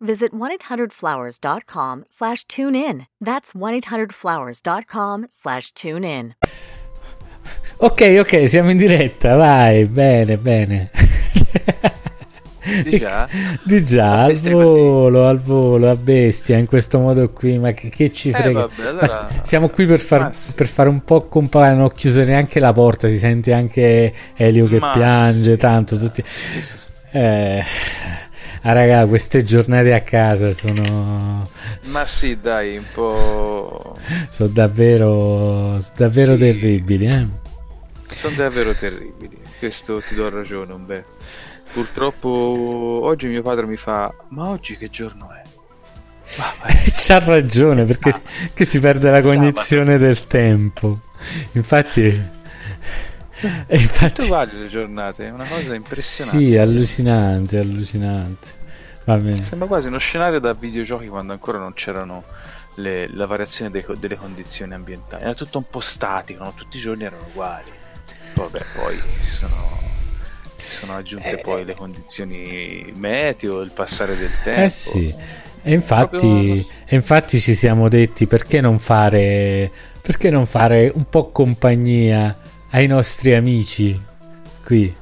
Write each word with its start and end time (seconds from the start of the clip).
visit 0.00 0.32
1-800-Flowers.com 0.32 2.04
slash 2.08 2.44
tune 2.46 2.74
in. 2.74 3.06
That's 3.20 3.52
1-800-Flowers.com 3.52 5.26
slash 5.30 5.72
tune 5.72 6.04
in. 6.04 6.34
Ok, 7.78 8.16
ok, 8.20 8.48
siamo 8.48 8.70
in 8.70 8.78
diretta, 8.78 9.36
vai, 9.36 9.84
bene, 9.86 10.36
bene. 10.38 10.90
Di 12.82 12.98
già? 12.98 13.28
Di 13.62 13.84
già, 13.84 14.24
al 14.24 14.34
volo, 14.40 15.26
al 15.28 15.40
volo, 15.40 15.88
a 15.90 15.94
bestia, 15.94 16.56
in 16.56 16.66
questo 16.66 16.98
modo 16.98 17.30
qui, 17.30 17.58
ma 17.58 17.70
che, 17.72 17.90
che 17.90 18.10
ci 18.10 18.30
Eh, 18.30 18.32
frega. 18.32 18.60
vabbè, 18.66 18.86
allora- 18.88 19.28
siamo 19.42 19.68
qui 19.68 19.86
per 19.86 20.00
far, 20.00 20.34
sì. 20.34 20.52
per 20.54 20.66
fare 20.66 20.88
un 20.88 21.04
po' 21.04 21.28
compagnia, 21.28 21.74
non 21.76 21.84
ho 21.84 21.88
chiuso 21.90 22.24
neanche 22.24 22.58
la 22.58 22.72
porta, 22.72 23.08
si 23.08 23.18
sente 23.18 23.52
anche 23.52 24.12
Elio 24.34 24.66
che 24.66 24.78
Ma 24.80 24.90
piange 24.90 25.52
sì. 25.52 25.58
tanto, 25.58 25.96
tutti... 25.98 26.24
Eh, 27.12 27.62
ah, 28.68 28.72
raga, 28.72 29.06
queste 29.06 29.42
giornate 29.42 29.92
a 29.94 30.00
casa 30.02 30.52
sono... 30.52 31.48
Ma 31.92 32.06
sì, 32.06 32.38
dai, 32.40 32.76
un 32.76 32.84
po'. 32.92 33.96
sono 34.28 34.48
davvero, 34.48 35.78
davvero 35.96 36.32
Sì. 36.34 36.38
terribili, 36.40 37.06
eh. 37.06 37.26
Sono 38.08 38.34
davvero 38.36 38.74
terribili. 38.74 39.36
Questo 39.58 40.00
ti 40.00 40.14
do 40.14 40.28
ragione, 40.28 40.72
Umberto. 40.72 41.16
Purtroppo 41.72 42.28
oggi 43.02 43.26
mio 43.26 43.42
padre 43.42 43.66
mi 43.66 43.76
fa: 43.76 44.12
Ma 44.28 44.48
oggi 44.48 44.76
che 44.78 44.88
giorno 44.88 45.28
è? 45.30 45.42
C'ha 46.96 47.18
ragione 47.18 47.84
perché 47.84 48.10
Ah. 48.10 48.20
che 48.54 48.64
si 48.64 48.80
perde 48.80 49.10
la 49.10 49.20
Sabato. 49.20 49.38
cognizione 49.38 49.98
del 49.98 50.26
tempo. 50.26 51.00
Infatti, 51.52 52.02
e 53.66 53.76
infatti 53.78 54.26
vali 54.28 54.58
le 54.60 54.68
giornate, 54.68 55.26
è 55.26 55.30
una 55.30 55.46
cosa 55.46 55.74
impressionante. 55.74 56.44
sì, 56.46 56.56
allucinante, 56.56 57.58
allucinante. 57.58 58.46
Sembra 59.42 59.68
quasi 59.68 59.88
uno 59.88 59.98
scenario 59.98 60.40
da 60.40 60.52
videogiochi 60.52 61.06
quando 61.08 61.32
ancora 61.32 61.58
non 61.58 61.72
c'erano 61.74 62.24
le- 62.74 63.08
la 63.14 63.26
variazione 63.26 63.82
co- 63.84 63.94
delle 63.94 64.16
condizioni 64.16 64.74
ambientali. 64.74 65.22
Era 65.22 65.34
tutto 65.34 65.58
un 65.58 65.64
po' 65.70 65.80
statico, 65.80 66.42
no? 66.42 66.52
tutti 66.54 66.76
i 66.76 66.80
giorni 66.80 67.04
erano 67.04 67.24
uguali. 67.30 67.70
Vabbè, 68.34 68.60
poi 68.74 68.98
si 69.22 69.30
sono, 69.32 69.78
si 70.56 70.70
sono 70.70 70.96
aggiunte 70.96 71.38
Eh. 71.38 71.40
poi 71.42 71.64
le 71.64 71.74
condizioni 71.74 72.92
meteo, 72.96 73.60
il 73.62 73.70
passare 73.70 74.16
del 74.16 74.30
tempo. 74.42 74.60
Eh 74.62 74.68
sì. 74.68 75.14
E 75.62 75.72
infatti, 75.72 76.16
Proprio- 76.16 76.66
e 76.84 76.94
infatti 76.94 77.40
ci 77.40 77.54
siamo 77.54 77.88
detti 77.88 78.26
perché 78.26 78.60
non 78.60 78.78
fare 78.78 79.70
perché 80.02 80.30
non 80.30 80.46
fare 80.46 80.92
un 80.94 81.08
po' 81.08 81.30
compagnia 81.32 82.36
ai 82.70 82.86
nostri 82.86 83.34
amici 83.34 84.00
qui. 84.64 84.94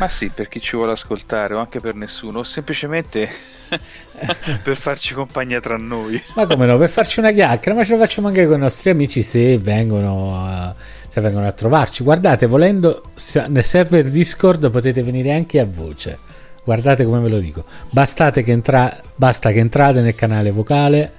Ma 0.00 0.08
sì, 0.08 0.30
per 0.30 0.48
chi 0.48 0.62
ci 0.62 0.76
vuole 0.76 0.92
ascoltare 0.92 1.52
o 1.52 1.58
anche 1.58 1.78
per 1.78 1.94
nessuno, 1.94 2.38
o 2.38 2.42
semplicemente 2.42 3.28
per 4.62 4.74
farci 4.74 5.12
compagnia 5.12 5.60
tra 5.60 5.76
noi. 5.76 6.20
Ma 6.36 6.46
come 6.46 6.64
no, 6.64 6.78
per 6.78 6.88
farci 6.88 7.18
una 7.18 7.30
chiacchiera, 7.32 7.76
ma 7.76 7.84
ce 7.84 7.92
lo 7.92 7.98
facciamo 7.98 8.28
anche 8.28 8.46
con 8.46 8.56
i 8.56 8.60
nostri 8.60 8.88
amici 8.88 9.20
se 9.20 9.58
vengono 9.58 10.34
a, 10.42 10.74
se 11.06 11.20
vengono 11.20 11.46
a 11.46 11.52
trovarci. 11.52 12.02
Guardate, 12.02 12.46
volendo, 12.46 13.10
nel 13.48 13.62
server 13.62 14.08
Discord 14.08 14.70
potete 14.70 15.02
venire 15.02 15.34
anche 15.34 15.60
a 15.60 15.66
voce. 15.66 16.18
Guardate 16.64 17.04
come 17.04 17.20
ve 17.20 17.28
lo 17.28 17.38
dico. 17.38 17.64
Che 17.92 18.44
entra- 18.46 19.02
basta 19.14 19.52
che 19.52 19.58
entrate 19.58 20.00
nel 20.00 20.14
canale 20.14 20.50
vocale 20.50 21.12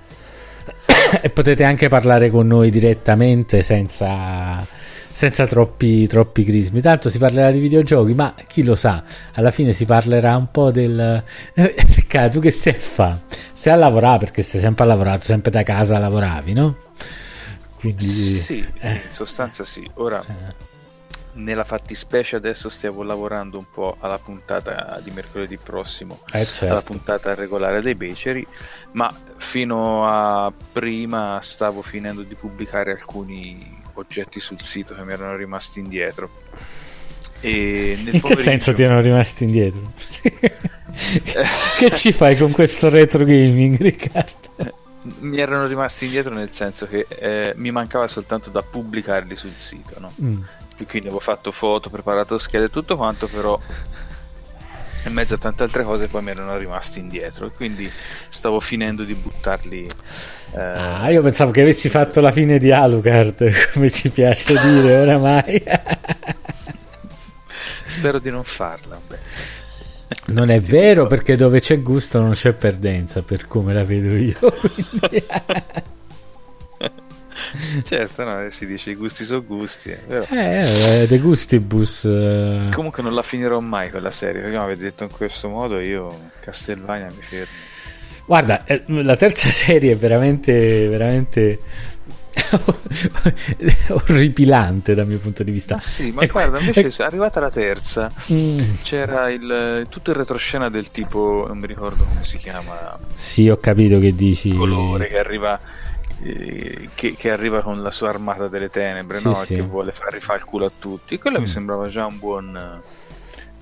e 1.21 1.29
potete 1.29 1.63
anche 1.63 1.87
parlare 1.87 2.31
con 2.31 2.47
noi 2.47 2.71
direttamente 2.71 3.61
senza, 3.61 4.65
senza 5.11 5.45
troppi, 5.45 6.07
troppi 6.07 6.43
crismi. 6.43 6.81
Tanto 6.81 7.09
si 7.09 7.17
parlerà 7.17 7.51
di 7.51 7.59
videogiochi, 7.59 8.13
ma 8.13 8.33
chi 8.47 8.63
lo 8.63 8.75
sa, 8.75 9.03
alla 9.33 9.51
fine 9.51 9.73
si 9.73 9.85
parlerà 9.85 10.35
un 10.35 10.49
po' 10.51 10.71
del... 10.71 11.23
Riccardo, 11.53 12.35
tu 12.35 12.39
che 12.39 12.51
stai 12.51 12.75
a 12.75 12.79
fare? 12.79 13.19
Stai 13.53 13.73
a 13.73 13.77
lavorare 13.77 14.19
perché 14.19 14.41
stai 14.41 14.61
sempre 14.61 14.83
a 14.83 14.87
lavorare, 14.87 15.21
sempre 15.21 15.51
da 15.51 15.63
casa 15.63 15.97
lavoravi, 15.99 16.53
no? 16.53 16.75
Quindi... 17.75 18.07
Sì, 18.07 18.37
sì, 18.37 18.67
eh. 18.79 18.91
in 18.91 19.11
sostanza 19.11 19.63
sì. 19.65 19.89
Ora, 19.95 20.23
eh, 20.23 20.69
nella 21.33 21.63
fattispecie 21.63 22.35
adesso 22.35 22.69
stiamo 22.69 23.03
lavorando 23.03 23.57
un 23.57 23.65
po' 23.71 23.97
alla 23.99 24.17
puntata 24.17 24.99
di 25.03 25.11
mercoledì 25.11 25.57
prossimo. 25.57 26.19
eh, 26.31 26.39
alla 26.39 26.45
certo. 26.45 26.83
puntata 26.83 27.33
regolare 27.35 27.81
dei 27.81 27.95
beceri, 27.95 28.45
ma 28.93 29.13
fino 29.37 30.07
a 30.07 30.51
prima 30.71 31.39
stavo 31.41 31.81
finendo 31.81 32.21
di 32.21 32.35
pubblicare 32.35 32.91
alcuni 32.91 33.80
oggetti 34.01 34.39
sul 34.39 34.61
sito 34.61 34.93
che 34.93 35.03
mi 35.03 35.13
erano 35.13 35.35
rimasti 35.35 35.79
indietro. 35.79 36.29
E 37.39 37.99
nel 38.03 38.15
In 38.15 38.21
che 38.21 38.35
senso 38.35 38.73
ti 38.73 38.83
erano 38.83 39.01
rimasti 39.01 39.43
indietro? 39.45 39.93
che 41.77 41.91
ci 41.95 42.11
fai 42.11 42.37
con 42.37 42.51
questo 42.51 42.89
retro 42.89 43.23
gaming, 43.23 43.77
Riccardo? 43.79 44.39
Mi 45.19 45.39
erano 45.39 45.65
rimasti 45.65 46.05
indietro 46.05 46.33
nel 46.33 46.49
senso 46.51 46.87
che 46.87 47.07
eh, 47.09 47.53
mi 47.55 47.71
mancava 47.71 48.07
soltanto 48.07 48.51
da 48.51 48.61
pubblicarli 48.61 49.35
sul 49.35 49.53
sito, 49.55 49.99
no? 49.99 50.13
Mm. 50.21 50.41
E 50.77 50.85
quindi 50.85 51.07
avevo 51.07 51.19
fatto 51.19 51.51
foto, 51.51 51.89
preparato 51.89 52.37
schede 52.37 52.65
e 52.65 52.69
tutto 52.69 52.95
quanto, 52.95 53.27
però 53.27 53.59
in 55.05 55.13
mezzo 55.13 55.33
a 55.35 55.37
tante 55.37 55.63
altre 55.63 55.83
cose 55.83 56.07
poi 56.07 56.21
mi 56.21 56.29
erano 56.31 56.57
rimasti 56.57 56.99
indietro 56.99 57.47
e 57.47 57.51
quindi 57.51 57.89
stavo 58.29 58.59
finendo 58.59 59.03
di 59.03 59.13
buttarli. 59.15 59.87
eh, 60.55 60.59
Ah, 60.61 61.09
io 61.09 61.21
pensavo 61.21 61.51
che 61.51 61.61
avessi 61.61 61.89
fatto 61.89 62.21
la 62.21 62.31
fine 62.31 62.59
di 62.59 62.71
Alucard, 62.71 63.51
come 63.73 63.89
ci 63.89 64.09
piace 64.09 64.53
dire 64.59 64.95
oramai. 65.01 65.63
Spero 67.85 68.19
di 68.19 68.29
non 68.29 68.43
farla. 68.43 68.99
beh. 69.07 69.17
Non 70.27 70.49
è 70.49 70.59
vero 70.59 71.07
perché 71.07 71.35
dove 71.35 71.59
c'è 71.61 71.81
gusto 71.81 72.19
non 72.21 72.33
c'è 72.33 72.51
perdenza, 72.53 73.21
per 73.21 73.47
come 73.47 73.73
la 73.73 73.83
vedo 73.83 74.15
io. 74.15 74.37
quindi- 74.59 75.25
Certo, 77.83 78.23
no, 78.23 78.45
si 78.49 78.65
dice 78.65 78.91
i 78.91 78.95
gusti 78.95 79.23
sono 79.23 79.43
gusti, 79.43 79.89
eh, 79.89 79.97
però 80.07 80.25
eh, 80.29 81.05
De 81.07 81.17
Gustibus. 81.19 82.05
eh. 82.05 82.69
comunque 82.71 83.03
non 83.03 83.13
la 83.13 83.23
finirò 83.23 83.59
mai 83.59 83.89
quella 83.89 84.11
serie, 84.11 84.41
perché 84.41 84.55
mi 84.57 84.63
avete 84.63 84.83
detto 84.83 85.03
in 85.03 85.09
questo 85.11 85.49
modo 85.49 85.79
io 85.79 86.15
Castelvania 86.39 87.07
mi 87.07 87.21
fermo. 87.21 87.53
Guarda, 88.25 88.63
eh, 88.65 88.83
la 88.87 89.15
terza 89.15 89.49
serie 89.51 89.93
è 89.93 89.97
veramente, 89.97 90.87
veramente 90.87 91.59
orripilante 93.89 94.95
dal 94.95 95.07
mio 95.07 95.19
punto 95.19 95.43
di 95.43 95.51
vista. 95.51 95.75
Ma 95.75 95.81
sì, 95.81 96.11
ma 96.11 96.21
E- 96.21 96.27
guarda, 96.27 96.59
invece 96.59 97.03
è 97.03 97.05
arrivata 97.05 97.39
la 97.39 97.51
terza, 97.51 98.09
Mm, 98.31 98.59
c'era 98.83 99.29
il, 99.29 99.85
tutto 99.89 100.11
il 100.11 100.15
retroscena 100.17 100.69
del 100.69 100.91
tipo, 100.91 101.45
non 101.47 101.57
mi 101.57 101.67
ricordo 101.67 102.03
come 102.05 102.23
si 102.23 102.37
chiama, 102.37 102.97
sì, 103.15 103.49
ho 103.49 103.57
capito 103.57 103.99
che 103.99 104.13
dici. 104.15 104.53
colore 104.53 105.07
che 105.07 105.19
arriva 105.19 105.59
eh, 106.23 106.89
che, 106.95 107.15
che 107.15 107.31
arriva 107.31 107.61
con 107.61 107.81
la 107.81 107.91
sua 107.91 108.09
armata 108.09 108.47
delle 108.47 108.69
tenebre 108.69 109.17
Sì, 109.19 109.27
no? 109.27 109.33
sì. 109.35 109.55
Che 109.55 109.61
vuole 109.61 109.91
fare 109.91 110.11
rifare 110.17 110.39
il 110.39 110.45
culo 110.45 110.65
a 110.65 110.71
tutti 110.77 111.17
quello 111.17 111.39
Mm. 111.39 111.41
mi 111.41 111.47
sembrava 111.47 111.87
già 111.89 112.05
un 112.05 112.19
buon 112.19 112.81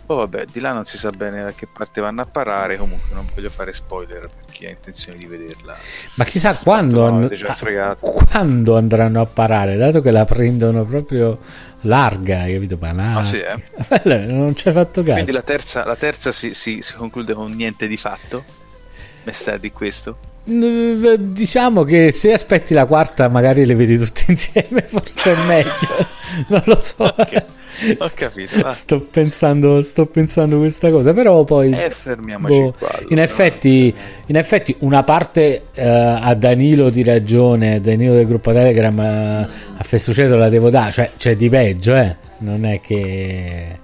poi 0.09 0.17
vabbè 0.17 0.45
di 0.51 0.59
là 0.59 0.71
non 0.73 0.85
si 0.85 0.97
sa 0.97 1.11
bene 1.11 1.43
da 1.43 1.51
che 1.51 1.67
parte 1.71 2.01
vanno 2.01 2.21
a 2.21 2.25
parare 2.25 2.77
comunque 2.77 3.13
non 3.13 3.27
voglio 3.31 3.49
fare 3.51 3.71
spoiler 3.71 4.21
per 4.21 4.45
chi 4.51 4.65
ha 4.65 4.69
intenzione 4.69 5.19
di 5.19 5.27
vederla 5.27 5.75
Ma 6.15 6.23
chissà 6.23 6.57
quando, 6.57 7.05
and- 7.05 7.31
ah, 7.77 7.95
quando 7.99 8.75
andranno 8.75 9.21
a 9.21 9.25
parare, 9.27 9.77
dato 9.77 10.01
che 10.01 10.09
la 10.09 10.25
prendono 10.25 10.83
proprio 10.83 11.37
larga, 11.81 12.39
capito? 12.47 12.75
Banale. 12.75 13.19
Ah, 13.19 13.23
sì, 13.23 13.37
eh? 13.37 14.25
Non 14.33 14.55
ci 14.55 14.67
hai 14.67 14.73
fatto 14.73 15.01
caso. 15.01 15.13
quindi 15.13 15.31
la 15.31 15.43
terza, 15.43 15.85
la 15.85 15.95
terza 15.95 16.31
si, 16.31 16.55
si- 16.55 16.81
si 16.81 16.95
conclude 16.95 17.33
con 17.35 17.51
niente 17.53 17.87
di 17.87 17.95
fatto 17.97 18.43
mi 19.25 19.31
sta 19.33 19.57
di 19.57 19.71
questo 19.71 20.17
Diciamo 20.49 21.83
che 21.83 22.11
se 22.11 22.33
aspetti 22.33 22.73
la 22.73 22.85
quarta, 22.85 23.29
magari 23.29 23.65
le 23.65 23.75
vedi 23.75 23.97
tutte 23.97 24.25
insieme, 24.29 24.81
forse 24.87 25.33
è 25.33 25.45
meglio. 25.47 26.07
non 26.49 26.63
lo 26.65 26.79
so. 26.79 27.03
Ok, 27.03 27.43
ho 27.99 28.09
capito. 28.15 28.67
Sto 28.69 28.99
pensando, 29.01 29.81
sto 29.83 30.07
pensando 30.07 30.57
questa 30.57 30.89
cosa, 30.89 31.13
però 31.13 31.43
poi. 31.43 31.71
e 31.71 31.91
fermiamoci 31.91 32.59
boh, 32.59 32.73
qua 32.77 32.89
allora, 32.89 33.05
in, 33.09 33.19
effetti, 33.19 33.93
in 34.25 34.35
effetti, 34.35 34.75
una 34.79 35.03
parte 35.03 35.65
eh, 35.73 35.87
a 35.87 36.33
Danilo 36.33 36.89
di 36.89 37.03
ragione, 37.03 37.79
Danilo 37.79 38.15
del 38.15 38.25
gruppo 38.25 38.51
Telegram 38.51 38.99
eh, 38.99 39.47
a 39.77 39.83
Festuceto 39.83 40.35
la 40.35 40.49
devo 40.49 40.71
dare, 40.71 40.91
cioè 40.91 41.11
c'è 41.15 41.35
di 41.35 41.49
peggio, 41.49 41.95
eh. 41.95 42.15
Non 42.39 42.65
è 42.65 42.79
che. 42.81 43.77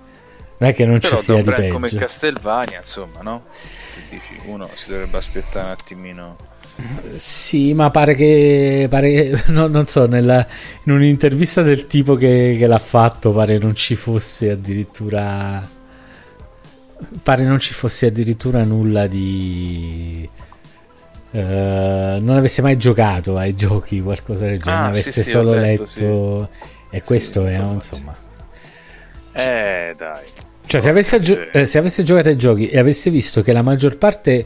Non 0.58 0.70
è 0.70 0.74
che 0.74 0.86
non 0.86 1.00
però 1.00 1.18
ci 1.18 1.24
sia 1.24 1.36
di 1.36 1.42
brand 1.44 1.68
come 1.68 1.88
peggio. 1.88 2.00
Castelvania 2.00 2.80
insomma 2.80 3.22
no? 3.22 3.44
Uno 4.46 4.70
si 4.74 4.90
dovrebbe 4.90 5.18
aspettare 5.18 5.66
un 5.66 5.72
attimino 5.72 6.38
Sì, 7.16 7.74
ma 7.74 7.90
pare 7.90 8.16
che, 8.16 8.88
pare, 8.90 9.44
no, 9.48 9.68
non 9.68 9.86
so, 9.88 10.08
nella, 10.08 10.46
in 10.84 10.92
un'intervista 10.92 11.62
del 11.62 11.88
tipo 11.88 12.16
che, 12.16 12.56
che 12.60 12.68
l'ha 12.68 12.80
fatto 12.80 13.32
pare 13.32 13.58
non 13.58 13.76
ci 13.76 13.96
fosse 13.96 14.52
addirittura 14.52 15.68
pare 17.22 17.44
non 17.44 17.60
ci 17.60 17.74
fosse 17.74 18.08
addirittura 18.08 18.64
nulla 18.64 19.08
di 19.08 20.28
uh, 21.32 21.38
non 21.38 22.36
avesse 22.38 22.62
mai 22.62 22.78
giocato 22.78 23.38
ai 23.38 23.56
giochi 23.56 24.02
qualcosa 24.02 24.46
del 24.46 24.60
genere, 24.60 24.82
ah, 24.82 24.88
avesse 24.88 25.12
sì, 25.12 25.24
sì, 25.24 25.30
solo 25.30 25.54
letto, 25.54 25.84
letto. 25.84 26.50
sì. 26.52 26.96
e 26.96 27.04
questo 27.04 27.46
è 27.46 27.58
insomma. 27.58 28.16
eh 29.34 29.94
dai. 29.98 30.24
Cioè 30.68 30.82
se 30.82 30.90
avesse, 30.90 31.20
gio- 31.20 31.52
eh, 31.52 31.66
se 31.66 31.78
avesse 31.78 32.02
giocato 32.04 32.30
ai 32.30 32.38
giochi 32.38 32.70
e 32.70 32.80
avesse 32.80 33.12
visto 33.12 33.44
che 33.44 33.54
la 33.54 33.62
maggior 33.62 33.98
parte 33.98 34.46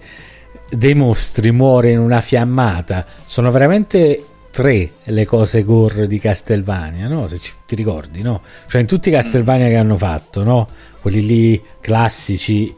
dei 0.70 0.94
mostri 0.94 1.52
muore 1.52 1.92
in 1.92 2.00
una 2.00 2.22
fiammata 2.22 3.06
sono 3.26 3.52
veramente 3.52 4.24
tre 4.52 4.90
le 5.04 5.26
cose 5.26 5.64
gore 5.64 6.08
di 6.08 6.20
Castlevania, 6.20 7.08
no? 7.08 7.28
Se 7.28 7.40
ci, 7.40 7.54
ti 7.66 7.76
ricordi, 7.76 8.22
no? 8.22 8.42
Cioè 8.68 8.82
in 8.82 8.88
tutti 8.88 9.10
i 9.10 9.12
Castlevania 9.12 9.68
che 9.68 9.78
hanno 9.78 9.98
fatto, 9.98 10.44
no? 10.44 10.68
Quelli 11.02 11.26
lì 11.26 11.64
classici, 11.80 12.76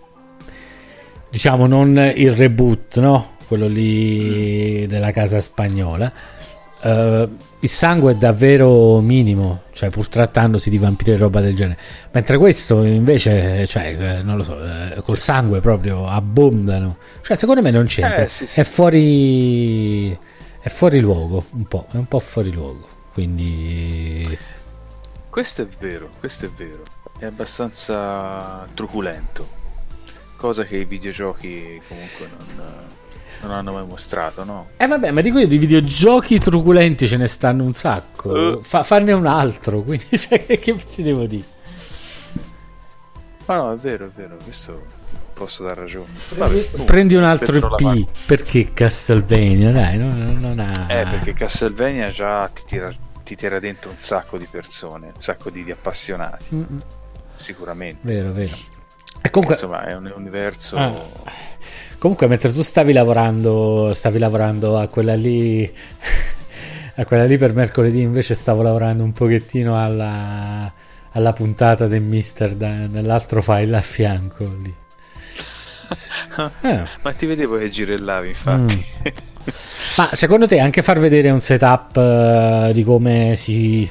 diciamo 1.29 1.65
non 1.65 2.11
il 2.15 2.33
reboot, 2.33 2.99
no? 2.99 3.31
Quello 3.47 3.67
lì 3.67 4.85
della 4.87 5.11
casa 5.11 5.41
spagnola. 5.41 6.11
Uh, 6.83 7.29
il 7.63 7.69
sangue 7.69 8.13
è 8.13 8.15
davvero 8.15 8.99
minimo, 9.01 9.63
cioè 9.73 9.89
pur 9.89 10.07
trattandosi 10.07 10.69
di 10.69 10.77
vampiri 10.77 11.11
e 11.11 11.17
roba 11.17 11.41
del 11.41 11.55
genere. 11.55 11.79
Mentre 12.11 12.37
questo 12.37 12.83
invece, 12.83 13.67
cioè, 13.67 13.95
eh, 13.97 14.23
non 14.23 14.37
lo 14.37 14.43
so, 14.43 14.63
eh, 14.63 15.01
col 15.01 15.19
sangue 15.19 15.59
proprio 15.59 16.07
abbondano. 16.07 16.97
Cioè, 17.21 17.37
secondo 17.37 17.61
me 17.61 17.69
non 17.69 17.85
c'entra. 17.85 18.23
Eh, 18.23 18.29
sì, 18.29 18.47
sì. 18.47 18.59
È 18.59 18.63
fuori 18.63 20.17
è 20.63 20.69
fuori 20.69 20.99
luogo 20.99 21.43
un 21.51 21.63
po', 21.65 21.87
è 21.91 21.97
un 21.97 22.07
po' 22.07 22.19
fuori 22.19 22.51
luogo. 22.51 22.87
Quindi 23.13 24.37
questo 25.29 25.61
è 25.61 25.67
vero, 25.79 26.09
questo 26.19 26.45
è 26.45 26.49
vero. 26.49 26.83
È 27.17 27.25
abbastanza 27.25 28.67
truculento. 28.73 29.60
Cosa 30.41 30.63
che 30.63 30.77
i 30.77 30.85
videogiochi 30.85 31.79
comunque 31.87 32.27
non, 32.27 32.65
non 33.41 33.51
hanno 33.51 33.73
mai 33.73 33.85
mostrato, 33.85 34.43
no? 34.43 34.69
Eh 34.75 34.87
vabbè, 34.87 35.11
ma 35.11 35.21
di 35.21 35.29
quelli 35.29 35.45
di 35.45 35.59
videogiochi 35.59 36.39
truculenti 36.39 37.07
ce 37.07 37.17
ne 37.17 37.27
stanno 37.27 37.63
un 37.63 37.75
sacco. 37.75 38.29
Uh. 38.31 38.61
Fa, 38.63 38.81
farne 38.81 39.11
un 39.11 39.27
altro, 39.27 39.83
quindi 39.85 40.17
cioè, 40.17 40.43
che, 40.43 40.75
ti 40.75 41.03
devo 41.03 41.27
dire? 41.27 41.45
Ma 43.45 43.55
no, 43.55 43.71
è 43.71 43.75
vero, 43.75 44.05
è 44.05 44.09
vero, 44.15 44.35
questo 44.43 44.83
posso 45.35 45.61
dar 45.61 45.77
ragione. 45.77 46.09
Vabbè, 46.35 46.85
Prendi 46.85 47.13
un 47.13 47.23
altro 47.23 47.75
P 47.75 48.07
perché 48.25 48.73
Castlevania, 48.73 49.71
dai, 49.71 49.99
non, 49.99 50.39
non 50.39 50.57
ha... 50.57 50.91
Eh, 50.91 51.03
perché 51.03 51.33
Castlevania 51.33 52.09
già 52.09 52.47
ti 52.47 52.63
tira, 52.65 52.91
ti 53.23 53.35
tira, 53.35 53.59
dentro 53.59 53.91
un 53.91 53.97
sacco 53.99 54.39
di 54.39 54.47
persone, 54.49 55.11
un 55.13 55.21
sacco 55.21 55.51
di, 55.51 55.63
di 55.63 55.69
appassionati. 55.69 56.45
Mm-mm. 56.55 56.81
Sicuramente. 57.35 57.99
Vero, 58.01 58.31
vero. 58.31 58.55
E 59.21 59.29
comunque... 59.29 59.55
Insomma, 59.55 59.85
è 59.85 59.93
un 59.93 60.11
universo... 60.15 60.77
Ah. 60.77 60.93
Comunque, 61.97 62.27
mentre 62.27 62.51
tu 62.51 62.63
stavi 62.63 62.93
lavorando, 62.93 63.91
stavi 63.93 64.19
lavorando 64.19 64.77
a 64.77 64.87
quella 64.87 65.15
lì... 65.15 65.71
a 66.95 67.05
quella 67.05 67.25
lì 67.25 67.37
per 67.37 67.53
mercoledì, 67.53 68.01
invece 68.01 68.33
stavo 68.33 68.61
lavorando 68.61 69.03
un 69.03 69.13
pochettino 69.13 69.81
alla 69.81 70.71
alla 71.13 71.33
puntata 71.33 71.87
del 71.87 72.01
mister 72.01 72.53
da, 72.53 72.69
nell'altro 72.87 73.41
file 73.41 73.77
a 73.77 73.81
fianco 73.81 74.57
lì. 74.61 74.73
Eh. 76.61 76.83
Ma 77.01 77.11
ti 77.11 77.25
vedevo 77.25 77.57
che 77.57 77.69
girellavi, 77.69 78.29
infatti. 78.29 78.85
Mm. 79.09 79.51
Ma 79.97 80.09
secondo 80.13 80.47
te 80.47 80.57
anche 80.59 80.81
far 80.81 80.99
vedere 80.99 81.29
un 81.31 81.41
setup 81.41 81.97
uh, 81.97 82.71
di 82.71 82.81
come 82.85 83.35
si, 83.35 83.89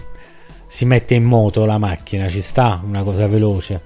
si, 0.66 0.86
mette 0.86 1.12
in 1.12 1.24
moto 1.24 1.66
la 1.66 1.76
macchina 1.76 2.30
ci 2.30 2.40
sta? 2.40 2.80
Una 2.82 3.02
cosa 3.02 3.26
veloce? 3.26 3.82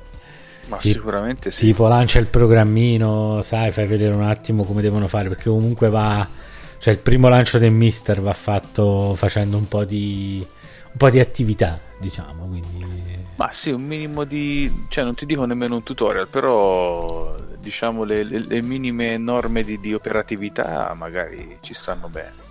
Ma 0.66 0.76
Ti, 0.76 0.92
sicuramente 0.92 1.50
sì. 1.50 1.66
Tipo 1.66 1.86
lancia 1.88 2.18
il 2.18 2.26
programmino, 2.26 3.42
sai, 3.42 3.70
fai 3.70 3.86
vedere 3.86 4.14
un 4.14 4.22
attimo 4.22 4.64
come 4.64 4.82
devono 4.82 5.08
fare, 5.08 5.28
perché 5.28 5.48
comunque 5.48 5.88
va... 5.90 6.26
Cioè 6.78 6.92
il 6.92 7.00
primo 7.00 7.28
lancio 7.28 7.58
del 7.58 7.72
Mister 7.72 8.20
va 8.20 8.32
fatto 8.34 9.14
facendo 9.14 9.56
un 9.56 9.66
po' 9.68 9.84
di, 9.84 10.44
un 10.46 10.96
po' 10.96 11.08
di 11.10 11.18
attività, 11.18 11.78
diciamo, 11.98 12.46
quindi... 12.46 13.22
Ma 13.36 13.50
sì, 13.52 13.70
un 13.70 13.82
minimo 13.82 14.24
di... 14.24 14.70
cioè 14.88 15.02
non 15.02 15.14
ti 15.14 15.26
dico 15.26 15.44
nemmeno 15.44 15.76
un 15.76 15.82
tutorial, 15.82 16.28
però 16.28 17.34
diciamo 17.58 18.04
le, 18.04 18.22
le, 18.22 18.38
le 18.40 18.62
minime 18.62 19.16
norme 19.16 19.62
di, 19.62 19.80
di, 19.80 19.94
operatività 19.94 20.92
magari 20.94 21.58
ci 21.60 21.74
stanno 21.74 22.08
bene. 22.08 22.42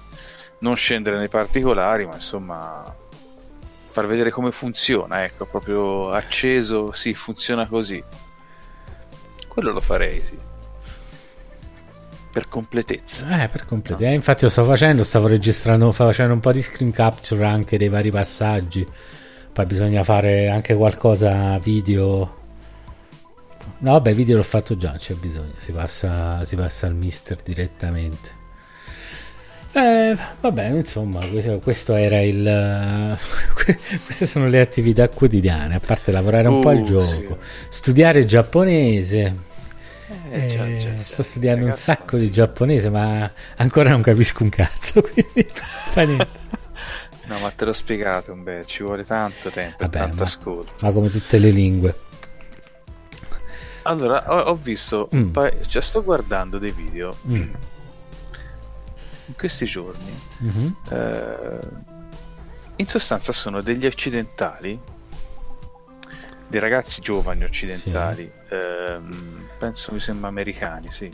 Non 0.60 0.76
scendere 0.76 1.18
nei 1.18 1.30
particolari, 1.30 2.06
ma 2.06 2.16
insomma 2.16 2.96
far 3.94 4.08
vedere 4.08 4.32
come 4.32 4.52
funziona, 4.52 5.24
ecco, 5.24 5.46
proprio 5.46 6.10
acceso, 6.10 6.92
sì, 6.92 7.14
funziona 7.14 7.68
così. 7.68 8.04
Quello 9.48 9.72
lo 9.72 9.80
farei, 9.80 10.20
sì. 10.20 10.38
Per 12.32 12.48
completezza. 12.50 13.44
Eh, 13.44 13.48
per 13.48 13.66
completezza. 13.66 14.10
Eh, 14.10 14.14
infatti 14.14 14.44
lo 14.44 14.50
sto 14.50 14.64
facendo, 14.66 15.04
stavo 15.04 15.28
registrando, 15.28 15.92
facendo 15.92 16.34
un 16.34 16.40
po' 16.40 16.52
di 16.52 16.62
screen 16.62 16.92
capture 16.92 17.46
anche 17.46 17.78
dei 17.78 17.90
vari 17.90 18.10
passaggi 18.10 18.86
poi 19.54 19.68
bisogna 19.68 20.04
fare 20.04 20.50
anche 20.50 20.74
qualcosa 20.74 21.60
video. 21.60 22.42
No, 23.78 23.92
vabbè, 23.92 24.14
video 24.14 24.38
l'ho 24.38 24.44
fatto 24.44 24.76
già, 24.76 24.94
c'è 24.94 25.14
bisogno. 25.14 25.54
Si 25.58 25.72
passa, 25.72 26.44
si 26.44 26.56
passa 26.56 26.88
al 26.88 26.96
mister 26.96 27.38
direttamente. 27.44 28.42
Eh, 29.76 30.16
vabbè, 30.40 30.68
insomma, 30.68 31.22
questo 31.60 31.96
era 31.96 32.22
il. 32.22 33.18
Queste 34.06 34.28
sono 34.28 34.48
le 34.48 34.60
attività 34.60 35.10
quotidiane, 35.10 35.76
a 35.76 35.80
parte 35.80 36.12
lavorare 36.12 36.48
un 36.48 36.58
uh, 36.58 36.60
po' 36.60 36.70
al 36.70 36.82
uh, 36.82 36.84
gioco, 36.84 37.06
sì. 37.06 37.28
studiare 37.70 38.24
giapponese. 38.26 39.52
Eh, 40.30 40.48
già, 40.48 40.78
già, 40.78 40.96
già. 40.96 41.04
Sto 41.04 41.24
studiando 41.24 41.66
Ragazzi, 41.66 41.90
un 41.90 41.96
sacco 41.96 42.18
di 42.18 42.30
giapponese, 42.30 42.92
ma 42.92 43.30
ancora 43.56 43.90
non 43.90 44.04
capisco 44.04 44.44
un 44.44 44.50
cazzo. 44.50 45.02
Quindi 45.12 45.48
fa 45.52 46.04
niente. 46.04 46.42
No, 47.26 47.40
ma 47.40 47.50
te 47.50 47.66
l'ho 47.66 47.74
spiegato, 47.74 48.36
beh, 48.36 48.66
ci 48.68 48.84
vuole 48.84 49.06
tanto 49.06 49.50
tempo 49.50 49.78
Vabbè, 49.80 49.98
tanto 49.98 50.18
ma, 50.18 50.24
ascolto. 50.24 50.74
Ma 50.82 50.92
come 50.92 51.10
tutte 51.10 51.40
le 51.40 51.50
lingue. 51.50 51.96
Allora, 53.84 54.32
ho, 54.32 54.52
ho 54.52 54.56
visto, 54.56 55.10
mm. 55.14 55.30
pa- 55.32 55.52
cioè 55.68 55.82
sto 55.82 56.04
guardando 56.04 56.60
dei 56.60 56.72
video 56.72 57.16
mm. 57.28 57.54
In 59.26 59.36
questi 59.36 59.66
giorni. 59.66 60.20
Mm-hmm. 60.44 60.68
Eh, 60.90 61.60
in 62.78 62.88
sostanza 62.88 63.32
sono 63.32 63.62
degli 63.62 63.86
occidentali, 63.86 64.80
dei 66.48 66.60
ragazzi 66.60 67.02
giovani 67.02 67.44
occidentali, 67.44 68.24
sì. 68.24 68.54
ehm, 68.56 69.48
penso 69.60 69.92
mi 69.92 70.00
sembra 70.00 70.28
americani, 70.28 70.92
sì 70.92 71.12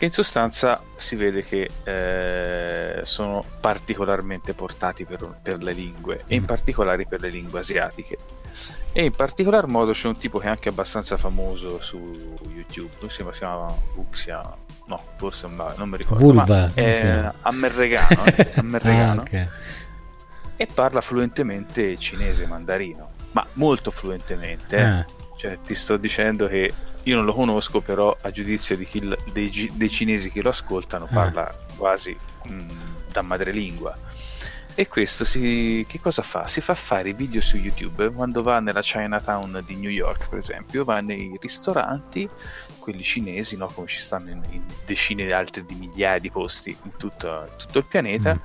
che 0.00 0.06
in 0.06 0.12
sostanza 0.12 0.82
si 0.96 1.14
vede 1.14 1.44
che 1.44 1.68
eh, 1.84 3.02
sono 3.04 3.44
particolarmente 3.60 4.54
portati 4.54 5.04
per, 5.04 5.38
per, 5.42 5.62
le 5.62 5.74
lingue 5.74 6.22
e 6.26 6.36
in 6.36 6.40
mm. 6.40 6.46
particolare 6.46 7.04
per 7.04 7.20
le 7.20 7.28
lingue 7.28 7.60
asiatiche 7.60 8.16
e 8.92 9.04
in 9.04 9.12
particolar 9.12 9.66
modo 9.66 9.92
c'è 9.92 10.08
un 10.08 10.16
tipo 10.16 10.38
che 10.38 10.46
è 10.46 10.48
anche 10.48 10.70
abbastanza 10.70 11.18
famoso 11.18 11.82
su 11.82 11.98
YouTube 12.48 12.94
mi 13.02 13.10
sembra 13.10 13.34
si 13.34 13.40
chiama 13.40 13.74
Vuxia 13.94 14.56
no 14.90 15.02
forse 15.16 15.46
non, 15.46 15.72
non 15.76 15.88
mi 15.88 15.96
ricordo 15.96 16.22
Vulva, 16.22 16.70
è 16.74 17.30
ammerregano, 17.42 18.24
eh, 18.24 18.52
ammerregano 18.56 19.20
ah, 19.20 19.22
okay. 19.22 19.48
e 20.56 20.66
parla 20.66 21.00
fluentemente 21.00 21.96
cinese 21.96 22.46
mandarino 22.46 23.10
ma 23.32 23.46
molto 23.54 23.92
fluentemente 23.92 24.76
eh. 24.76 24.82
ah. 24.82 25.06
cioè 25.36 25.58
ti 25.64 25.74
sto 25.76 25.96
dicendo 25.96 26.48
che 26.48 26.72
io 27.04 27.16
non 27.16 27.24
lo 27.24 27.32
conosco, 27.32 27.80
però 27.80 28.14
a 28.20 28.30
giudizio 28.30 28.76
chi, 28.76 29.00
dei, 29.32 29.70
dei, 29.72 29.90
cinesi 29.90 30.30
che 30.30 30.42
lo 30.42 30.50
ascoltano 30.50 31.06
ah. 31.06 31.14
parla 31.14 31.54
quasi 31.76 32.16
mh, 32.44 32.52
mm, 32.52 32.68
da 33.10 33.22
madrelingua. 33.22 33.96
E 34.80 34.88
questo 34.88 35.26
si, 35.26 35.84
che 35.86 36.00
cosa 36.00 36.22
fa? 36.22 36.46
Si 36.46 36.62
fa 36.62 36.74
fare 36.74 37.12
video 37.12 37.42
su 37.42 37.58
YouTube 37.58 38.08
quando 38.12 38.42
va 38.42 38.60
nella 38.60 38.80
Chinatown 38.80 39.62
di 39.66 39.76
New 39.76 39.90
York, 39.90 40.30
per 40.30 40.38
esempio, 40.38 40.84
va 40.84 41.02
nei 41.02 41.36
ristoranti, 41.38 42.26
quelli 42.78 43.02
cinesi, 43.02 43.58
no? 43.58 43.66
come 43.66 43.88
ci 43.88 43.98
stanno 43.98 44.30
in, 44.30 44.40
in 44.48 44.62
decine 44.86 45.26
di 45.26 45.32
altri 45.32 45.66
di 45.66 45.74
migliaia 45.74 46.18
di 46.18 46.30
posti 46.30 46.74
in 46.82 46.96
tutto, 46.96 47.50
tutto 47.58 47.78
il 47.78 47.84
pianeta. 47.84 48.32
Mm 48.32 48.38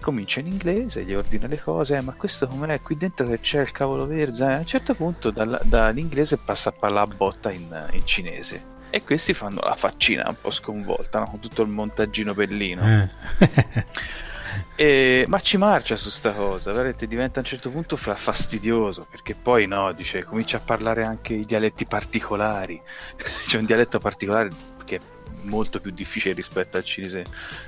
comincia 0.00 0.40
in 0.40 0.48
inglese, 0.48 1.04
gli 1.04 1.14
ordina 1.14 1.46
le 1.46 1.60
cose, 1.60 1.96
eh, 1.96 2.00
ma 2.00 2.12
questo 2.14 2.48
com'è? 2.48 2.82
Qui 2.82 2.96
dentro 2.96 3.24
che 3.24 3.38
c'è 3.38 3.60
il 3.60 3.70
cavolo? 3.70 4.10
Eh, 4.10 4.24
a 4.24 4.58
un 4.58 4.66
certo 4.66 4.96
punto 4.96 5.30
dal, 5.30 5.60
dall'inglese 5.62 6.38
passa 6.38 6.70
a 6.70 6.72
parlare 6.72 7.12
a 7.12 7.14
botta 7.14 7.52
in, 7.52 7.86
in, 7.92 8.04
cinese. 8.04 8.64
E 8.90 9.04
questi 9.04 9.32
fanno 9.32 9.60
la 9.62 9.76
faccina 9.76 10.24
un 10.26 10.34
po' 10.40 10.50
sconvolta, 10.50 11.20
no? 11.20 11.26
con 11.26 11.38
tutto 11.38 11.62
il 11.62 11.68
montaggino 11.68 12.34
bellino. 12.34 13.08
Eh. 13.38 13.84
e, 14.74 15.24
ma 15.28 15.38
ci 15.40 15.56
marcia 15.56 15.96
su 15.96 16.10
sta 16.10 16.32
cosa, 16.32 16.72
veramente 16.72 17.06
diventa 17.06 17.38
a 17.38 17.42
un 17.42 17.48
certo 17.48 17.70
punto 17.70 17.96
fa 17.96 18.14
fastidioso, 18.14 19.06
perché 19.10 19.34
poi 19.34 19.66
no, 19.66 19.92
dice, 19.92 20.24
comincia 20.24 20.58
a 20.58 20.60
parlare 20.60 21.04
anche 21.04 21.34
i 21.34 21.44
dialetti 21.44 21.86
particolari. 21.86 22.80
c'è 23.46 23.58
un 23.58 23.64
dialetto 23.64 23.98
particolare 23.98 24.50
che 24.84 24.96
è 24.96 25.00
molto 25.44 25.80
più 25.80 25.90
difficile 25.90 26.34
rispetto 26.34 26.76
al 26.76 26.84
cinese 26.84 27.24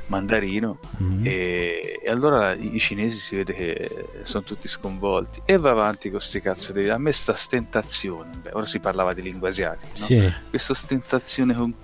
mandarino 0.06 0.78
Mhm. 0.98 1.26
e, 1.26 2.00
e 2.04 2.10
allora 2.10 2.52
i, 2.54 2.78
cinesi 2.78 3.18
si 3.18 3.34
vede 3.34 3.52
che 3.52 4.06
sono 4.22 4.44
tutti 4.44 4.68
sconvolti 4.68 5.42
e 5.44 5.56
va 5.56 5.70
avanti 5.70 6.08
con 6.08 6.20
sti 6.20 6.40
cazzo 6.40 6.72
di 6.72 6.88
a 6.88 6.98
me 6.98 7.10
sta 7.10 7.34
stentazione 7.34 8.30
beh, 8.42 8.50
ora 8.52 8.66
si 8.66 8.78
parlava 8.78 9.12
di 9.12 9.22
lingue 9.22 9.48
asiatiche 9.48 9.98
no? 9.98 10.04
Sì. 10.04 10.32
questa 10.50 10.70
ostentazione 10.72 11.54
con- 11.54 11.74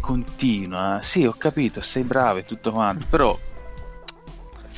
continua. 0.00 1.00
Sì, 1.02 1.26
ho 1.26 1.34
capito, 1.36 1.80
sei 1.80 2.02
bravo 2.02 2.38
e 2.38 2.44
tutto 2.44 2.70
quanto, 2.72 3.04
però 3.10 3.36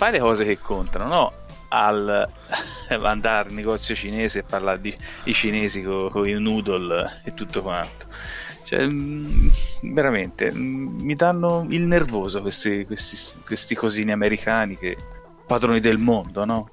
fai 0.00 0.12
le 0.12 0.18
cose 0.18 0.46
che 0.46 0.58
contano, 0.58 1.06
no? 1.06 1.32
Al 1.68 2.26
andare 3.02 3.48
al 3.48 3.54
negozio 3.54 3.94
cinese 3.94 4.38
e 4.38 4.42
parlare 4.44 4.80
di 4.80 4.94
i 5.24 5.34
cinesi 5.34 5.82
con 5.82 6.26
i 6.26 6.40
noodle 6.40 7.20
e 7.22 7.34
tutto 7.34 7.60
quanto. 7.60 8.06
Cioè, 8.64 8.86
mm, 8.86 9.48
veramente, 9.92 10.50
mm, 10.50 11.00
mi 11.00 11.14
danno 11.14 11.66
il 11.68 11.82
nervoso 11.82 12.40
questi, 12.40 12.86
questi, 12.86 13.18
questi 13.44 13.74
cosini 13.74 14.10
americani 14.10 14.78
che 14.78 14.96
padroni 15.46 15.80
del 15.80 15.98
mondo, 15.98 16.46
no? 16.46 16.70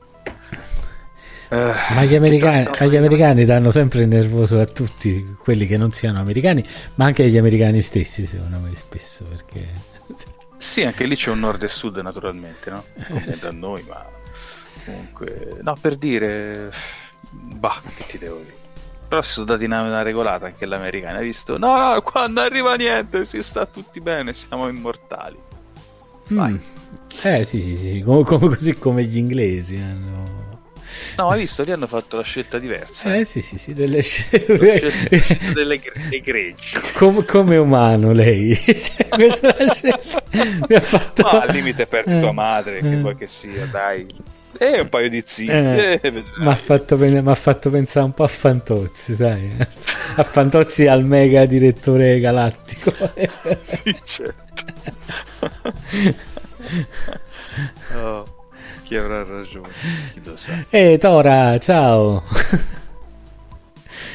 Eh, 1.49 1.73
Ma 1.95 2.05
gli 2.05 2.15
americani, 2.15 2.63
tanto- 2.63 2.83
agli 2.83 2.95
americani 2.95 3.43
danno 3.43 3.71
sempre 3.71 4.03
il 4.03 4.07
nervoso 4.07 4.61
a 4.61 4.65
tutti, 4.65 5.35
quelli 5.37 5.67
che 5.67 5.75
non 5.75 5.91
siano 5.91 6.19
americani, 6.19 6.65
ma 6.95 7.03
anche 7.03 7.23
agli 7.23 7.37
americani 7.37 7.81
stessi, 7.81 8.25
secondo 8.25 8.59
me, 8.59 8.73
spesso, 8.73 9.25
perché... 9.25 9.95
Sì, 10.57 10.83
anche 10.83 11.05
lì 11.05 11.15
c'è 11.15 11.29
un 11.29 11.39
nord 11.39 11.63
e 11.63 11.67
sud 11.69 11.97
naturalmente, 11.97 12.69
no? 12.69 12.83
Come 13.07 13.27
Eh, 13.27 13.33
sì. 13.33 13.45
da 13.45 13.51
noi, 13.51 13.83
ma 13.87 14.05
comunque... 14.85 15.57
No, 15.61 15.75
per 15.79 15.95
dire... 15.95 16.71
Bah, 17.29 17.81
che 17.95 18.05
ti 18.07 18.17
devo 18.17 18.37
dire. 18.37 18.55
Però 19.07 19.21
si 19.21 19.31
sono 19.33 19.45
dati 19.45 19.65
una, 19.65 19.81
una 19.83 20.01
regolata 20.01 20.47
anche 20.47 20.65
l'americano. 20.65 21.19
Hai 21.19 21.25
visto? 21.25 21.57
No, 21.57 21.93
no, 21.93 22.01
qua 22.01 22.27
non 22.27 22.39
arriva 22.39 22.75
niente, 22.75 23.23
si 23.23 23.41
sta 23.41 23.65
tutti 23.65 24.01
bene, 24.01 24.33
siamo 24.33 24.67
immortali. 24.67 25.37
Vai. 26.29 26.51
Mm. 26.53 26.57
Eh 27.21 27.43
sì, 27.43 27.61
sì, 27.61 27.75
sì, 27.75 28.01
come, 28.01 28.23
come- 28.23 28.47
così 28.49 28.75
come 28.77 29.03
gli 29.05 29.17
inglesi 29.17 29.75
hanno... 29.75 30.23
No, 30.23 30.36
hai 31.17 31.39
visto? 31.39 31.63
Lì 31.63 31.71
hanno 31.71 31.87
fatto 31.87 32.17
la 32.17 32.23
scelta 32.23 32.59
diversa. 32.59 33.15
Eh 33.15 33.25
sì, 33.25 33.41
sì, 33.41 33.57
sì, 33.57 33.73
delle 33.73 33.97
La 33.97 34.01
scelta 34.01 34.55
scelte... 34.55 35.53
delle 35.53 35.79
greggi. 36.23 36.79
come, 36.93 37.25
come 37.25 37.57
umano 37.57 38.11
lei. 38.11 38.55
Cioè, 38.77 39.07
questa 39.09 39.55
è 39.55 39.63
la 39.63 39.73
scelta 39.73 40.23
mi 40.67 40.75
ha 40.75 40.81
fatto... 40.81 41.23
Ma 41.23 41.41
al 41.41 41.51
limite 41.51 41.85
per 41.87 42.07
Eh, 42.07 42.19
tua 42.19 42.31
madre, 42.31 42.79
che 42.81 42.91
eh. 42.91 42.97
vuoi 42.97 43.15
che 43.15 43.27
sia, 43.27 43.65
dai. 43.65 44.05
E 44.59 44.79
un 44.79 44.89
paio 44.89 45.09
di 45.09 45.21
zii. 45.23 45.47
Eh, 45.47 45.99
eh. 46.01 46.11
Mi 46.11 46.47
ha 46.47 46.55
fatto, 46.55 46.97
fatto 47.35 47.69
pensare 47.69 48.05
un 48.05 48.13
po' 48.13 48.23
a 48.23 48.27
Fantozzi, 48.27 49.13
sai? 49.13 49.55
A 50.15 50.23
Fantozzi 50.23 50.87
al 50.87 51.03
mega 51.03 51.45
direttore 51.45 52.19
galattico. 52.19 52.91
Sì, 53.63 53.95
certo. 54.03 54.45
Oh, 57.95 58.36
chi 58.87 58.95
avrà 58.95 59.25
ragione? 59.25 59.67
Chi 60.13 60.21
lo 60.23 60.37
sa. 60.37 60.63
Ehi 60.69 60.97
Tora, 60.97 61.57
ciao! 61.59 62.23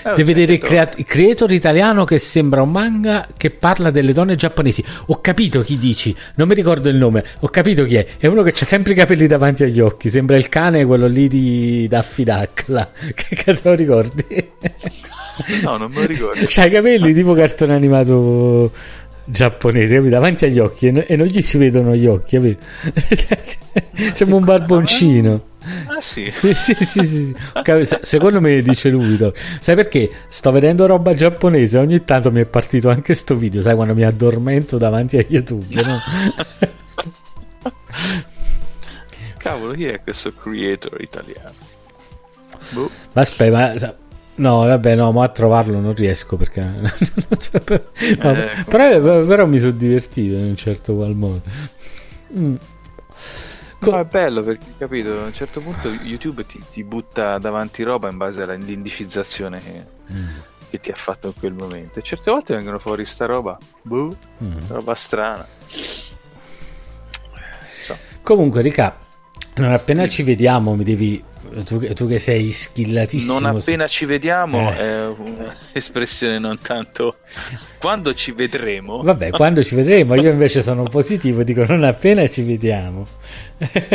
Devi 0.03 0.23
vedere 0.25 0.55
il, 0.55 0.59
crea- 0.59 0.91
il 0.97 1.05
creator 1.05 1.53
italiano 1.53 2.05
che 2.05 2.19
sembra 2.19 2.63
un 2.63 2.71
manga 2.71 3.29
che 3.37 3.51
parla 3.51 3.91
delle 3.91 4.15
donne 4.15 4.35
giapponesi. 4.35 4.83
Ho 5.09 5.21
capito 5.21 5.61
chi 5.61 5.77
dici, 5.77 6.17
non 6.37 6.49
mi 6.49 6.55
ricordo 6.55 6.89
il 6.89 6.97
nome. 6.97 7.23
Ho 7.41 7.49
capito 7.49 7.85
chi 7.85 7.97
è. 7.97 8.07
È 8.19 8.27
uno 8.27 8.43
che 8.43 8.53
ha 8.59 8.65
sempre 8.65 8.93
i 8.93 8.97
capelli 8.97 9.27
davanti 9.27 9.63
agli 9.63 9.79
occhi. 9.79 10.09
Sembra 10.09 10.37
il 10.39 10.49
cane, 10.49 10.87
quello 10.87 11.07
lì 11.07 11.29
di 11.29 11.87
Daffy 11.87 12.25
Duck. 12.25 12.65
là. 12.69 12.89
Che 13.15 13.37
cazzo 13.37 13.69
lo 13.69 13.75
ricordi? 13.75 14.25
No, 15.63 15.77
non 15.77 15.91
me 15.91 16.01
lo 16.01 16.07
ricordo. 16.07 16.41
C'ha 16.47 16.65
i 16.65 16.71
capelli 16.71 17.13
tipo 17.13 17.35
cartone 17.35 17.75
animato 17.75 18.73
giapponese, 19.25 19.95
capito? 19.95 20.11
Davanti 20.11 20.45
agli 20.45 20.59
occhi 20.59 20.87
e, 20.87 20.91
no- 20.91 21.05
non 21.17 21.27
gli 21.27 21.41
si 21.41 21.59
vedono 21.59 21.95
gli 21.95 22.07
occhi, 22.07 22.37
capito? 22.37 22.65
Sembra 24.15 24.37
un 24.37 24.45
barboncino. 24.45 25.45
Ah 25.87 26.01
sì. 26.01 26.29
Sì, 26.31 26.55
sì, 26.55 26.75
sì, 26.81 27.05
sì, 27.05 27.37
Secondo 28.03 28.41
me 28.41 28.61
dice 28.63 28.89
lui. 28.89 29.19
Sai 29.61 29.77
perché? 29.77 30.11
Sto 30.29 30.51
vedendo 30.51 30.87
roba 30.87 31.15
giapponese. 31.15 31.79
Ogni 31.79 32.05
tanto 32.05 32.33
mi 32.33 32.41
è 32.41 32.45
partito 32.47 32.91
anche 32.91 33.15
sto 33.15 33.37
video. 33.37 33.61
Sai 33.61 33.75
quando 33.75 33.95
mi 33.95 34.05
addormento 34.05 34.79
davanti 34.79 35.19
a 35.19 35.25
YouTube, 35.27 35.83
no? 35.83 35.99
Cavolo, 39.37 39.73
chi 39.73 39.87
è 39.87 40.01
questo 40.03 40.33
creator 40.33 41.01
italiano? 41.01 41.55
Boh. 42.71 42.91
Ma 43.13 43.21
aspetta, 43.21 43.57
ma 43.57 43.97
no, 44.37 44.59
vabbè, 44.67 44.95
no, 44.95 45.13
ma 45.13 45.25
a 45.25 45.29
trovarlo 45.29 45.79
non 45.81 45.95
riesco 45.95 46.37
perché 46.37 46.61
non 46.65 46.91
so 47.39 47.59
per- 47.61 47.91
no, 48.19 48.31
Eh, 48.33 48.65
però, 48.67 49.25
però 49.27 49.47
mi 49.47 49.59
sono 49.59 49.73
divertito 49.73 50.35
in 50.37 50.45
un 50.45 50.57
certo 50.57 50.95
qual 50.95 51.15
modo. 51.15 51.43
Mm. 52.37 52.55
Co- 53.79 53.91
No, 53.91 53.99
è 53.99 54.05
bello 54.05 54.43
perché, 54.45 54.67
capito, 54.79 55.11
a 55.21 55.25
un 55.25 55.33
certo 55.35 55.61
punto 55.61 55.89
YouTube 55.89 56.47
ti, 56.47 56.61
ti 56.71 56.85
butta 56.85 57.37
davanti 57.39 57.83
roba 57.83 58.09
in 58.11 58.17
base 58.17 58.41
all'indicizzazione 58.43 59.59
che, 59.61 59.83
Mm. 60.13 60.27
che 60.71 60.79
ti 60.81 60.91
ha 60.91 60.95
fatto 60.95 61.27
in 61.29 61.35
quel 61.39 61.53
momento. 61.53 61.99
E 61.99 62.03
certe 62.03 62.31
volte 62.31 62.55
vengono 62.55 62.79
fuori 62.79 63.05
sta 63.05 63.27
roba, 63.27 63.59
boh, 63.83 64.17
Mm. 64.43 64.57
roba 64.69 64.95
strana. 64.95 65.47
So. 67.85 67.97
Comunque, 68.23 68.63
Rica, 68.63 68.97
non 69.57 69.73
appena 69.73 70.07
ci 70.09 70.23
vediamo, 70.23 70.75
mi 70.75 70.85
devi. 70.85 71.23
Tu, 71.65 71.93
tu 71.93 72.09
che 72.09 72.19
sei 72.19 72.51
skillatissimo. 72.51 73.39
Non 73.39 73.57
appena 73.57 73.87
ci 73.87 74.05
vediamo 74.05 74.71
Eh. 74.71 74.77
è 74.77 75.07
un'espressione 75.07 76.39
non 76.39 76.59
tanto... 76.61 77.17
Quando 77.79 78.15
ci 78.15 78.33
vedremo... 78.33 79.03
Vabbè, 79.03 79.31
quando 79.31 79.63
ci 79.63 79.75
vedremo, 79.75 80.15
io 80.15 80.31
invece 80.31 80.63
sono 80.63 80.85
positivo, 80.85 81.43
dico 81.43 81.65
non 81.67 81.85
appena 81.85 82.27
ci 82.29 82.43
vediamo. 82.43 83.07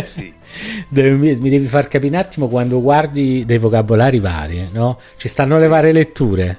Sì. 0.03 0.33
Devi- 0.89 1.35
mi, 1.35 1.49
devi 1.49 1.67
far 1.67 1.87
capire 1.87 2.15
un 2.15 2.21
attimo 2.21 2.47
quando 2.47 2.81
guardi 2.81 3.43
dei 3.45 3.57
vocabolari 3.57 4.19
vari, 4.19 4.67
no? 4.71 4.99
Ci 5.17 5.27
stanno 5.27 5.57
le 5.57 5.67
varie 5.67 5.91
letture. 5.91 6.57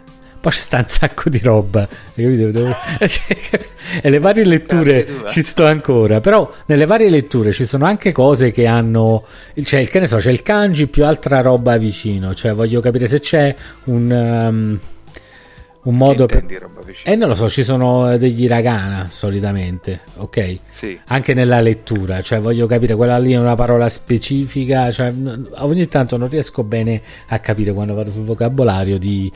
Poi 0.49 0.57
ci 0.57 0.63
sta 0.63 0.79
un 0.79 0.89
sacco 0.89 1.29
di 1.29 1.41
roba? 1.41 1.87
Devo- 2.15 2.75
cioè, 3.07 3.37
e 4.01 4.09
le 4.09 4.19
varie 4.19 4.45
letture 4.45 5.07
eh. 5.07 5.31
ci 5.31 5.43
sto 5.43 5.67
ancora, 5.67 6.21
però 6.21 6.51
nelle 6.65 6.87
varie 6.87 7.11
letture 7.11 7.53
ci 7.53 7.67
sono 7.67 7.85
anche 7.85 8.13
cose 8.13 8.51
che 8.51 8.67
hanno, 8.67 9.27
cioè, 9.63 9.87
che 9.87 10.01
ne 10.01 10.07
so, 10.07 10.17
c'è 10.17 10.31
il 10.31 10.41
kanji 10.41 10.87
più 10.87 11.05
altra 11.05 11.43
roba 11.43 11.77
vicino, 11.77 12.35
cioè 12.35 12.55
voglio 12.55 12.81
capire 12.81 13.09
se 13.09 13.21
c'è 13.21 13.55
un, 13.85 14.11
um, 14.11 14.79
un 15.83 15.95
modo 15.95 16.25
per... 16.25 16.47
Eh 17.03 17.15
non 17.15 17.29
lo 17.29 17.35
so, 17.35 17.47
ci 17.51 17.63
sono 17.63 18.17
degli 18.17 18.45
hiragana 18.45 19.07
solitamente, 19.09 20.01
ok? 20.17 20.59
Sì. 20.71 20.99
Anche 21.09 21.35
nella 21.35 21.61
lettura, 21.61 22.23
cioè 22.23 22.41
voglio 22.41 22.67
capire 22.67 22.95
quella 22.95 23.19
lì 23.19 23.33
è 23.33 23.39
una 23.39 23.55
parola 23.55 23.91
specifica, 23.91 24.91
cioè 24.91 25.13
ogni 25.57 25.87
tanto 25.89 26.17
non 26.17 26.31
riesco 26.31 26.65
bene 26.65 27.03
a 27.27 27.39
capire 27.39 27.75
quando 27.75 27.93
vado 27.93 28.11
sul 28.11 28.25
vocabolario 28.25 28.97
di... 28.97 29.31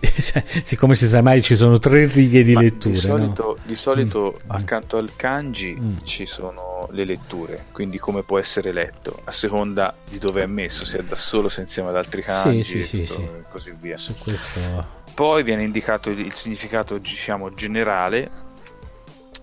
cioè, 0.18 0.44
siccome 0.62 0.94
ci 0.94 1.06
sa 1.06 1.22
mai 1.22 1.42
ci 1.42 1.54
sono 1.56 1.78
tre 1.78 2.06
righe 2.06 2.42
di 2.42 2.52
Ma 2.52 2.60
letture, 2.60 2.98
di 3.00 3.06
no? 3.06 3.16
solito, 3.16 3.58
di 3.64 3.74
solito 3.74 4.36
Mm. 4.46 4.50
accanto 4.50 4.96
al 4.96 5.10
kanji 5.16 5.76
Mm. 5.78 5.96
ci 6.04 6.24
sono 6.26 6.88
le 6.92 7.04
letture, 7.04 7.64
quindi 7.72 7.98
come 7.98 8.22
può 8.22 8.38
essere 8.38 8.72
letto, 8.72 9.20
a 9.24 9.32
seconda 9.32 9.94
di 10.08 10.18
dove 10.18 10.42
è 10.42 10.46
messo, 10.46 10.84
se 10.84 10.98
è 10.98 11.02
da 11.02 11.16
solo, 11.16 11.48
se 11.48 11.62
insieme 11.62 11.88
ad 11.88 11.96
altri 11.96 12.22
kanji 12.22 12.62
sì, 12.62 12.82
sì, 12.82 13.02
tutto- 13.02 13.12
sì. 13.14 13.22
e 13.22 13.42
così 13.50 13.74
via. 13.80 13.96
Su 13.96 14.14
questo... 14.18 14.96
Poi 15.14 15.42
viene 15.42 15.64
indicato 15.64 16.10
il 16.10 16.32
significato 16.34 16.96
diciamo 16.98 17.52
generale 17.54 18.30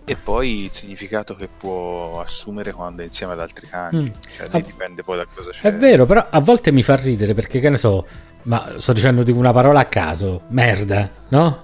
e 0.08 0.16
poi 0.16 0.64
il 0.66 0.70
significato 0.72 1.36
che 1.36 1.48
può 1.50 2.22
assumere 2.22 2.72
quando 2.72 3.02
è 3.02 3.06
insieme 3.06 3.34
ad 3.34 3.40
altri 3.42 3.68
kanji. 3.68 3.98
Mm. 3.98 4.36
Cioè, 4.38 4.48
Ah, 4.52 4.60
dipende 4.62 5.04
poi 5.04 5.18
da 5.18 5.26
cosa 5.34 5.50
c'è. 5.50 5.68
È 5.68 5.74
vero, 5.74 6.06
però 6.06 6.26
a 6.30 6.40
volte 6.40 6.72
mi 6.72 6.84
fa 6.84 6.96
ridere 6.96 7.34
perché, 7.34 7.60
che 7.60 7.70
ne 7.70 7.78
so, 7.78 8.06
ma 8.46 8.74
sto 8.78 8.94
dicendo 8.94 9.24
di 9.24 9.32
una 9.32 9.52
parola 9.52 9.82
a 9.82 9.86
caso, 9.86 10.42
merda, 10.50 11.10
no? 11.30 11.62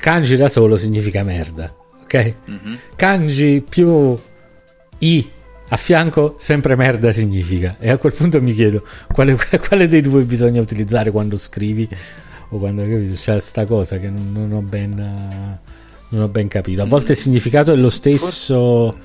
Kanji 0.00 0.36
da 0.36 0.48
solo 0.48 0.76
significa 0.76 1.22
merda, 1.22 1.74
ok? 2.02 2.34
mhm. 2.44 2.78
Kanji 2.96 3.64
più 3.68 4.16
I 4.98 5.30
a 5.70 5.76
fianco 5.76 6.36
sempre 6.38 6.76
merda 6.76 7.12
significa. 7.12 7.76
E 7.78 7.90
a 7.90 7.98
quel 7.98 8.12
punto 8.12 8.40
mi 8.40 8.54
chiedo 8.54 8.84
quale, 9.12 9.36
quale 9.66 9.86
dei 9.88 10.00
due 10.00 10.22
bisogna 10.22 10.60
utilizzare 10.60 11.10
quando 11.10 11.36
scrivi 11.36 11.88
o 12.50 12.58
quando 12.58 12.82
capito? 12.82 13.14
C'è 13.14 13.38
sta 13.40 13.66
cosa 13.66 13.98
che 13.98 14.08
non, 14.08 14.32
non 14.32 14.52
ho 14.52 14.62
ben 14.62 15.58
non 16.10 16.22
ho 16.22 16.28
ben 16.28 16.48
capito. 16.48 16.82
A 16.82 16.86
volte 16.86 17.12
il 17.12 17.18
significato 17.18 17.72
è 17.72 17.76
lo 17.76 17.90
stesso. 17.90 18.96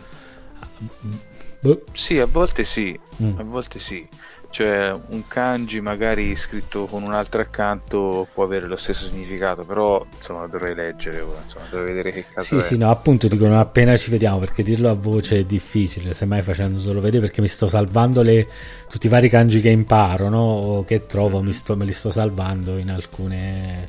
Boh. 1.60 1.84
Sì, 1.94 2.20
a 2.20 2.26
volte 2.26 2.64
sì, 2.64 2.98
Mm. 3.22 3.38
a 3.40 3.44
volte 3.44 3.80
sì. 3.80 4.06
Cioè, 4.54 4.92
un 5.08 5.28
kanji 5.28 5.82
magari 5.82 6.36
scritto 6.36 6.86
con 6.86 7.02
un 7.02 7.12
altro 7.12 7.42
accanto 7.42 8.28
può 8.32 8.44
avere 8.44 8.68
lo 8.68 8.76
stesso 8.76 9.08
significato, 9.08 9.64
però 9.64 10.06
insomma 10.16 10.46
dovrei 10.46 10.76
leggere 10.76 11.22
ora, 11.22 11.42
insomma, 11.44 11.66
dovrei 11.72 11.88
vedere 11.88 12.12
che 12.12 12.28
Sì, 12.36 12.60
caso 12.60 12.60
è. 12.60 12.62
sì, 12.62 12.78
no, 12.78 12.92
appunto 12.92 13.28
dicono 13.28 13.60
appena 13.60 13.98
ci 13.98 14.12
vediamo 14.12 14.38
perché 14.38 14.62
dirlo 14.62 14.92
a 14.92 14.94
voce 14.94 15.40
è 15.40 15.44
difficile, 15.44 16.14
semmai 16.14 16.44
facendo 16.44 16.78
solo 16.78 17.02
vedere 17.02 17.26
perché 17.26 17.42
mi 17.42 17.48
sto 17.48 17.68
salvando 17.68 18.22
le, 18.22 18.48
tutti 18.88 19.08
i 19.08 19.10
vari 19.10 19.28
kanji 19.28 19.60
che 19.60 19.70
imparo, 19.70 20.30
no? 20.30 20.42
O 20.42 20.84
che 20.84 21.08
trovo, 21.08 21.42
mi 21.42 21.52
sto- 21.52 21.76
me 21.76 21.86
li 21.86 21.92
sto 21.94 22.12
salvando 22.12 22.78
in 22.78 22.92
alcune 22.92 23.88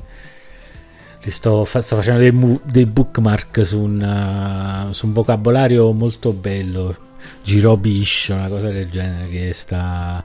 sto, 1.29 1.63
sto, 1.63 1.81
facendo 1.95 2.19
dei, 2.21 2.59
dei 2.63 2.85
bookmark 2.87 3.63
su, 3.63 3.81
una, 3.81 4.87
su, 4.91 5.05
un 5.05 5.13
vocabolario 5.13 5.91
molto 5.91 6.33
bello. 6.33 7.03
Girobish, 7.43 8.29
una 8.29 8.47
cosa 8.47 8.69
del 8.69 8.89
genere 8.89 9.29
che 9.29 9.53
sta 9.53 10.21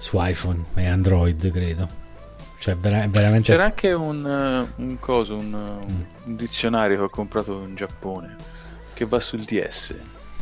su 0.00 0.16
iPhone 0.18 0.64
e 0.74 0.86
Android, 0.86 1.50
credo. 1.52 1.88
Cioè, 2.58 2.74
vera- 2.76 3.06
veramente... 3.06 3.52
C'era 3.52 3.64
anche 3.64 3.92
un, 3.92 4.24
uh, 4.24 4.82
un 4.82 4.98
coso, 4.98 5.36
un, 5.36 5.50
mm. 5.50 5.88
un, 6.24 6.36
dizionario 6.36 6.96
che 6.96 7.02
ho 7.02 7.08
comprato 7.08 7.62
in 7.66 7.74
Giappone 7.74 8.36
che 8.94 9.04
va 9.04 9.20
sul 9.20 9.42
DS. 9.42 9.94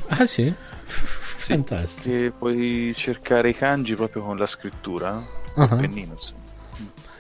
Ah, 0.07 0.27
sì? 0.27 0.45
sì 0.87 1.53
Fantastico. 1.53 2.15
E 2.17 2.33
puoi 2.37 2.95
cercare 2.97 3.51
i 3.51 3.55
kanji 3.55 3.95
proprio 3.95 4.23
con 4.23 4.37
la 4.37 4.47
scrittura, 4.47 5.23
uh-huh. 5.55 5.63
il 5.63 5.77
pennino. 5.81 6.13
Insomma. 6.13 6.47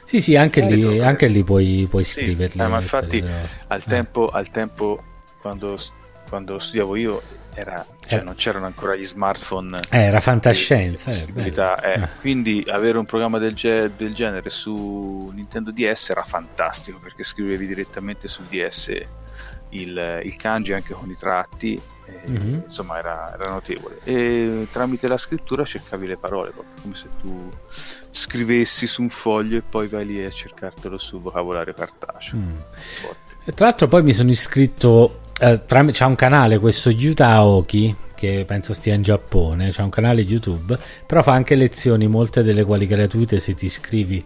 Sì, 0.05 0.21
sì, 0.21 0.37
anche, 0.37 0.63
lì, 0.63 1.01
anche 1.01 1.27
lì, 1.27 1.45
puoi, 1.45 1.87
puoi 1.91 2.03
sì, 2.03 2.21
scriverli. 2.21 2.61
Eh, 2.61 2.67
ma 2.67 2.81
infatti 2.81 3.23
al, 3.67 3.79
eh. 3.79 3.89
tempo, 3.89 4.29
al 4.29 4.51
tempo 4.51 5.03
quando, 5.41 5.79
quando 6.29 6.59
studiavo 6.59 6.97
io 6.97 7.23
era, 7.55 7.85
cioè, 8.07 8.21
eh. 8.21 8.23
non 8.23 8.35
c'erano 8.37 8.67
ancora 8.67 8.95
gli 8.95 9.05
smartphone. 9.05 9.81
Eh, 9.91 9.99
era 9.99 10.21
fantascienza. 10.21 11.11
Eh, 11.11 11.53
eh, 11.55 12.09
quindi 12.21 12.65
avere 12.69 12.99
un 12.99 13.05
programma 13.05 13.39
del, 13.39 13.55
ge- 13.55 13.91
del, 13.97 14.15
genere 14.15 14.51
su 14.51 15.31
Nintendo 15.35 15.73
DS 15.73 16.11
era 16.11 16.23
fantastico 16.23 16.99
perché 17.03 17.25
scrivevi 17.25 17.67
direttamente 17.67 18.29
sul 18.29 18.45
DS 18.45 19.07
il, 19.71 20.21
il 20.25 20.37
kanji 20.37 20.73
anche 20.73 20.95
con 20.95 21.11
i 21.11 21.17
tratti. 21.17 21.81
Mm-hmm. 22.31 22.61
Insomma, 22.67 22.99
era, 22.99 23.35
era, 23.35 23.51
notevole. 23.51 23.99
E 24.05 24.67
tramite 24.73 25.09
la 25.09 25.19
scrittura 25.19 25.65
cercavi 25.65 26.07
le 26.07 26.17
parole, 26.17 26.53
come 26.81 26.95
se 26.95 27.09
tu 27.21 27.51
scrivessi 28.11 28.87
su 28.87 29.03
un 29.03 29.11
foglio 29.11 29.59
e 29.59 29.63
poi 29.63 29.89
vai 29.89 30.07
lì 30.07 30.25
a 30.25 30.31
cercartelo 30.31 30.97
sul 30.97 31.21
vocabolario 31.21 31.75
cartaceo. 31.75 32.39
Mm. 32.39 32.57
tra 33.55 33.67
l'altro, 33.67 33.89
poi 33.89 34.03
mi 34.03 34.13
sono 34.13 34.31
iscritto. 34.31 35.27
Eh, 35.41 35.61
tram- 35.67 35.91
c'è 35.91 36.05
un 36.05 36.15
canale, 36.15 36.59
questo 36.59 36.91
Yuta 36.91 37.29
Aoki, 37.29 37.95
che 38.15 38.45
penso 38.47 38.75
stia 38.75 38.95
in 38.95 39.03
Giappone. 39.03 39.71
C'è 39.71 39.83
un 39.83 39.91
canale 39.91 40.23
YouTube, 40.23 40.77
però 41.07 41.23
fa 41.23 41.33
anche 41.33 41.55
lezioni, 41.55 42.07
molte 42.07 42.43
delle 42.43 42.65
quali 42.65 42.87
gratuite 42.87 43.39
se 43.39 43.55
ti 43.55 43.67
iscrivi 43.67 44.25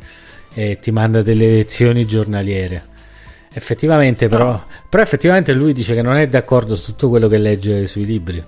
e 0.54 0.78
ti 0.81 0.90
manda 0.90 1.23
delle 1.23 1.49
lezioni 1.49 2.07
giornaliere. 2.07 2.90
Effettivamente, 3.52 4.28
però, 4.28 4.47
no. 4.47 4.64
però 4.88 5.02
effettivamente 5.02 5.52
lui 5.52 5.75
dice 5.75 5.95
che 5.95 6.02
non 6.02 6.16
è 6.16 6.26
d'accordo 6.28 6.75
su 6.75 6.87
tutto 6.87 7.11
quello 7.11 7.28
che 7.28 7.38
legge 7.38 7.87
sui 7.87 8.07
libri. 8.07 8.42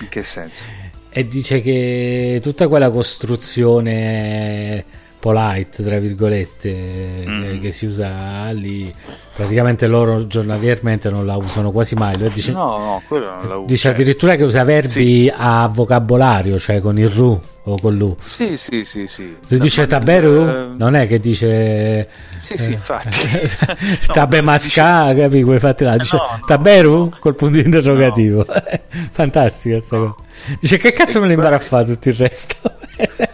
In 0.00 0.08
che 0.08 0.24
senso? 0.24 0.84
e 1.16 1.28
dice 1.28 1.60
che 1.60 2.40
tutta 2.42 2.66
quella 2.66 2.90
costruzione 2.90 4.84
polite, 5.24 5.82
tra 5.82 5.98
virgolette, 5.98 7.24
mm. 7.26 7.60
che 7.62 7.70
si 7.70 7.86
usa 7.86 8.50
lì, 8.50 8.92
praticamente 9.34 9.86
loro 9.86 10.26
giornaliermente 10.26 11.08
non 11.08 11.24
la 11.24 11.36
usano 11.36 11.70
quasi 11.70 11.94
mai. 11.94 12.18
Lui 12.18 12.28
dice, 12.28 12.52
no, 12.52 12.76
no, 12.76 13.02
quello 13.08 13.30
non 13.30 13.48
la 13.48 13.56
usa. 13.56 13.66
Dice 13.66 13.88
addirittura 13.88 14.36
che 14.36 14.42
usa 14.42 14.64
verbi 14.64 14.90
sì. 14.90 15.32
a 15.34 15.66
vocabolario, 15.72 16.58
cioè 16.58 16.82
con 16.82 16.98
il 16.98 17.08
ru 17.08 17.40
o 17.62 17.78
con 17.80 17.96
lu. 17.96 18.14
Sì, 18.22 18.58
sì, 18.58 18.84
sì, 18.84 19.06
sì. 19.06 19.34
Lui 19.48 19.60
dice 19.60 19.86
taberu? 19.86 20.46
Eh... 20.46 20.66
Non 20.76 20.94
è 20.94 21.06
che 21.06 21.18
dice... 21.18 22.06
Sì, 22.36 22.58
sì, 22.58 22.72
infatti. 22.72 23.18
Tabe 24.12 24.42
masca, 24.42 25.14
capi 25.14 25.40
come 25.40 25.58
fate 25.58 25.84
là? 25.84 25.96
Dice 25.96 26.18
no, 26.18 26.22
no, 26.32 26.40
taberu? 26.46 26.98
No. 26.98 27.16
Col 27.18 27.34
punto 27.34 27.60
interrogativo. 27.60 28.44
Fantastica 29.10 29.76
questa 29.76 29.96
cosa. 29.96 30.14
Dice 30.60 30.76
che 30.76 30.92
cazzo 30.92 31.18
me 31.20 31.28
ne 31.28 31.32
imbaraffa 31.32 31.82
tutto 31.82 32.10
il 32.10 32.14
resto? 32.14 32.56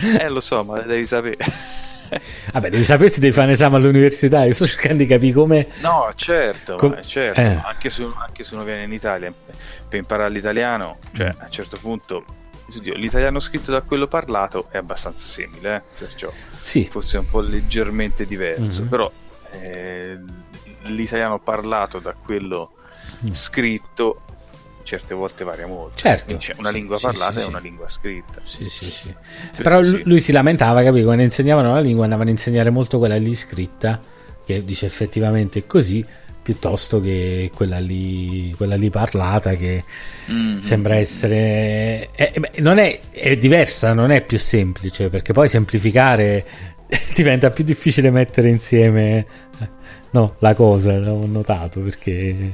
eh 0.20 0.28
lo 0.28 0.40
so, 0.40 0.64
ma 0.64 0.80
devi 0.80 1.06
sapere. 1.06 1.36
Vabbè, 2.52 2.70
devi 2.70 2.84
sapere 2.84 3.08
se 3.08 3.20
devi 3.20 3.32
fare 3.32 3.46
un 3.46 3.52
esame 3.52 3.76
all'università. 3.76 4.44
Io 4.44 4.52
sto 4.52 4.66
cercando 4.66 5.02
di 5.02 5.06
capire 5.06 5.32
come. 5.32 5.66
No, 5.80 6.12
certo, 6.14 6.76
Com- 6.76 7.02
certo. 7.02 7.40
Eh. 7.40 7.58
Anche, 7.64 7.90
se, 7.90 8.06
anche, 8.16 8.44
se, 8.44 8.54
uno 8.54 8.64
viene 8.64 8.84
in 8.84 8.92
Italia 8.92 9.32
per 9.88 9.98
imparare 9.98 10.30
l'italiano, 10.30 10.98
cioè 11.12 11.28
mm. 11.28 11.40
a 11.40 11.44
un 11.44 11.50
certo 11.50 11.78
punto 11.80 12.24
l'italiano 12.94 13.40
scritto 13.40 13.70
da 13.70 13.82
quello 13.82 14.06
parlato 14.06 14.68
è 14.70 14.78
abbastanza 14.78 15.26
simile, 15.26 15.76
eh? 15.76 15.82
perciò 15.98 16.32
sì. 16.58 16.86
forse 16.90 17.16
è 17.16 17.20
un 17.20 17.28
po' 17.28 17.40
leggermente 17.40 18.26
diverso, 18.26 18.80
mm-hmm. 18.80 18.88
però 18.88 19.10
eh, 19.60 20.18
l'italiano 20.84 21.38
parlato 21.38 21.98
da 21.98 22.14
quello 22.14 22.72
mm. 23.24 23.32
scritto 23.32 24.22
certe 24.84 25.14
volte 25.14 25.42
varia 25.42 25.66
molto. 25.66 25.96
Certo. 25.96 26.36
C'è 26.36 26.52
una 26.58 26.68
sì, 26.68 26.74
lingua 26.74 26.98
parlata 27.00 27.40
sì, 27.40 27.46
e 27.46 27.48
una 27.48 27.58
lingua 27.58 27.88
scritta. 27.88 28.40
Sì, 28.44 28.68
sì, 28.68 28.84
sì. 28.90 29.12
Però 29.56 29.80
lui 29.80 30.20
si 30.20 30.30
lamentava, 30.30 30.82
capivo, 30.82 31.06
quando 31.06 31.22
insegnavano 31.22 31.72
la 31.74 31.80
lingua 31.80 32.04
andavano 32.04 32.28
a 32.28 32.32
insegnare 32.32 32.70
molto 32.70 32.98
quella 32.98 33.16
lì 33.16 33.34
scritta, 33.34 34.00
che 34.44 34.64
dice 34.64 34.86
effettivamente 34.86 35.66
così, 35.66 36.06
piuttosto 36.42 37.00
che 37.00 37.50
quella 37.54 37.78
lì, 37.78 38.52
quella 38.56 38.76
lì 38.76 38.90
parlata 38.90 39.52
che 39.52 39.82
mm-hmm. 40.30 40.60
sembra 40.60 40.96
essere... 40.96 42.10
È, 42.12 42.32
non 42.58 42.78
è, 42.78 43.00
è 43.10 43.36
diversa, 43.36 43.94
non 43.94 44.10
è 44.10 44.20
più 44.20 44.38
semplice, 44.38 45.08
perché 45.08 45.32
poi 45.32 45.48
semplificare 45.48 46.44
diventa 47.16 47.50
più 47.50 47.64
difficile 47.64 48.10
mettere 48.10 48.48
insieme... 48.48 49.26
No, 50.10 50.36
la 50.38 50.54
cosa, 50.54 50.96
l'ho 50.96 51.26
notato 51.26 51.80
perché 51.80 52.52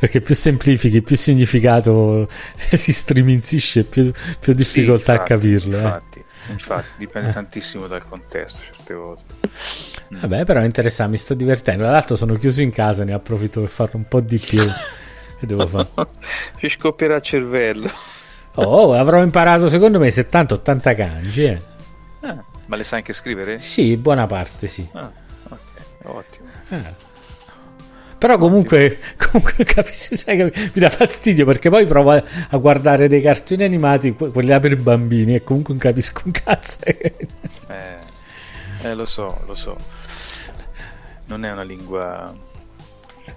perché 0.00 0.22
più 0.22 0.34
semplifichi, 0.34 1.02
più 1.02 1.14
significato 1.14 2.26
si 2.72 2.90
striminzisce, 2.90 3.84
più, 3.84 4.10
più 4.40 4.54
difficoltà 4.54 5.12
sì, 5.12 5.18
infatti, 5.18 5.32
a 5.32 5.36
capirlo. 5.36 5.76
Eh. 5.76 5.82
Infatti, 5.82 6.18
eh. 6.18 6.52
infatti 6.52 6.88
dipende 6.96 7.28
eh. 7.28 7.32
tantissimo 7.34 7.86
dal 7.86 8.08
contesto 8.08 8.58
certe 8.62 8.94
volte. 8.94 9.34
Vabbè, 10.08 10.46
però 10.46 10.60
è 10.60 10.64
interessante, 10.64 11.12
mi 11.12 11.18
sto 11.18 11.34
divertendo. 11.34 11.82
Tra 11.82 11.92
l'altro 11.92 12.16
sono 12.16 12.34
chiuso 12.36 12.62
in 12.62 12.70
casa, 12.70 13.04
ne 13.04 13.12
approfitto 13.12 13.60
per 13.60 13.68
fare 13.68 13.90
un 13.92 14.08
po' 14.08 14.20
di 14.20 14.38
più. 14.38 14.64
che 15.38 15.46
devo 15.46 15.66
fare? 15.66 15.88
Ci 16.56 16.70
scoppierà 16.70 17.16
il 17.16 17.22
cervello. 17.22 17.90
Oh, 18.54 18.94
avrò 18.94 19.22
imparato 19.22 19.68
secondo 19.68 19.98
me 19.98 20.08
70-80 20.08 20.96
kanji. 20.96 21.44
Eh. 21.44 21.60
Ah, 22.20 22.42
ma 22.64 22.76
le 22.76 22.84
sai 22.84 23.00
anche 23.00 23.12
scrivere? 23.12 23.58
Sì, 23.58 23.98
buona 23.98 24.26
parte, 24.26 24.66
sì. 24.66 24.88
Ah, 24.92 25.12
ok, 25.50 25.58
ottimo. 26.04 26.48
Eh. 26.70 27.08
Però 28.20 28.36
comunque, 28.36 28.98
comunque 29.16 29.64
capisci, 29.64 30.18
cioè, 30.18 30.36
mi 30.36 30.70
dà 30.74 30.90
fastidio 30.90 31.46
perché 31.46 31.70
poi 31.70 31.86
provo 31.86 32.10
a, 32.10 32.22
a, 32.50 32.56
guardare 32.58 33.08
dei 33.08 33.22
cartoni 33.22 33.64
animati, 33.64 34.12
quelli 34.12 34.48
là 34.48 34.60
per 34.60 34.76
bambini, 34.76 35.36
e 35.36 35.42
comunque 35.42 35.72
non 35.72 35.82
capisco 35.82 36.20
un 36.26 36.32
cazzo. 36.32 36.80
eh, 36.84 37.14
eh, 38.82 38.94
lo 38.94 39.06
so, 39.06 39.40
lo 39.46 39.54
so. 39.54 39.74
Non 41.28 41.46
è 41.46 41.50
una 41.50 41.62
lingua 41.62 42.34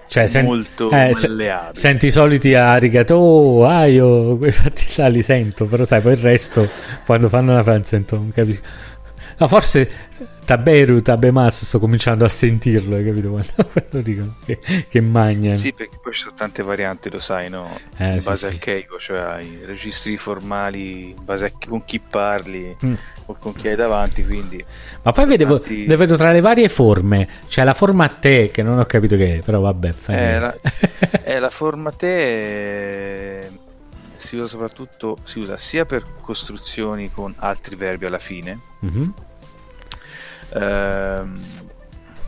cioè, 0.08 0.28
sen- 0.28 0.43
molto 0.43 0.89
eh, 0.91 1.13
se- 1.13 1.30
senti 1.72 2.08
i 2.08 2.12
soliti 2.12 2.54
arigato, 2.54 3.15
oh, 3.15 3.65
ah, 3.65 3.86
io 3.86 4.36
quei 4.38 4.52
fatti 4.52 4.86
là 4.98 5.08
li 5.08 5.22
sento, 5.22 5.63
però 5.63 5.86
sai, 5.86 6.02
poi 6.02 6.12
il 6.12 6.19
resto 6.19 6.67
quando 7.06 7.30
fanno 7.30 7.54
una 7.54 7.63
frase 7.63 8.04
non 8.10 8.32
capisco. 8.34 8.91
No, 9.43 9.49
forse 9.49 9.89
Taberu, 10.45 11.01
Tabemas 11.01 11.65
sto 11.65 11.77
cominciando 11.77 12.23
a 12.23 12.29
sentirlo, 12.29 12.95
hai 12.95 13.03
capito? 13.03 13.29
Quando 13.73 13.99
dicono 14.01 14.36
che, 14.45 14.58
che 14.88 15.01
magna. 15.01 15.58
Sì, 15.58 15.73
perché 15.73 15.97
poi 16.01 16.13
ci 16.13 16.21
sono 16.21 16.34
tante 16.34 16.63
varianti, 16.63 17.10
lo 17.10 17.19
sai, 17.19 17.49
no? 17.49 17.77
Eh, 17.97 18.13
in 18.15 18.23
base 18.23 18.47
sì, 18.47 18.53
al. 18.53 18.60
Keiko, 18.60 18.99
cioè 18.99 19.41
i 19.41 19.65
registri 19.65 20.17
formali, 20.17 21.10
in 21.10 21.25
base 21.25 21.45
a 21.47 21.51
con 21.67 21.84
chi 21.84 21.99
parli 21.99 22.73
mm. 22.86 22.93
o 23.25 23.36
con 23.38 23.53
chi 23.53 23.67
hai 23.67 23.75
davanti, 23.75 24.23
quindi... 24.23 24.63
Ma 25.01 25.12
poi 25.12 25.25
vedevo, 25.25 25.60
tanti... 25.60 25.88
vedo 25.88 26.15
tra 26.15 26.32
le 26.32 26.39
varie 26.39 26.69
forme, 26.69 27.27
c'è 27.49 27.65
la 27.65 27.73
forma 27.73 28.06
a 28.06 28.10
te, 28.10 28.49
che 28.49 28.63
non 28.63 28.79
ho 28.79 28.86
capito 28.86 29.17
che 29.17 29.39
è, 29.39 29.39
però 29.39 29.60
vabbè. 29.60 29.91
Fai 29.91 30.15
eh, 30.15 30.39
la, 30.39 30.56
eh, 31.21 31.39
la 31.39 31.49
forma 31.49 31.89
a 31.89 31.93
te... 31.93 33.39
È 33.39 33.49
si 34.23 34.38
usa 34.38 34.47
soprattutto 34.47 35.17
si 35.25 35.39
usa 35.39 35.58
sia 35.58 35.86
per 35.86 36.06
costruzioni 36.21 37.12
con 37.12 37.34
altri 37.39 37.75
verbi 37.75 38.06
alla 38.06 38.19
fine 38.19 38.58
mm-hmm. 38.86 39.10
Ehm, 40.54 41.39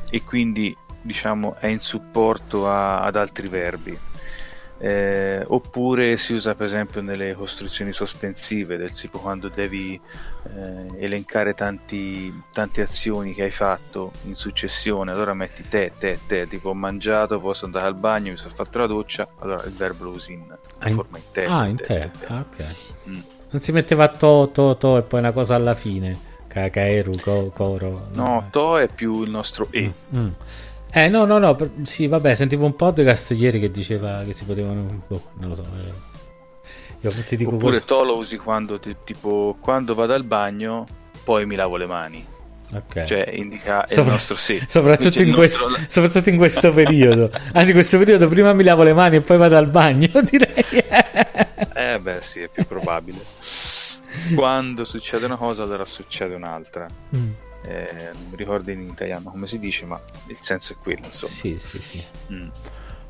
e 0.10 0.24
quindi 0.24 0.76
diciamo 1.02 1.56
è 1.60 1.68
in 1.68 1.80
supporto 1.80 2.68
a, 2.70 3.02
ad 3.02 3.16
altri 3.16 3.48
verbi 3.48 3.98
eh, 4.78 5.42
oppure 5.48 6.18
si 6.18 6.34
usa 6.34 6.54
per 6.54 6.68
esempio 6.68 7.02
nelle 7.02 7.34
costruzioni 7.34 7.94
sospensive 7.94 8.76
del 8.76 8.92
tipo 8.92 9.20
quando 9.20 9.48
devi 9.48 10.00
eh, 10.44 11.04
elencare 11.04 11.54
tanti, 11.54 12.34
tante 12.52 12.82
azioni 12.82 13.34
che 13.34 13.44
hai 13.44 13.52
fatto 13.52 14.12
in 14.24 14.36
successione 14.36 15.12
allora 15.12 15.34
metti 15.34 15.66
te, 15.68 15.94
te, 15.98 16.20
te 16.28 16.48
tipo 16.48 16.70
ho 16.70 16.74
mangiato, 16.74 17.40
posso 17.40 17.66
andare 17.66 17.86
al 17.86 17.96
bagno 17.96 18.32
mi 18.32 18.38
sono 18.38 18.54
fatto 18.54 18.80
la 18.80 18.88
doccia 18.88 19.28
allora 19.40 19.64
il 19.64 19.74
verbo 19.74 20.04
lo 20.04 20.10
usi 20.10 20.34
in, 20.34 20.44
ah, 20.80 20.90
forma 20.92 21.18
in 21.18 21.24
te 21.32 21.46
ah 21.46 21.68
in 21.68 21.78
te, 21.78 21.84
te. 21.84 22.12
te. 22.20 22.26
Ah, 22.28 22.46
ok 22.48 22.76
mm. 23.08 23.20
non 23.52 23.62
si 23.62 23.72
metteva 23.72 24.10
to, 24.10 24.50
to, 24.52 24.76
to 24.76 24.98
e 24.98 25.04
poi 25.04 25.20
una 25.20 25.32
cosa 25.32 25.56
alla 25.56 25.74
fine 25.74 26.34
Kakaeru, 26.56 27.12
ko, 27.20 27.52
Koro 27.54 28.08
no, 28.14 28.24
no 28.24 28.48
to 28.50 28.78
è 28.78 28.88
più 28.88 29.24
il 29.24 29.30
nostro 29.30 29.68
E 29.72 29.92
mm. 30.16 30.18
Mm. 30.18 30.28
Eh 30.90 31.10
no, 31.10 31.26
no, 31.26 31.38
no, 31.38 31.58
sì, 31.84 32.08
vabbè, 32.08 32.34
sentivo 32.36 32.66
un 32.66 32.74
podcast 32.74 33.32
ieri 33.32 33.60
che 33.60 33.70
diceva 33.70 34.24
che 34.24 34.32
si 34.32 34.46
potevano... 34.46 35.04
Boh, 35.06 35.22
non 35.40 35.50
lo 35.50 35.56
so. 35.56 35.64
Eh. 35.64 36.14
Io 37.02 37.12
ti 37.12 37.36
dico 37.36 37.56
Oppure 37.56 37.84
to 37.84 38.02
lo 38.06 38.16
usi 38.16 38.38
quando, 38.38 38.80
ti, 38.80 38.96
tipo, 39.04 39.58
quando 39.60 39.94
vado 39.94 40.14
al 40.14 40.24
bagno, 40.24 40.86
poi 41.26 41.46
mi 41.46 41.56
lavo 41.56 41.76
le 41.76 41.86
mani. 41.86 42.26
Ok. 42.74 43.04
Cioè, 43.04 43.30
indica 43.34 43.84
Sopra- 43.86 44.04
il 44.04 44.10
nostro 44.12 44.38
sì. 44.38 44.64
Soprattutto 44.66 45.22
in, 45.22 45.32
nostro- 45.32 45.76
soprattutto 45.88 46.30
in 46.30 46.38
questo 46.38 46.72
periodo. 46.72 47.30
Anzi, 47.52 47.68
in 47.68 47.74
questo 47.74 47.98
periodo 47.98 48.30
prima 48.30 48.54
mi 48.54 48.64
lavo 48.64 48.84
le 48.84 48.94
mani 48.94 49.18
e 49.18 49.22
poi 49.22 49.36
vado 49.36 49.58
al 49.58 49.68
bagno, 49.68 50.08
direi. 50.24 50.64
Eh 51.74 52.00
beh, 52.00 52.20
sì, 52.22 52.40
è 52.40 52.48
più 52.48 52.66
probabile. 52.66 53.18
Quando 54.36 54.84
succede 54.86 55.26
una 55.26 55.38
cosa, 55.38 55.64
allora 55.64 55.86
succede 55.86 56.36
un'altra. 56.36 56.88
Mm. 57.16 57.30
Eh, 57.68 58.12
non 58.14 58.28
mi 58.30 58.36
ricordo 58.36 58.70
in 58.72 58.82
italiano 58.88 59.32
come 59.32 59.48
si 59.48 59.58
dice, 59.60 59.86
ma 59.86 60.00
il 60.28 60.38
senso 60.42 60.74
è 60.74 60.76
quello, 60.82 61.06
insomma. 61.06 61.32
Sì, 61.32 61.58
sì, 61.60 61.82
sì. 61.82 62.04
Mm. 62.32 62.48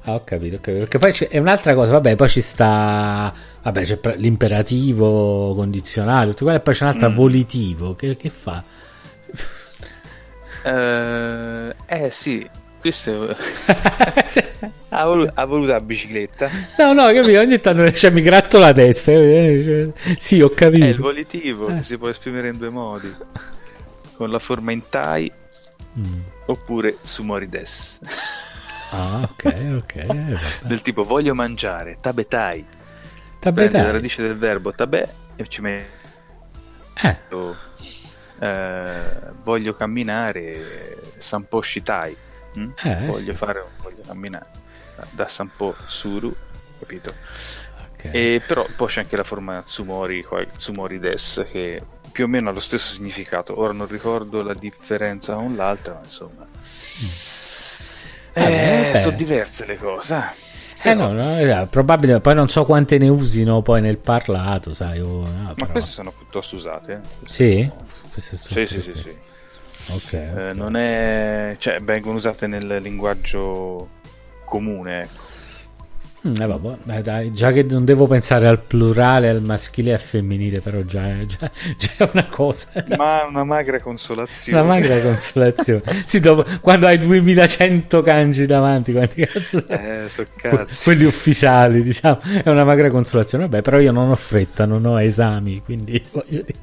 Ah, 0.04 0.14
ho 0.14 0.24
capito, 0.24 0.56
ho 0.56 0.60
capito. 0.60 0.80
Perché 0.84 0.98
poi 1.00 1.12
c'è 1.12 1.28
è 1.28 1.38
un'altra 1.40 1.74
cosa, 1.76 1.92
vabbè, 1.94 2.16
poi 2.16 2.30
ci 2.30 2.42
sta. 2.42 3.34
Vabbè, 3.64 3.84
c'è 3.84 4.00
l'imperativo 4.18 5.54
condizionale, 5.56 6.30
tutto 6.30 6.44
quello, 6.46 6.60
e 6.60 6.62
poi 6.62 6.74
c'è 6.74 6.84
un'altra 6.84 7.10
Mm. 7.10 7.16
volitivo. 7.16 7.96
Che, 7.96 8.16
che 8.16 8.30
fa? 8.30 8.64
Eh, 10.64 11.76
eh, 11.86 12.12
sì, 12.12 12.48
questo 12.92 13.30
è... 13.30 13.36
ha, 14.90 15.04
volu- 15.06 15.32
ha 15.34 15.46
voluto 15.46 15.72
la 15.72 15.80
bicicletta. 15.80 16.50
no, 16.78 16.94
no, 16.94 17.12
capito? 17.12 17.40
Ogni 17.40 17.60
tanto 17.60 17.92
cioè, 17.94 18.12
mi 18.12 18.22
gratto 18.22 18.60
la 18.60 18.72
testa. 18.74 19.12
eh, 19.12 19.94
cioè, 20.04 20.16
Sì, 20.20 20.40
ho 20.42 20.48
È 20.48 20.52
il 20.52 20.56
capito. 20.56 21.02
volitivo 21.02 21.68
Eh. 21.70 21.78
che 21.78 21.84
si 21.84 21.98
può 21.98 22.10
esprimere 22.10 22.50
in 22.50 22.58
due 22.58 22.70
modi. 22.70 23.12
Con 24.16 24.30
la 24.30 24.40
forma 24.40 24.72
in 24.72 24.82
tai 24.90 25.32
Mm. 25.98 26.20
oppure 26.48 26.98
sumorides. 27.04 28.00
Ah, 28.92 29.22
ok, 29.32 29.46
ok. 29.78 29.96
eh. 29.96 30.38
Del 30.64 30.82
tipo 30.82 31.04
voglio 31.06 31.34
mangiare, 31.34 31.98
tabetai. 32.02 32.66
Prendi 33.40 33.78
la 33.78 33.92
radice 33.92 34.22
del 34.22 34.36
verbo 34.38 34.74
tabè 34.74 35.08
e 35.38 35.48
ci 35.48 35.62
metto 35.62 35.94
Eh, 37.02 37.18
eh, 38.46 39.02
voglio 39.44 39.74
camminare 39.74 40.98
Sampo 41.18 41.62
Shitai. 41.62 42.16
Mm? 42.60 42.70
Eh, 42.84 43.06
voglio 43.06 43.32
sì. 43.32 43.38
fare 43.38 43.64
voglio 43.82 44.02
camminare 44.06 44.46
da- 45.12 45.28
Sampo 45.28 45.76
Suru, 45.86 46.34
capito? 46.80 47.14
ok. 47.94 48.10
E 48.14 48.42
però 48.46 48.66
poi 48.76 48.88
c'è 48.88 49.02
anche 49.02 49.18
la 49.18 49.24
forma 49.24 49.62
Tsumori, 49.62 50.26
Tsumori 50.58 51.00
Des 51.00 51.46
che 51.52 51.82
più 52.12 52.24
o 52.26 52.28
meno 52.28 52.50
ha 52.50 52.54
lo 52.54 52.60
stesso 52.62 52.94
significato. 52.94 53.60
Ora 53.60 53.74
non 53.74 53.88
ricordo 53.88 54.42
la 54.42 54.54
differenza 54.54 55.34
con 55.36 55.54
l'altra, 55.56 55.94
ma 55.96 56.00
insomma. 56.04 56.46
Eh, 58.34 58.44
Eh, 58.44 58.84
vabbè. 58.86 58.96
sono 58.98 59.16
diverse 59.16 59.66
le 59.66 59.78
cose. 59.78 60.16
eh. 60.16 60.44
Eh 60.90 60.94
no, 60.94 61.12
no, 61.14 61.36
è 61.38 61.68
probabile, 61.68 62.20
poi 62.20 62.36
non 62.36 62.48
so 62.48 62.64
quante 62.64 62.98
ne 63.00 63.10
usino 63.10 63.62
poi 63.64 63.82
nel 63.82 63.98
parlato, 63.98 64.74
sai. 64.74 65.00
o- 65.00 65.26
no, 65.26 65.54
Ma 65.56 65.66
queste 65.68 65.90
sono 65.92 66.12
piuttosto 66.12 66.56
usate. 66.58 66.94
eh. 66.94 67.00
Queste 67.20 67.34
Sì? 67.34 67.68
sono- 67.68 67.86
Queste 68.12 68.38
sono 68.38 68.60
Sì, 68.60 68.66
sì, 68.68 68.82
tutte- 68.84 68.94
sì, 69.02 69.10
sì. 69.10 69.18
Ok. 69.88 70.14
Eh, 70.14 70.50
ok. 70.50 70.56
non 70.56 70.76
è... 70.76 71.56
cioè, 71.58 71.80
vengono 71.80 72.18
usate 72.18 72.48
nel 72.48 72.80
linguaggio 72.82 73.90
comune. 74.46 75.02
ecco. 75.02 75.26
Mm, 76.28 76.42
eh, 76.42 76.46
vabbè, 76.48 76.78
beh, 76.82 77.02
dai, 77.04 77.34
già 77.34 77.52
che 77.52 77.62
non 77.62 77.86
devo 77.86 78.08
pensare 78.08 78.48
al 78.48 78.60
plurale, 78.60 79.30
al 79.30 79.44
maschile 79.44 79.92
e 79.92 79.94
al 79.94 80.00
femminile, 80.00 80.60
però 80.60 80.82
già 80.82 81.04
è, 81.06 81.26
già, 81.26 81.52
già 81.78 81.92
è 81.98 82.10
una 82.12 82.26
cosa. 82.26 82.84
Ma 82.98 83.26
una 83.26 83.44
magra 83.44 83.80
consolazione. 83.80 84.60
Una 84.60 84.68
magra 84.68 85.00
consolazione. 85.02 85.84
sì, 86.04 86.20
dopo, 86.20 86.44
quando 86.62 86.88
hai 86.88 86.98
2100 86.98 88.02
kanji 88.02 88.48
davanti, 88.48 88.92
quanti 88.92 89.24
cazzo? 89.24 89.68
Eh, 89.68 90.06
so 90.10 90.26
cazzi. 90.36 90.84
quelli 90.84 91.06
ufficiali, 91.06 91.84
diciamo, 91.84 92.20
è 92.44 92.50
una 92.50 92.64
magra 92.64 92.90
consolazione. 92.90 93.44
Vabbè, 93.44 93.62
però 93.62 93.80
io 93.80 93.92
non 93.92 94.10
ho 94.10 94.16
fretta, 94.16 94.66
non 94.66 94.84
ho 94.86 95.00
esami, 95.00 95.62
quindi 95.64 96.04
voglio 96.10 96.42
dire, 96.42 96.54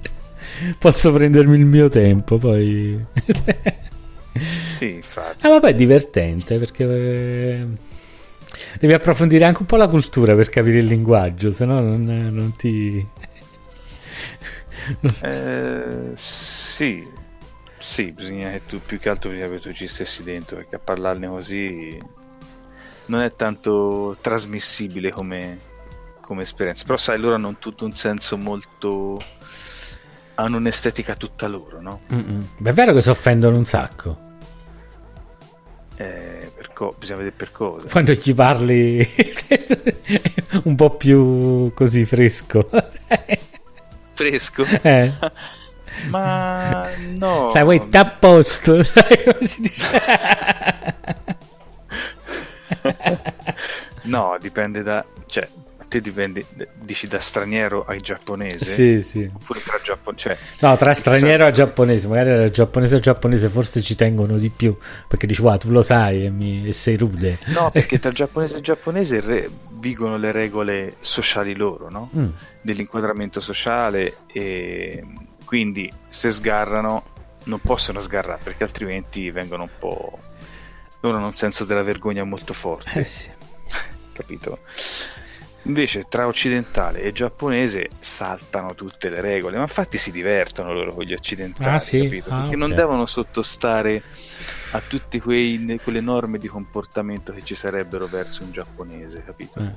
posso 0.78 1.12
prendermi 1.12 1.56
il 1.56 1.64
mio 1.64 1.88
tempo. 1.88 2.38
Poi, 2.38 3.04
Sì, 4.66 4.94
infatti. 4.94 5.46
ah, 5.46 5.50
vabbè, 5.50 5.68
è 5.68 5.74
divertente 5.74 6.58
perché 6.58 6.84
eh, 6.84 7.66
devi 8.78 8.92
approfondire 8.92 9.44
anche 9.44 9.60
un 9.60 9.66
po' 9.66 9.76
la 9.76 9.88
cultura 9.88 10.34
per 10.34 10.48
capire 10.48 10.78
il 10.78 10.86
linguaggio, 10.86 11.50
se 11.50 11.64
no 11.64 11.80
non, 11.80 12.04
non 12.04 12.56
ti. 12.56 13.06
Eh, 15.20 16.12
sì, 16.14 17.06
sì, 17.78 18.12
bisogna 18.12 18.50
che 18.50 18.62
tu 18.66 18.80
più 18.84 18.98
che 18.98 19.08
altro 19.08 19.30
bisogna 19.30 19.48
che 19.48 19.60
tu 19.60 19.72
ci 19.72 19.86
stessi 19.86 20.22
dentro 20.22 20.56
perché 20.56 20.76
a 20.76 20.78
parlarne 20.80 21.28
così 21.28 21.98
non 23.06 23.20
è 23.22 23.34
tanto 23.34 24.16
trasmissibile 24.20 25.10
come, 25.10 25.58
come 26.20 26.42
esperienza. 26.42 26.84
Però 26.84 26.96
sai, 26.96 27.18
loro 27.18 27.34
hanno 27.34 27.56
tutto 27.58 27.84
un 27.84 27.92
senso 27.92 28.36
molto... 28.36 29.18
hanno 30.34 30.56
un'estetica 30.56 31.14
tutta 31.14 31.46
loro, 31.46 31.80
no? 31.80 32.00
Mm-mm. 32.12 32.46
È 32.62 32.72
vero 32.72 32.92
che 32.92 33.00
si 33.02 33.10
offendono 33.10 33.56
un 33.56 33.64
sacco 33.64 34.16
Eh, 35.96 36.50
per 36.56 36.72
co- 36.72 36.94
bisogna 36.98 37.18
vedere 37.18 37.36
per 37.36 37.52
cosa. 37.52 37.86
quando 37.88 38.12
gli 38.12 38.34
parli 38.34 39.06
un 40.64 40.74
po' 40.74 40.90
più 40.96 41.72
così 41.74 42.04
fresco. 42.04 42.68
Fresco? 44.14 44.64
eh. 44.82 45.12
Ma 46.08 46.88
no. 46.96 47.50
Sai, 47.52 47.62
vuoi 47.62 47.86
a 47.92 48.06
posto? 48.06 48.82
Sai 48.82 49.22
come 49.24 49.46
si 49.46 49.60
dice? 49.60 49.88
No, 54.04 54.36
dipende 54.40 54.82
da... 54.82 55.04
cioè, 55.26 55.46
te 55.92 56.00
dipende, 56.00 56.46
dici 56.74 57.06
da 57.06 57.20
straniero 57.20 57.84
ai 57.84 58.00
giapponese? 58.00 58.64
sì, 58.64 59.02
sì. 59.02 59.28
Oppure 59.30 59.60
tra 59.62 59.78
giapponese? 59.82 60.22
Cioè, 60.28 60.38
No, 60.60 60.76
tra 60.78 60.94
straniero 60.94 61.46
e 61.46 61.52
giapponese, 61.52 62.08
magari 62.08 62.30
da 62.38 62.50
giapponese 62.50 62.96
a 62.96 62.98
giapponese 62.98 63.48
forse 63.50 63.82
ci 63.82 63.94
tengono 63.94 64.38
di 64.38 64.48
più, 64.48 64.74
perché 65.06 65.26
dici, 65.26 65.42
wow, 65.42 65.58
tu 65.58 65.70
lo 65.70 65.82
sai 65.82 66.24
e, 66.24 66.30
mi- 66.30 66.66
e 66.66 66.72
sei 66.72 66.96
rude. 66.96 67.38
No, 67.46 67.70
perché 67.70 67.98
tra 67.98 68.10
giapponese 68.10 68.56
e 68.56 68.60
giapponese 68.62 69.20
re- 69.20 69.50
vigono 69.72 70.16
le 70.16 70.32
regole 70.32 70.94
sociali 71.00 71.54
loro, 71.54 71.90
no? 71.90 72.08
Mm. 72.16 72.28
Dell'inquadramento 72.62 73.40
sociale 73.40 74.18
e 74.32 75.04
quindi 75.44 75.92
se 76.08 76.30
sgarrano 76.30 77.04
non 77.44 77.60
possono 77.60 78.00
sgarrare 78.00 78.40
perché 78.42 78.62
altrimenti 78.64 79.30
vengono 79.30 79.64
un 79.64 79.70
po'... 79.78 80.18
loro 81.00 81.16
hanno 81.18 81.26
un 81.26 81.34
senso 81.36 81.64
della 81.64 81.82
vergogna 81.82 82.24
molto 82.24 82.54
forte, 82.54 82.98
Eh 83.00 83.04
sì. 83.04 83.28
capito? 84.14 84.60
Invece 85.64 86.06
tra 86.08 86.26
occidentale 86.26 87.02
e 87.02 87.12
giapponese 87.12 87.88
saltano 88.00 88.74
tutte 88.74 89.08
le 89.08 89.20
regole, 89.20 89.56
ma 89.56 89.62
infatti 89.62 89.96
si 89.96 90.10
divertono 90.10 90.72
loro 90.72 90.92
con 90.92 91.04
gli 91.04 91.12
occidentali, 91.12 91.76
Ah, 91.76 91.78
sì? 91.78 92.02
capito? 92.02 92.30
Ah, 92.30 92.38
Perché 92.40 92.54
ok. 92.54 92.60
non 92.60 92.74
devono 92.74 93.06
sottostare 93.06 94.02
a 94.72 94.80
tutte 94.84 95.20
quelle 95.20 96.00
norme 96.00 96.38
di 96.38 96.48
comportamento 96.48 97.32
che 97.32 97.42
ci 97.44 97.54
sarebbero 97.54 98.06
verso 98.06 98.42
un 98.42 98.50
giapponese, 98.50 99.22
capito? 99.24 99.60
Eh. 99.60 99.70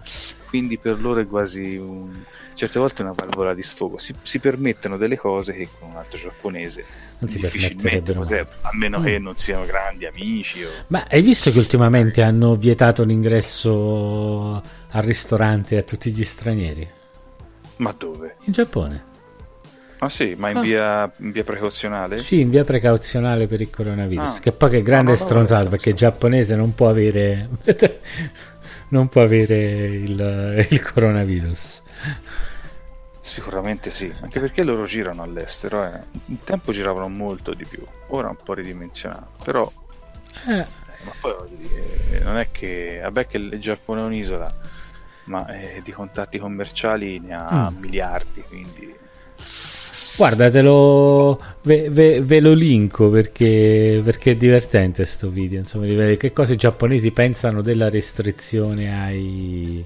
Quindi 0.47 0.77
per 0.79 0.99
loro 0.99 1.19
è 1.19 1.27
quasi 1.27 1.75
un... 1.75 2.11
certe 2.55 2.79
volte 2.79 3.01
una 3.03 3.11
valvola 3.13 3.53
di 3.53 3.61
sfogo, 3.61 3.99
si, 3.99 4.15
si 4.23 4.39
permettono 4.39 4.97
delle 4.97 5.17
cose 5.17 5.53
che 5.53 5.67
con 5.77 5.89
un 5.91 5.97
altro 5.97 6.17
giapponese 6.17 6.83
Non 7.19 7.29
si 7.29 7.37
difficilmente 7.37 8.13
potrebbero, 8.13 8.55
a 8.61 8.69
meno 8.73 8.99
Mm. 8.99 9.03
che 9.03 9.19
non 9.19 9.35
siano 9.35 9.65
grandi 9.65 10.05
amici 10.07 10.63
o... 10.63 10.69
Ma 10.87 11.05
hai 11.09 11.21
visto 11.21 11.51
che 11.51 11.59
ultimamente 11.59 12.21
hanno 12.23 12.55
vietato 12.55 13.03
l'ingresso 13.03 14.61
al 14.95 15.03
ristorante 15.03 15.77
a 15.77 15.81
tutti 15.81 16.09
gli 16.11 16.23
stranieri? 16.23 16.87
Ma 17.77 17.93
dove? 17.97 18.37
In 18.45 18.53
Giappone? 18.53 19.13
Ah 19.97 20.09
sì, 20.09 20.35
ma 20.37 20.49
in 20.49 20.57
Ah. 20.57 20.61
via, 20.61 21.11
in 21.17 21.31
via 21.31 21.43
precauzionale? 21.43 22.17
Sì, 22.17 22.39
in 22.39 22.49
via 22.49 22.63
precauzionale 22.63 23.47
per 23.47 23.59
il 23.59 23.69
coronavirus. 23.69 24.37
Ah. 24.37 24.39
Che 24.39 24.51
poi 24.53 24.69
che 24.69 24.81
grande 24.83 25.11
No, 25.11 25.17
no, 25.17 25.23
no, 25.23 25.29
stronzato 25.29 25.63
no, 25.65 25.69
perché 25.71 25.89
il 25.89 25.95
giapponese 25.95 26.55
non 26.55 26.73
può 26.73 26.87
avere. 26.89 27.49
non 28.89 29.09
può 29.09 29.21
avere 29.21 29.55
il, 29.85 30.67
il 30.69 30.91
coronavirus. 30.93 31.83
Sicuramente 33.19 33.89
sì, 33.89 34.11
anche 34.21 34.39
perché 34.39 34.63
loro 34.63 34.85
girano 34.85 35.23
all'estero. 35.23 35.83
Eh. 35.83 35.99
Un 36.27 36.43
tempo 36.43 36.71
giravano 36.71 37.09
molto 37.09 37.53
di 37.53 37.65
più, 37.65 37.83
ora 38.07 38.29
un 38.29 38.37
po' 38.41 38.53
ridimensionato. 38.53 39.43
Però, 39.43 39.69
eh, 40.47 40.55
ma 41.03 41.11
poi 41.19 41.33
voglio 41.37 41.55
dire, 41.57 42.19
non 42.23 42.37
è 42.37 42.49
che, 42.51 42.99
vabbè 43.01 43.27
che 43.27 43.37
il 43.37 43.59
Giappone 43.59 44.01
è 44.01 44.03
un'isola, 44.05 44.53
ma 45.25 45.45
eh, 45.47 45.81
di 45.83 45.91
contatti 45.91 46.37
commerciali 46.39 47.19
ne 47.19 47.33
ha 47.35 47.69
Mm. 47.71 47.77
miliardi, 47.81 48.43
quindi... 48.47 48.93
guardatelo, 50.17 51.41
ve, 51.63 51.89
ve- 51.89 52.21
ve 52.21 52.39
lo 52.39 52.53
linko 52.53 53.09
perché, 53.09 54.01
perché 54.03 54.31
è 54.31 54.35
divertente 54.35 55.03
sto 55.05 55.29
video. 55.29 55.59
Insomma, 55.59 55.85
di 55.85 55.93
vedere 55.95 56.17
che 56.17 56.31
cosa 56.33 56.53
i 56.53 56.57
giapponesi 56.57 57.11
pensano 57.11 57.61
della 57.61 57.89
restrizione 57.89 58.97
ai. 59.03 59.85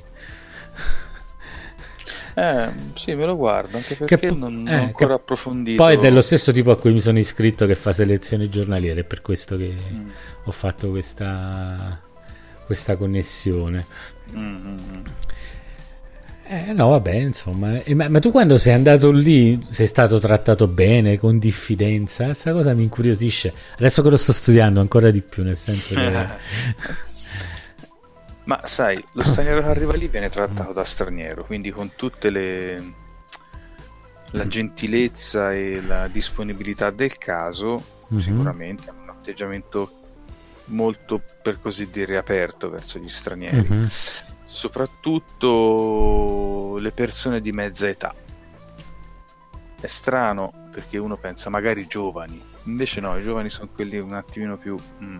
Eh, 2.35 2.69
sì, 2.95 3.15
me 3.15 3.25
lo 3.25 3.35
guardo, 3.35 3.75
anche 3.77 3.95
perché 3.95 4.17
Che 4.17 4.33
non, 4.33 4.65
eh, 4.67 4.77
ho 4.77 4.83
ancora 4.83 5.15
approfondito. 5.15 5.83
Poi 5.83 5.95
è 5.95 5.97
dello 5.97 6.21
stesso 6.21 6.53
tipo 6.53 6.71
a 6.71 6.77
cui 6.77 6.93
mi 6.93 7.01
sono 7.01 7.17
iscritto 7.19 7.65
che 7.65 7.75
fa 7.75 7.91
selezioni 7.91 8.49
giornaliere, 8.49 9.01
è 9.01 9.03
per 9.03 9.21
questo 9.21 9.57
che 9.57 9.75
Mm, 9.91 10.09
ho 10.45 10.51
fatto 10.51 10.89
questa, 10.89 11.99
questa 12.65 12.95
connessione. 12.95 13.85
Mm, 14.35 14.55
mm, 14.55 14.77
mm. 14.91 15.05
Eh, 16.51 16.73
no, 16.73 16.89
vabbè, 16.89 17.13
insomma, 17.13 17.79
eh, 17.83 17.93
ma, 17.93 18.09
ma, 18.09 18.17
tu 18.17 18.31
quando 18.31 18.57
sei 18.57 18.73
andato 18.73 19.11
lì 19.11 19.63
sei 19.69 19.85
stato 19.85 20.17
trattato 20.17 20.65
bene, 20.65 21.19
con 21.19 21.37
diffidenza? 21.37 22.25
Questa 22.25 22.51
cosa 22.53 22.73
mi 22.73 22.81
incuriosisce. 22.81 23.53
Adesso 23.77 24.01
che 24.01 24.09
lo 24.09 24.17
sto 24.17 24.33
studiando 24.33 24.79
ancora 24.79 25.11
di 25.11 25.21
più, 25.21 25.43
nel 25.43 25.55
senso 25.55 25.93
che... 25.93 26.27
ma 28.45 28.61
sai, 28.63 29.03
lo 29.11 29.23
straniero 29.23 29.61
che 29.61 29.67
arriva 29.67 29.93
lì 29.93 30.07
viene 30.07 30.27
trattato 30.29 30.73
da 30.73 30.83
straniero, 30.83 31.45
quindi 31.45 31.69
con 31.69 31.91
tutte 31.95 32.31
le... 32.31 32.93
la 34.31 34.47
gentilezza 34.47 35.53
e 35.53 35.79
la 35.85 36.07
disponibilità 36.07 36.89
del 36.89 37.15
caso, 37.19 37.79
mm-hmm. 38.11 38.23
sicuramente 38.23 38.89
hanno 38.89 39.03
un 39.03 39.09
atteggiamento 39.09 39.98
molto, 40.69 41.21
per 41.41 41.61
così 41.61 41.89
dire, 41.89 42.17
aperto 42.17 42.69
verso 42.69 42.99
gli 42.99 43.09
stranieri. 43.09 43.67
Mm-hmm 43.69 43.85
soprattutto 44.59 46.77
le 46.79 46.91
persone 46.91 47.39
di 47.39 47.53
mezza 47.53 47.87
età. 47.87 48.13
È 49.79 49.87
strano 49.87 50.67
perché 50.71 50.97
uno 50.97 51.15
pensa 51.15 51.49
magari 51.49 51.87
giovani, 51.87 52.41
invece 52.63 52.99
no, 52.99 53.17
i 53.17 53.23
giovani 53.23 53.49
sono 53.49 53.69
quelli 53.73 53.97
un 53.99 54.13
attimino 54.13 54.57
più, 54.57 54.75
mm, 55.01 55.19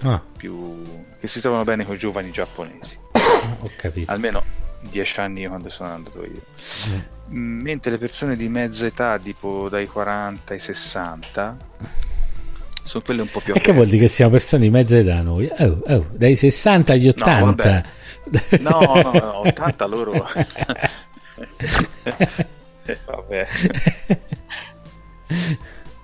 ah. 0.00 0.20
più 0.36 0.82
che 1.20 1.28
si 1.28 1.40
trovano 1.40 1.62
bene 1.62 1.84
con 1.84 1.94
i 1.94 1.98
giovani 1.98 2.30
giapponesi. 2.30 2.98
Ho 3.12 3.70
capito. 3.76 4.10
Almeno 4.10 4.42
dieci 4.80 5.20
anni 5.20 5.46
quando 5.46 5.68
sono 5.68 5.90
andato 5.90 6.24
io. 6.24 6.42
Mm. 7.30 7.60
Mentre 7.60 7.92
le 7.92 7.98
persone 7.98 8.36
di 8.36 8.48
mezza 8.48 8.86
età, 8.86 9.18
tipo 9.18 9.68
dai 9.68 9.86
40 9.86 10.54
ai 10.54 10.60
60, 10.60 11.56
sono 12.86 13.02
quelle 13.04 13.22
un 13.22 13.28
po' 13.28 13.40
più... 13.40 13.52
E 13.54 13.60
che 13.60 13.72
vuol 13.72 13.86
dire 13.86 13.98
che 13.98 14.08
siamo 14.08 14.30
persone 14.30 14.62
di 14.62 14.70
mezza 14.70 14.96
età 14.96 15.20
noi? 15.20 15.50
Oh, 15.58 15.82
oh, 15.86 16.06
dai 16.12 16.36
60 16.36 16.92
agli 16.92 17.08
80. 17.08 17.82
No, 18.60 18.80
No, 18.80 19.02
no, 19.02 19.12
no 19.12 19.40
80 19.40 19.86
loro... 19.86 20.26
eh, 22.84 22.98
vabbè. 23.04 23.46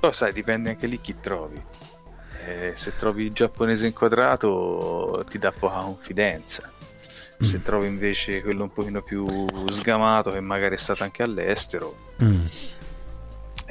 Però 0.01 0.13
sai, 0.13 0.33
dipende 0.33 0.71
anche 0.71 0.87
lì 0.87 1.01
chi 1.01 1.15
trovi. 1.21 1.61
Eh, 2.47 2.73
se 2.75 2.97
trovi 2.97 3.25
il 3.27 3.33
giapponese 3.33 3.87
inquadrato 3.87 5.25
ti 5.31 5.39
dà 5.39 5.53
poca 5.53 5.79
confidenza. 5.79 6.71
Se 7.39 7.59
mm. 7.59 7.63
trovi 7.63 7.87
invece 7.87 8.41
quello 8.43 8.65
un 8.65 8.73
pochino 8.73 9.03
più 9.03 9.47
sgamato 9.69 10.31
che 10.31 10.41
magari 10.41 10.75
è 10.75 10.79
stato 10.79 11.03
anche 11.03 11.23
all'estero, 11.23 12.13
mm. 12.23 12.45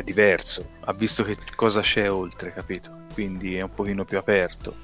È 0.02 0.04
diverso. 0.04 0.70
Ha 0.82 0.94
visto 0.94 1.24
che 1.24 1.38
cosa 1.56 1.82
c'è 1.82 2.12
oltre, 2.12 2.54
capito? 2.54 2.90
Quindi 3.14 3.56
è 3.56 3.62
un 3.62 3.74
pochino 3.74 4.04
più 4.04 4.18
aperto. 4.18 4.76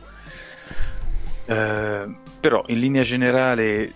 Eh, 1.46 2.16
però 2.40 2.64
in 2.68 2.80
linea 2.80 3.04
generale 3.04 3.92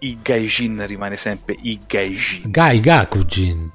i 0.00 0.18
gaijin 0.20 0.84
rimane 0.86 1.16
sempre 1.16 1.56
i 1.60 1.78
gaijin. 1.86 2.50
Gai 2.50 2.80
Gakujin. 2.80 3.70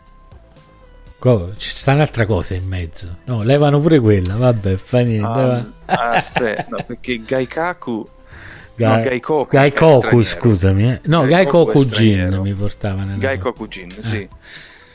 Co- 1.19 1.53
ci 1.57 1.69
sta 1.69 1.93
un'altra 1.93 2.25
cosa 2.25 2.53
in 2.55 2.67
mezzo. 2.67 3.17
No, 3.25 3.41
levano 3.43 3.79
pure 3.79 3.99
quella, 3.99 4.35
vabbè, 4.35 4.75
fa 4.75 4.99
niente. 4.99 5.25
Um, 5.25 5.73
aspetta, 5.85 6.65
no, 6.69 6.83
perché 6.83 7.21
Gaikaku 7.23 8.05
Gai, 8.77 8.97
no, 8.97 9.09
Gaikoku, 9.09 9.47
Gaikoku 9.49 10.21
scusami. 10.21 10.91
Eh. 10.91 10.99
No, 11.05 11.25
Gaikoku 11.25 11.83
Jin 11.85 12.39
mi 12.43 12.53
portava 12.53 13.03
nella... 13.03 13.17
Gaikoku 13.17 13.67
Jin, 13.67 13.89
sì. 14.03 14.17
Eh. 14.17 14.29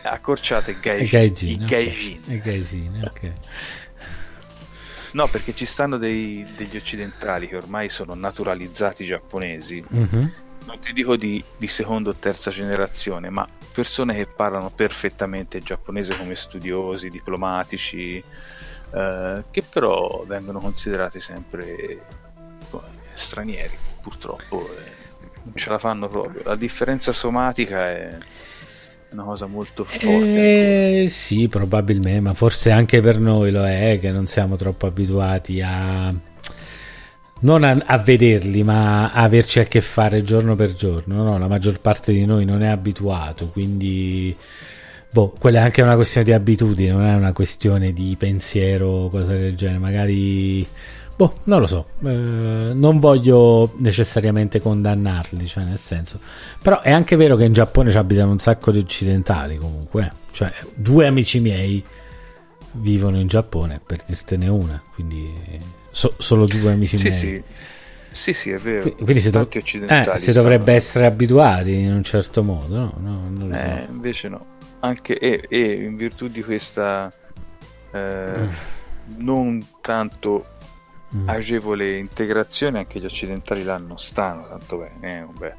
Accorciate 0.03 0.79
Gaijin. 0.81 1.67
Gaijin. 1.67 3.05
Okay. 3.11 3.33
No, 5.13 5.27
perché 5.29 5.55
ci 5.55 5.67
stanno 5.67 5.99
dei, 5.99 6.47
degli 6.57 6.77
occidentali 6.77 7.47
che 7.47 7.57
ormai 7.57 7.89
sono 7.89 8.15
naturalizzati 8.15 9.05
giapponesi. 9.05 9.85
Mm-hmm. 9.95 10.27
Non 10.65 10.79
ti 10.81 10.93
dico 10.93 11.17
di, 11.17 11.43
di 11.57 11.67
seconda 11.67 12.11
o 12.11 12.15
terza 12.15 12.51
generazione, 12.51 13.29
ma 13.29 13.47
persone 13.73 14.15
che 14.15 14.27
parlano 14.27 14.71
perfettamente 14.71 15.59
giapponese 15.61 16.17
come 16.17 16.37
studiosi, 16.37 17.11
diplomatici, 17.11 18.23
eh, 18.95 19.45
che 19.51 19.63
però 19.63 20.25
vengono 20.27 20.61
considerati 20.61 21.21
sempre 21.21 21.99
stranieri, 23.15 23.77
purtroppo. 24.01 24.69
Eh, 24.77 25.01
non 25.45 25.57
ce 25.57 25.69
la 25.69 25.79
fanno 25.79 26.09
proprio. 26.09 26.43
La 26.45 26.57
differenza 26.57 27.13
somatica 27.13 27.89
è 27.89 28.19
una 29.13 29.25
cosa 29.25 29.47
molto 29.47 29.85
forte. 29.85 31.03
Eh, 31.03 31.09
sì, 31.09 31.49
probabilmente, 31.49 32.21
ma 32.21 32.35
forse 32.35 32.71
anche 32.71 33.01
per 33.01 33.19
noi 33.19 33.51
lo 33.51 33.67
è, 33.67 33.99
che 34.01 34.11
non 34.11 34.27
siamo 34.27 34.57
troppo 34.57 34.87
abituati 34.87 35.61
a 35.61 36.13
non 37.43 37.65
a, 37.65 37.77
a, 37.85 37.99
vederli, 37.99 38.63
ma 38.63 39.11
a 39.11 39.23
averci 39.23 39.61
a 39.61 39.65
che 39.65 39.81
fare 39.81 40.23
giorno 40.23 40.57
per 40.57 40.75
giorno. 40.75 41.23
No, 41.23 41.39
la 41.39 41.49
maggior 41.49 41.81
parte 41.81 42.13
di 42.13 42.25
noi 42.25 42.45
non 42.45 42.63
è 42.63 42.69
abituato, 42.69 43.49
quindi 43.49 44.35
boh, 45.11 45.35
quella 45.39 45.61
è 45.61 45.63
anche 45.63 45.83
una 45.83 45.95
questione 45.95 46.27
di 46.27 46.33
abitudine, 46.33 46.93
non 46.93 47.05
è 47.05 47.15
una 47.15 47.33
questione 47.33 47.93
di 47.93 48.17
pensiero 48.19 48.87
o 48.87 49.09
cose 49.09 49.39
del 49.39 49.57
genere. 49.57 49.79
Magari 49.79 50.67
Boh, 51.15 51.35
non 51.45 51.61
lo 51.61 51.67
so, 51.67 51.87
eh, 52.05 52.73
non 52.75 52.99
voglio 52.99 53.75
necessariamente 53.77 54.61
condannarli, 54.61 55.47
cioè 55.47 55.65
nel 55.65 55.79
senso. 55.79 56.19
Però 56.61 56.81
è 56.81 56.91
anche 56.91 57.17
vero 57.17 57.37
che 57.37 57.45
in 57.45 57.53
Giappone 57.53 57.91
ci 57.91 57.99
abitano 57.99 58.31
un 58.31 58.39
sacco 58.39 58.71
di 58.71 58.79
occidentali 58.79 59.57
comunque, 59.59 60.05
eh. 60.05 60.13
cioè 60.33 60.53
due 60.75 61.07
amici 61.07 61.41
miei 61.41 61.85
vivono 62.73 63.19
in 63.19 63.29
Giappone, 63.29 63.81
per 63.85 64.03
dirtene 64.07 64.49
una, 64.49 64.81
quindi 64.95 65.31
so, 65.91 66.15
solo 66.19 66.47
due 66.47 66.73
amici 66.73 66.97
sì, 66.97 67.03
miei. 67.03 67.19
Sì. 67.19 67.43
Sì, 68.13 68.35
sì, 68.35 68.51
è 68.51 68.59
vero. 68.59 68.91
Quindi 68.91 69.21
si, 69.21 69.31
dov- 69.31 69.57
eh, 69.57 70.19
si 70.19 70.33
dovrebbe 70.33 70.75
essere 70.75 71.07
abituati 71.07 71.73
in 71.79 71.95
un 71.95 72.03
certo 72.03 72.43
modo, 72.43 72.77
no? 72.77 72.95
no 72.99 73.29
non 73.31 73.55
eh, 73.55 73.85
so. 73.87 73.93
Invece 73.93 74.29
no. 74.29 74.47
Anche, 74.81 75.19
e, 75.19 75.47
e, 75.49 75.73
in 75.73 75.97
virtù 75.97 76.29
di 76.29 76.43
questa 76.43 77.11
eh, 77.91 78.33
mm. 78.37 78.49
non 79.17 79.67
tanto 79.81 80.45
mm. 81.17 81.29
agevole 81.29 81.99
integrazione 81.99 82.79
anche 82.79 83.01
gli 83.01 83.05
occidentali 83.05 83.63
non 83.65 83.99
stanno 83.99 84.47
tanto 84.49 84.79
bene. 84.79 85.19
Eh, 85.19 85.25
vabbè. 85.25 85.57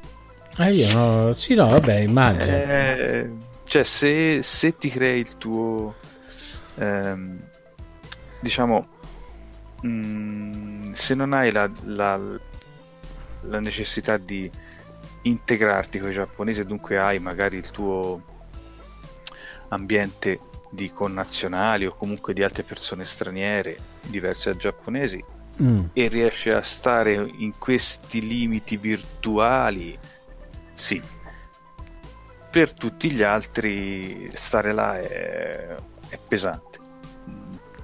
Ah, 0.56 0.68
io 0.68 0.92
no, 0.92 1.32
sì, 1.32 1.54
no, 1.54 1.68
vabbè, 1.68 1.98
immagino. 1.98 2.56
Eh, 2.56 3.30
cioè, 3.64 3.82
se, 3.82 4.42
se, 4.42 4.76
ti 4.76 4.88
crei 4.88 5.20
il 5.20 5.36
tuo, 5.36 5.96
ehm, 6.76 7.38
diciamo, 8.40 8.86
mh, 9.80 9.88
mm, 9.88 10.92
se 10.92 11.14
non 11.14 11.32
hai 11.32 11.50
la, 11.50 11.68
la, 11.84 12.20
la 13.42 13.60
necessità 13.60 14.16
di 14.16 14.48
integrarti 15.22 15.98
con 15.98 16.10
i 16.10 16.14
giapponesi 16.14 16.60
e 16.60 16.66
dunque 16.66 16.98
hai 16.98 17.18
magari 17.18 17.56
il 17.56 17.70
tuo 17.70 18.22
ambiente 19.68 20.38
di 20.70 20.92
connazionali 20.92 21.86
o 21.86 21.94
comunque 21.94 22.34
di 22.34 22.42
altre 22.42 22.62
persone 22.62 23.04
straniere 23.04 23.78
diverse 24.02 24.50
dai 24.50 24.58
giapponesi 24.58 25.24
mm. 25.62 25.84
e 25.92 26.08
riesce 26.08 26.52
a 26.52 26.62
stare 26.62 27.12
in 27.12 27.58
questi 27.58 28.26
limiti 28.26 28.76
virtuali, 28.76 29.98
sì. 30.72 31.00
Per 32.50 32.72
tutti 32.72 33.10
gli 33.10 33.22
altri 33.22 34.30
stare 34.34 34.72
là 34.72 34.98
è, 35.00 35.74
è 36.08 36.18
pesante, 36.28 36.78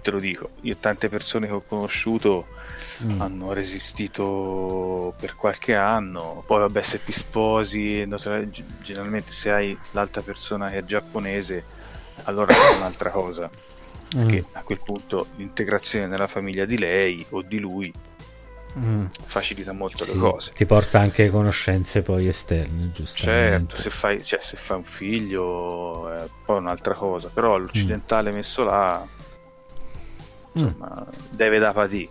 te 0.01 0.11
lo 0.11 0.21
dico. 0.21 0.51
Io 0.63 0.77
tante 0.77 1.09
persone 1.09 1.49
che 1.49 1.53
ho 1.53 1.63
conosciuto 1.67 2.47
mm. 3.05 3.21
hanno 3.21 3.53
resistito 3.53 5.13
per 5.19 5.35
qualche 5.35 5.75
anno, 5.75 6.45
poi 6.47 6.61
vabbè 6.61 6.83
se 6.83 7.03
ti 7.03 7.13
sposi, 7.13 8.07
generalmente 8.83 9.33
se 9.33 9.51
hai 9.51 9.79
l'altra 9.91 10.23
persona 10.23 10.69
che 10.69 10.79
è 10.79 10.85
giapponese, 10.85 11.65
allora 12.25 12.55
è 12.55 12.77
un'altra 12.77 13.11
cosa 13.11 13.51
perché 14.15 14.41
mm. 14.43 14.53
a 14.53 14.63
quel 14.63 14.81
punto 14.81 15.27
l'integrazione 15.37 16.07
nella 16.07 16.27
famiglia 16.27 16.65
di 16.65 16.79
lei 16.79 17.25
o 17.31 17.43
di 17.43 17.59
lui 17.59 17.93
mm. 18.79 19.07
facilita 19.25 19.73
molto 19.73 20.05
sì, 20.05 20.15
le 20.15 20.19
cose. 20.19 20.53
Ti 20.53 20.67
porta 20.67 21.01
anche 21.01 21.31
conoscenze 21.31 22.03
poi 22.03 22.29
esterne, 22.29 22.91
giusto? 22.93 23.19
Certo, 23.19 23.77
se 23.77 23.91
fai, 23.91 24.23
cioè, 24.25 24.41
se 24.43 24.57
fai 24.57 24.79
un 24.79 24.85
figlio 24.85 26.11
è 26.11 26.27
poi 26.45 26.59
un'altra 26.59 26.95
cosa, 26.95 27.31
però 27.33 27.57
l'occidentale 27.57 28.31
mm. 28.31 28.35
messo 28.35 28.65
là 28.65 29.07
mm. 30.59 30.63
insomma, 30.63 31.07
deve 31.31 31.59
da 31.59 31.73
patì. 31.73 32.09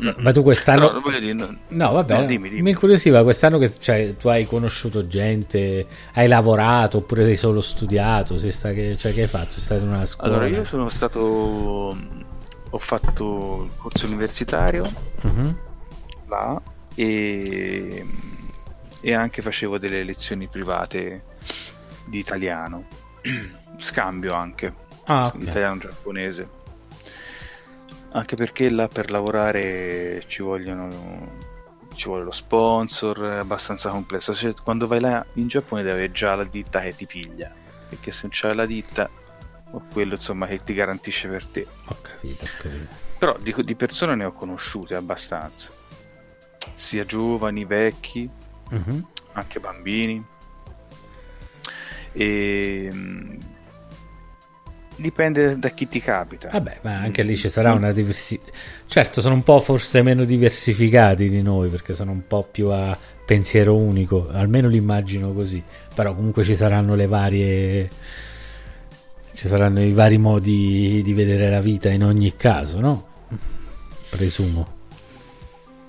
Ma 0.00 0.32
tu 0.32 0.42
quest'anno. 0.42 0.90
No, 0.90 1.18
dire, 1.18 1.32
no, 1.34 1.56
no 1.68 1.92
vabbè, 1.92 2.20
no, 2.20 2.26
dimmi, 2.26 2.48
dimmi. 2.48 2.62
mi 2.62 2.70
incuriosiva 2.70 3.22
quest'anno 3.22 3.58
che 3.58 3.70
cioè, 3.78 4.16
tu 4.16 4.28
hai 4.28 4.46
conosciuto 4.46 5.06
gente, 5.06 5.86
hai 6.14 6.28
lavorato 6.28 6.98
oppure 6.98 7.24
hai 7.24 7.36
solo 7.36 7.60
studiato? 7.60 8.36
Sei 8.38 8.52
sta, 8.52 8.72
che, 8.72 8.96
cioè, 8.96 9.12
che 9.12 9.22
hai 9.22 9.28
fatto? 9.28 9.52
Sei 9.52 9.60
stato 9.60 9.82
in 9.82 9.88
una 9.88 10.06
scuola? 10.06 10.36
Allora, 10.36 10.48
io 10.48 10.64
sono 10.64 10.88
stato. 10.88 11.96
Ho 12.74 12.78
fatto 12.78 13.64
il 13.64 13.70
corso 13.76 14.06
universitario 14.06 14.90
uh-huh. 15.20 15.54
là 16.26 16.58
e, 16.94 18.06
e 19.02 19.12
anche 19.12 19.42
facevo 19.42 19.76
delle 19.76 20.04
lezioni 20.04 20.46
private 20.46 21.22
di 22.06 22.18
italiano, 22.18 22.84
scambio 23.76 24.32
anche, 24.32 24.72
ah, 25.04 25.26
okay. 25.26 25.76
Ci 31.94 32.04
vuole 32.08 32.24
lo 32.24 32.30
sponsor, 32.30 33.20
è 33.22 33.36
abbastanza 33.38 33.88
complesso. 33.90 34.34
Cioè, 34.34 34.54
quando 34.62 34.86
vai 34.86 35.00
là 35.00 35.24
in 35.34 35.48
Giappone 35.48 35.82
devi 35.82 35.94
avere 35.94 36.12
già 36.12 36.34
la 36.34 36.44
ditta 36.44 36.80
che 36.80 36.94
ti 36.94 37.06
piglia, 37.06 37.50
perché 37.88 38.12
se 38.12 38.20
non 38.22 38.30
c'hai 38.32 38.54
la 38.54 38.66
ditta, 38.66 39.08
o 39.74 39.82
quello 39.92 40.14
insomma 40.14 40.46
che 40.46 40.62
ti 40.62 40.74
garantisce 40.74 41.28
per 41.28 41.46
te. 41.46 41.66
Ho 41.86 41.96
capito, 42.02 42.44
ho 42.44 42.48
capito. 42.60 42.94
Però 43.18 43.36
di, 43.38 43.54
di 43.64 43.74
persone 43.74 44.14
ne 44.14 44.24
ho 44.24 44.32
conosciute 44.32 44.94
abbastanza, 44.94 45.70
sia 46.74 47.04
giovani, 47.04 47.64
vecchi, 47.64 48.28
Mhm. 48.70 49.06
anche 49.32 49.60
bambini. 49.60 50.24
E 52.12 52.88
mm, 52.92 53.38
dipende 54.96 55.58
da 55.58 55.70
chi 55.70 55.88
ti 55.88 56.00
capita. 56.00 56.48
Vabbè, 56.50 56.78
ma 56.82 56.96
anche 56.98 57.22
lì 57.22 57.36
ci 57.36 57.48
sarà 57.48 57.72
una 57.72 57.92
diversità. 57.92 58.50
Certo, 58.86 59.20
sono 59.20 59.34
un 59.34 59.42
po' 59.42 59.60
forse 59.60 60.02
meno 60.02 60.24
diversificati 60.24 61.28
di 61.28 61.42
noi 61.42 61.68
perché 61.68 61.92
sono 61.92 62.10
un 62.12 62.26
po' 62.26 62.46
più 62.50 62.68
a 62.68 62.96
pensiero 63.24 63.76
unico, 63.76 64.28
almeno 64.30 64.68
l'immagino 64.68 65.32
così. 65.32 65.62
Però 65.94 66.14
comunque 66.14 66.44
ci 66.44 66.54
saranno 66.54 66.94
le 66.94 67.06
varie. 67.06 67.90
Ci 69.34 69.48
saranno 69.48 69.82
i 69.82 69.92
vari 69.92 70.18
modi 70.18 71.00
di 71.02 71.12
vedere 71.14 71.48
la 71.48 71.60
vita 71.60 71.88
in 71.90 72.04
ogni 72.04 72.36
caso, 72.36 72.80
no? 72.80 73.06
Presumo. 74.10 74.80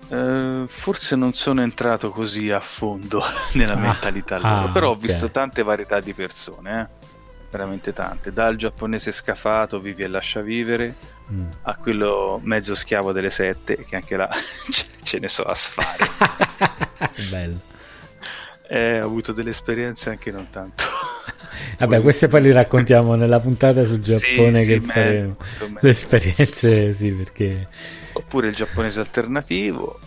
Eh, 0.10 0.64
forse 0.68 1.16
non 1.16 1.34
sono 1.34 1.62
entrato 1.62 2.10
così 2.10 2.52
a 2.52 2.60
fondo 2.60 3.22
nella 3.54 3.74
Ah, 3.74 3.78
mentalità 3.78 4.36
ah, 4.38 4.62
loro, 4.62 4.72
però 4.72 4.90
ho 4.92 4.96
visto 4.96 5.30
tante 5.32 5.64
varietà 5.64 6.00
di 6.00 6.14
persone, 6.14 6.82
eh. 6.82 7.12
Veramente 7.54 7.94
tante, 7.94 8.34
dal 8.34 8.56
giapponese 8.56 9.12
scafato, 9.12 9.80
vivi 9.80 10.04
e 10.04 10.08
lascia 10.08 10.42
vivere, 10.42 10.96
Mm. 11.32 11.46
a 11.62 11.76
quello 11.78 12.38
mezzo 12.44 12.76
schiavo 12.76 13.14
delle 13.14 13.30
sette, 13.30 13.78
che 13.86 13.96
anche 13.96 14.18
là 14.18 14.28
ce, 15.04 15.20
ne 15.20 15.30
so 15.30 15.44
a 15.44 15.56
sfare. 15.56 16.06
Bello. 17.32 17.60
Eh, 18.68 19.02
ho 19.02 19.06
avuto 19.06 19.32
delle 19.32 19.52
esperienze 19.52 20.10
anche 20.10 20.32
non 20.32 20.50
tanto. 20.50 20.84
Vabbè, 21.80 22.02
queste 22.02 22.28
poi 22.28 22.42
le 22.42 22.52
raccontiamo 22.52 23.16
nella 23.16 23.40
puntata 23.40 23.86
sul 23.86 24.04
Sì, 24.04 24.12
Giappone 24.36 24.62
sì, 24.64 24.68
che 24.68 24.80
me- 24.82 24.92
faremo. 24.92 25.36
me- 25.70 25.80
Le 25.82 25.90
esperienze, 25.90 26.92
sì, 26.92 27.12
perché. 27.14 27.68
Oppure 28.14 28.48
il 28.50 28.56
giapponese 28.56 29.00
alternativo, 29.00 30.00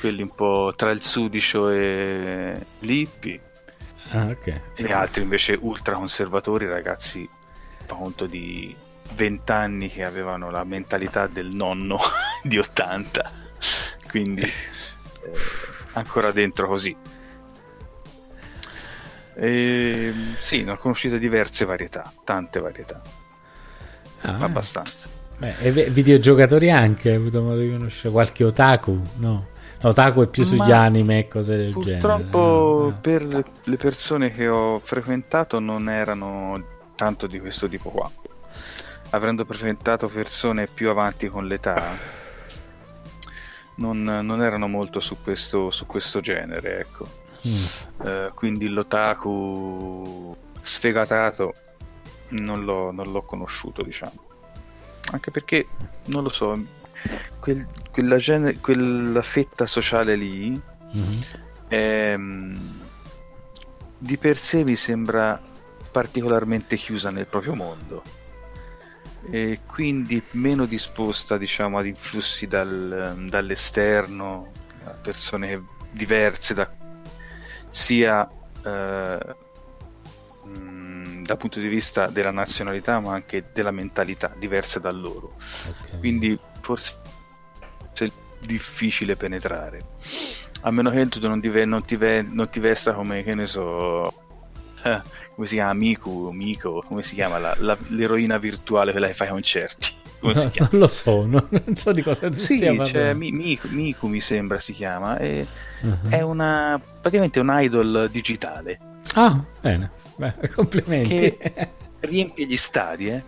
quelli 0.00 0.22
un 0.22 0.34
po' 0.34 0.72
tra 0.76 0.90
il 0.90 1.00
sudicio 1.02 1.70
e 1.70 2.56
l'hippie, 2.80 3.40
Ah, 4.10 4.26
ok. 4.26 4.60
e 4.74 4.92
altri 4.92 5.22
invece 5.22 5.56
ultra 5.60 5.94
conservatori, 5.96 6.66
ragazzi 6.66 7.28
fa 7.86 7.94
conto 7.94 8.26
di 8.26 8.74
20 9.14 9.52
anni 9.52 9.88
che 9.88 10.04
avevano 10.04 10.50
la 10.50 10.64
mentalità 10.64 11.26
del 11.26 11.48
nonno 11.48 11.98
di 12.42 12.58
80, 12.58 13.30
quindi 14.08 14.42
eh, 14.42 14.50
ancora 15.92 16.30
dentro 16.32 16.66
così. 16.68 16.96
E, 19.38 20.12
sì, 20.38 20.62
ne 20.64 20.70
ho 20.72 20.76
conosciuto 20.78 21.18
diverse 21.18 21.64
varietà, 21.64 22.10
tante 22.24 22.58
varietà, 22.60 23.02
Ah, 24.22 24.38
abbastanza. 24.38 25.08
beh, 25.36 25.56
e 25.58 25.90
videogiocatori 25.90 26.70
anche, 26.70 27.10
hai 27.10 27.16
avuto 27.16 27.42
modo 27.42 27.60
di 27.60 27.70
conoscere 27.70 28.10
qualche 28.10 28.44
otaku? 28.44 29.00
No. 29.16 29.46
No, 29.80 29.90
Otaku 29.90 30.22
è 30.22 30.26
più 30.26 30.44
sugli 30.44 30.58
Ma 30.58 30.84
anime 30.84 31.18
e 31.20 31.28
cose 31.28 31.56
del 31.56 31.72
Purtroppo 31.72 32.94
genere. 33.02 33.24
no? 33.24 33.40
per 33.42 33.52
le 33.64 33.76
persone 33.76 34.32
che 34.32 34.48
ho 34.48 34.78
frequentato 34.78 35.58
non 35.60 35.88
erano 35.88 36.62
tanto 36.94 37.26
di 37.26 37.38
questo 37.40 37.68
tipo 37.68 37.90
qua. 37.90 38.10
Avendo 39.10 39.44
frequentato 39.44 40.08
persone 40.08 40.66
più 40.66 40.88
avanti 40.90 41.28
con 41.28 41.46
l'età, 41.46 41.96
non, 43.76 44.02
non 44.02 44.42
erano 44.42 44.66
molto 44.66 45.00
su 45.00 45.16
questo, 45.22 45.70
su 45.70 45.86
questo 45.86 46.20
genere, 46.20 46.80
ecco. 46.80 47.06
Mm. 47.46 47.64
Eh, 48.04 48.30
quindi 48.34 48.68
l'otaku 48.68 50.36
sfegatato 50.62 51.54
non 52.30 52.64
l'ho, 52.64 52.90
non 52.90 53.12
l'ho 53.12 53.22
conosciuto, 53.22 53.82
diciamo. 53.82 54.24
Anche 55.12 55.30
perché, 55.30 55.66
non 56.06 56.24
lo 56.24 56.30
so, 56.30 56.60
quel- 57.38 57.66
quella, 57.96 58.18
gene- 58.18 58.60
quella 58.60 59.22
fetta 59.22 59.66
sociale 59.66 60.16
lì 60.16 60.60
Mhm. 60.92 61.20
ehm, 61.68 62.60
di 63.98 64.18
per 64.18 64.36
sé 64.36 64.64
mi 64.64 64.76
sembra 64.76 65.40
particolarmente 65.90 66.76
chiusa 66.76 67.08
nel 67.10 67.24
proprio 67.26 67.54
mondo 67.54 68.02
e 69.30 69.60
quindi 69.66 70.22
meno 70.32 70.66
disposta 70.66 71.38
diciamo 71.38 71.78
ad 71.78 71.86
influssi 71.86 72.46
dal- 72.46 73.24
dall'esterno 73.30 74.52
a 74.84 74.90
persone 74.90 75.64
diverse 75.90 76.52
da, 76.52 76.70
sia 77.70 78.28
eh, 78.62 79.18
mh, 80.44 81.22
dal 81.22 81.36
punto 81.38 81.58
di 81.60 81.68
vista 81.68 82.08
della 82.08 82.30
nazionalità 82.30 83.00
ma 83.00 83.14
anche 83.14 83.46
della 83.54 83.70
mentalità 83.70 84.32
diverse 84.38 84.80
da 84.80 84.92
loro 84.92 85.34
Ok. 85.68 85.98
quindi 85.98 86.38
forse 86.60 87.05
è 88.04 88.10
difficile 88.40 89.16
penetrare 89.16 89.80
a 90.62 90.70
meno 90.70 90.90
che 90.90 91.06
tu 91.08 91.26
non 91.26 91.40
ti, 91.40 91.48
ve- 91.48 91.64
non 91.64 91.84
ti, 91.84 91.96
ve- 91.96 92.22
non 92.22 92.48
ti 92.48 92.60
vesta 92.60 92.92
come 92.92 93.22
che 93.22 93.34
ne 93.34 93.46
so 93.46 94.12
eh, 94.82 95.00
come 95.34 95.46
si 95.46 95.54
chiama 95.54 95.72
Miku 95.74 96.30
Miko 96.32 96.82
come 96.86 97.02
si 97.02 97.14
chiama 97.14 97.38
la- 97.38 97.56
la- 97.58 97.76
l'eroina 97.88 98.38
virtuale 98.38 98.90
quella 98.92 99.06
che 99.06 99.14
fa 99.14 99.24
i 99.26 99.28
concerti 99.28 99.94
No, 100.18 100.32
si 100.50 100.58
non 100.60 100.68
lo 100.72 100.86
so, 100.86 101.24
non, 101.26 101.46
non 101.50 101.76
so 101.76 101.92
di 101.92 102.02
cosa 102.02 102.28
tu 102.28 102.38
sì 102.38 102.56
stia. 102.56 102.72
Mi- 103.14 103.30
Miku, 103.30 103.68
Miku 103.68 104.06
mi 104.08 104.20
sembra 104.20 104.58
si 104.58 104.72
chiama 104.72 105.18
e 105.18 105.46
Mhm. 105.82 106.08
è 106.08 106.20
una 106.22 106.80
praticamente 107.00 107.38
un 107.38 107.48
idol 107.52 108.08
digitale 108.10 108.78
Ah, 109.14 109.38
bene. 109.60 109.90
Beh, 110.16 110.34
complimenti. 110.54 111.36
riempie 112.00 112.46
gli 112.46 112.56
stadi 112.56 113.08
eh, 113.10 113.22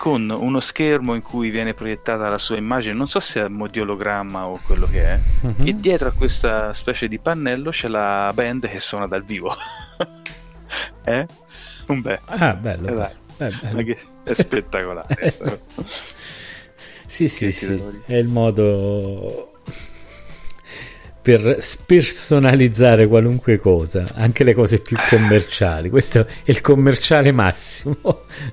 con 0.00 0.30
uno 0.30 0.60
schermo 0.60 1.14
in 1.14 1.20
cui 1.20 1.50
viene 1.50 1.74
proiettata 1.74 2.26
la 2.30 2.38
sua 2.38 2.56
immagine 2.56 2.94
non 2.94 3.06
so 3.06 3.20
se 3.20 3.40
è 3.40 3.42
a 3.44 3.48
mo' 3.50 3.66
di 3.68 3.80
ologramma 3.80 4.46
o 4.46 4.58
quello 4.64 4.86
che 4.86 5.04
è 5.04 5.18
Mhm. 5.42 5.66
e 5.66 5.76
dietro 5.76 6.08
a 6.08 6.12
questa 6.12 6.72
specie 6.72 7.06
di 7.06 7.18
pannello 7.18 7.68
c'è 7.70 7.86
la 7.88 8.30
band 8.34 8.66
che 8.66 8.80
suona 8.80 9.06
dal 9.06 9.22
vivo 9.24 9.54
eh? 11.04 11.26
un 11.88 12.00
beh 12.00 12.20
Ah, 12.24 12.54
bello. 12.54 12.88
Eh. 12.88 13.10
Eh, 13.44 13.50
bello. 13.60 13.76
ma 13.76 13.82
che 13.82 13.98
è 14.24 14.32
spettacolare 14.32 15.34
cosa. 15.38 15.58
Sì, 17.06 17.28
sì, 17.28 17.50
sì, 17.50 17.66
dire? 17.66 18.02
è 18.06 18.14
il 18.14 18.28
modo 18.28 19.49
per 21.22 21.56
spersonalizzare 21.60 23.06
qualunque 23.06 23.58
cosa, 23.58 24.12
anche 24.14 24.42
le 24.42 24.54
cose 24.54 24.78
più 24.78 24.96
commerciali. 25.08 25.90
Questo 25.90 26.20
è 26.20 26.26
il 26.44 26.60
commerciale 26.60 27.30
massimo. 27.30 27.98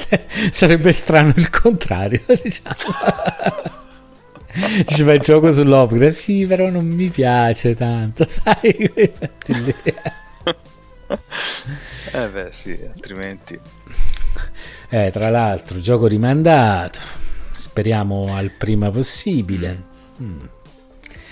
Sarebbe 0.50 0.92
strano 0.92 1.34
il 1.36 1.50
contrario, 1.50 2.22
diciamo. 2.42 2.74
Ci 4.86 5.02
fai 5.02 5.16
il 5.16 5.20
gioco 5.20 5.52
su 5.52 5.62
Lovecraft, 5.62 6.16
sì, 6.16 6.46
però 6.46 6.70
non 6.70 6.86
mi 6.86 7.08
piace 7.08 7.74
tanto, 7.74 8.24
sai? 8.28 8.90
eh 12.12 12.28
beh, 12.32 12.48
sì, 12.50 12.78
altrimenti... 12.94 13.60
Eh, 14.88 15.10
tra 15.12 15.28
l'altro, 15.28 15.80
gioco 15.80 16.06
rimandato 16.06 17.00
speriamo 17.52 18.34
al 18.34 18.52
prima 18.52 18.90
possibile. 18.90 19.82
Mm. 20.22 20.40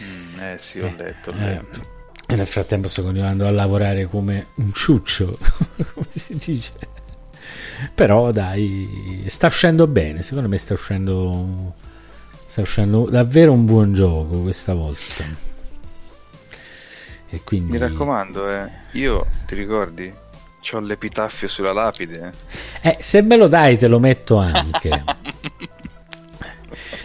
Mm, 0.02 0.40
eh 0.40 0.56
sì, 0.58 0.80
ho 0.80 0.94
letto, 0.94 1.30
ho 1.30 1.34
eh, 1.36 1.46
letto. 1.46 1.93
E 2.26 2.36
nel 2.36 2.46
frattempo 2.46 2.88
sto 2.88 3.02
continuando 3.02 3.46
a 3.46 3.50
lavorare 3.50 4.06
come 4.06 4.46
un 4.56 4.72
ciuccio, 4.72 5.38
come 5.92 6.06
si 6.10 6.36
dice. 6.36 6.72
Però 7.94 8.30
dai, 8.30 9.24
sta 9.26 9.48
uscendo 9.48 9.86
bene, 9.86 10.22
secondo 10.22 10.48
me 10.48 10.56
sta 10.56 10.74
uscendo 10.74 11.74
sta 12.54 12.62
uscendo 12.62 13.06
davvero 13.10 13.50
un 13.50 13.64
buon 13.66 13.94
gioco 13.94 14.42
questa 14.42 14.74
volta. 14.74 15.24
E 17.28 17.40
quindi... 17.42 17.72
Mi 17.72 17.78
raccomando, 17.78 18.48
eh, 18.48 18.70
io 18.92 19.26
ti 19.44 19.56
ricordi? 19.56 20.14
C'ho 20.62 20.78
l'epitaffio 20.78 21.48
sulla 21.48 21.72
lapide. 21.72 22.32
Eh, 22.80 22.96
se 23.00 23.22
me 23.22 23.36
lo 23.36 23.48
dai 23.48 23.76
te 23.76 23.88
lo 23.88 23.98
metto 23.98 24.36
anche. 24.36 25.04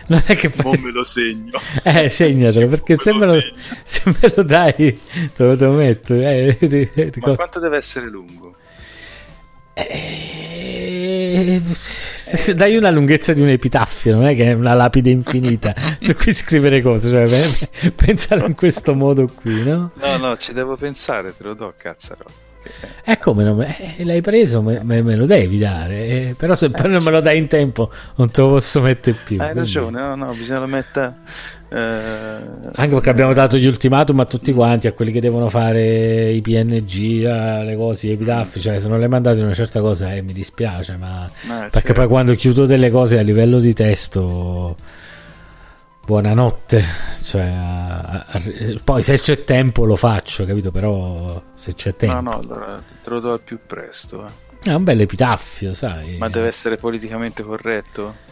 non 0.10 0.24
è 0.26 0.36
che 0.36 0.50
poi... 0.50 0.78
me 0.80 0.92
lo 0.92 1.04
segno 1.04 1.60
eh 1.84 2.10
segnatelo 2.10 2.68
perché 2.68 2.98
se 2.98 3.14
me, 3.14 3.26
lo, 3.26 3.40
se 3.84 4.02
me, 4.06 4.34
lo, 4.36 4.44
dai 4.44 4.76
te 5.36 5.44
lo, 5.44 5.56
te 5.56 5.66
lo 5.66 5.72
metto 5.74 6.14
eh, 6.16 6.58
ricordo. 6.60 7.30
ma 7.30 7.36
quanto 7.36 7.60
deve 7.60 7.78
essere 7.78 8.10
lungo? 8.10 8.56
Eh, 9.74 11.62
se 11.74 12.54
dai 12.54 12.76
una 12.76 12.90
lunghezza 12.90 13.34
di 13.34 13.42
un 13.42 13.50
epitaffio 13.50 14.14
non 14.16 14.28
è 14.28 14.36
che 14.36 14.46
è 14.46 14.54
una 14.54 14.74
lapide 14.74 15.10
infinita 15.10 15.74
su 16.02 16.16
cui 16.16 16.34
scrivere 16.34 16.82
cose 16.82 17.10
cioè, 17.10 17.92
pensare 17.96 18.46
in 18.46 18.56
questo 18.56 18.94
modo 18.94 19.28
qui 19.28 19.64
no? 19.64 19.92
no 19.94 20.18
no 20.18 20.38
ci 20.38 20.52
devo 20.52 20.76
pensare 20.76 21.36
te 21.36 21.44
lo 21.44 21.54
do 21.54 21.74
cazzaro 22.62 22.98
è 23.04 23.18
come 23.18 23.44
non 23.44 23.58
me, 23.58 23.98
eh, 23.98 24.04
l'hai 24.04 24.22
preso, 24.22 24.62
me, 24.62 24.82
me, 24.84 25.02
me, 25.02 25.16
lo 25.16 25.26
devi 25.26 25.58
dare. 25.58 26.06
Eh, 26.06 26.36
però 26.38 26.54
se 26.54 26.70
poi 26.70 26.90
non 26.90 27.02
me 27.02 27.12
lo 27.12 27.22
dai 27.22 27.38
in 27.38 27.48
tempo, 27.48 27.90
non 28.16 28.30
te 28.30 28.42
lo 28.42 28.50
posso 28.50 28.82
mettere 28.82 29.18
più. 29.24 29.38
Hai 29.40 29.52
quindi. 29.52 29.60
ragione, 29.60 30.00
no, 30.00 30.16
no, 30.16 30.34
bisogna 30.34 30.66
mettere. 30.68 31.16
Eh, 31.72 31.78
Anche 31.78 32.94
perché 32.94 33.10
abbiamo 33.10 33.34
dato 33.34 33.58
gli 33.58 33.66
ultimatum 33.66 34.20
a 34.20 34.26
tutti 34.26 34.54
quanti, 34.54 34.88
a 34.88 34.94
quelli 34.94 35.12
che 35.12 35.22
devono 35.22 35.50
fare 35.50 36.32
i 36.32 36.42
PNG, 36.42 37.24
le 37.24 37.76
cose, 37.76 38.08
gli 38.08 38.12
epitaffi. 38.12 38.62
Cioè, 38.62 38.80
se 38.80 38.88
non 38.88 39.00
le 39.00 39.08
mandate 39.08 39.42
una 39.42 39.54
certa 39.54 39.80
cosa, 39.80 40.14
eh, 40.14 40.22
mi 40.22 40.34
dispiace, 40.34 40.96
ma. 40.98 41.28
ma 41.48 41.60
perché 41.62 41.88
certo. 41.88 41.94
poi 41.94 42.08
quando 42.08 42.36
chiudo 42.36 42.66
delle 42.66 42.92
cose 42.92 43.18
a 43.18 43.22
livello 43.22 43.60
di 43.60 43.74
testo 43.74 44.76
buonanotte. 46.10 46.84
Cioè, 47.22 47.42
a, 47.42 48.26
a, 48.28 48.42
poi 48.84 49.04
se 49.04 49.20
c'è 49.20 49.44
tempo 49.44 49.86
lo 49.86 49.96
faccio, 49.96 50.44
capito? 50.44 50.72
Però 50.72 51.40
se 51.54 51.76
c'è 51.76 51.96
tempo. 51.96 52.16
No, 52.16 52.32
no, 52.32 52.40
allora 52.40 52.82
te 53.04 53.10
lo 53.12 53.20
do 53.20 53.34
al 53.34 53.42
più 53.42 53.60
presto. 53.64 54.26
Eh. 54.26 54.72
È 54.72 54.74
un 54.74 54.84
bel 54.84 55.02
epitaffio, 55.02 55.76
sai. 55.76 56.18
Ma 56.18 56.28
deve 56.28 56.48
essere 56.48 56.78
politicamente 56.78 57.44
corretto? 57.44 58.28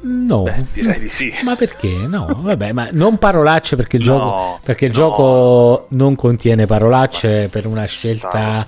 No, 0.00 0.42
Beh, 0.42 0.64
direi 0.72 1.00
di 1.00 1.08
sì. 1.08 1.32
Ma 1.42 1.56
perché? 1.56 1.88
No, 1.88 2.38
vabbè, 2.40 2.72
ma 2.72 2.88
non 2.92 3.16
parolacce 3.16 3.74
perché 3.74 3.96
il 3.96 4.04
no, 4.04 4.18
gioco, 4.18 4.60
perché 4.62 4.84
il 4.84 4.90
no. 4.90 4.96
gioco 4.96 5.86
non 5.90 6.14
contiene 6.14 6.66
parolacce 6.66 7.42
ma 7.42 7.48
per 7.48 7.66
una 7.66 7.84
scelta 7.84 8.66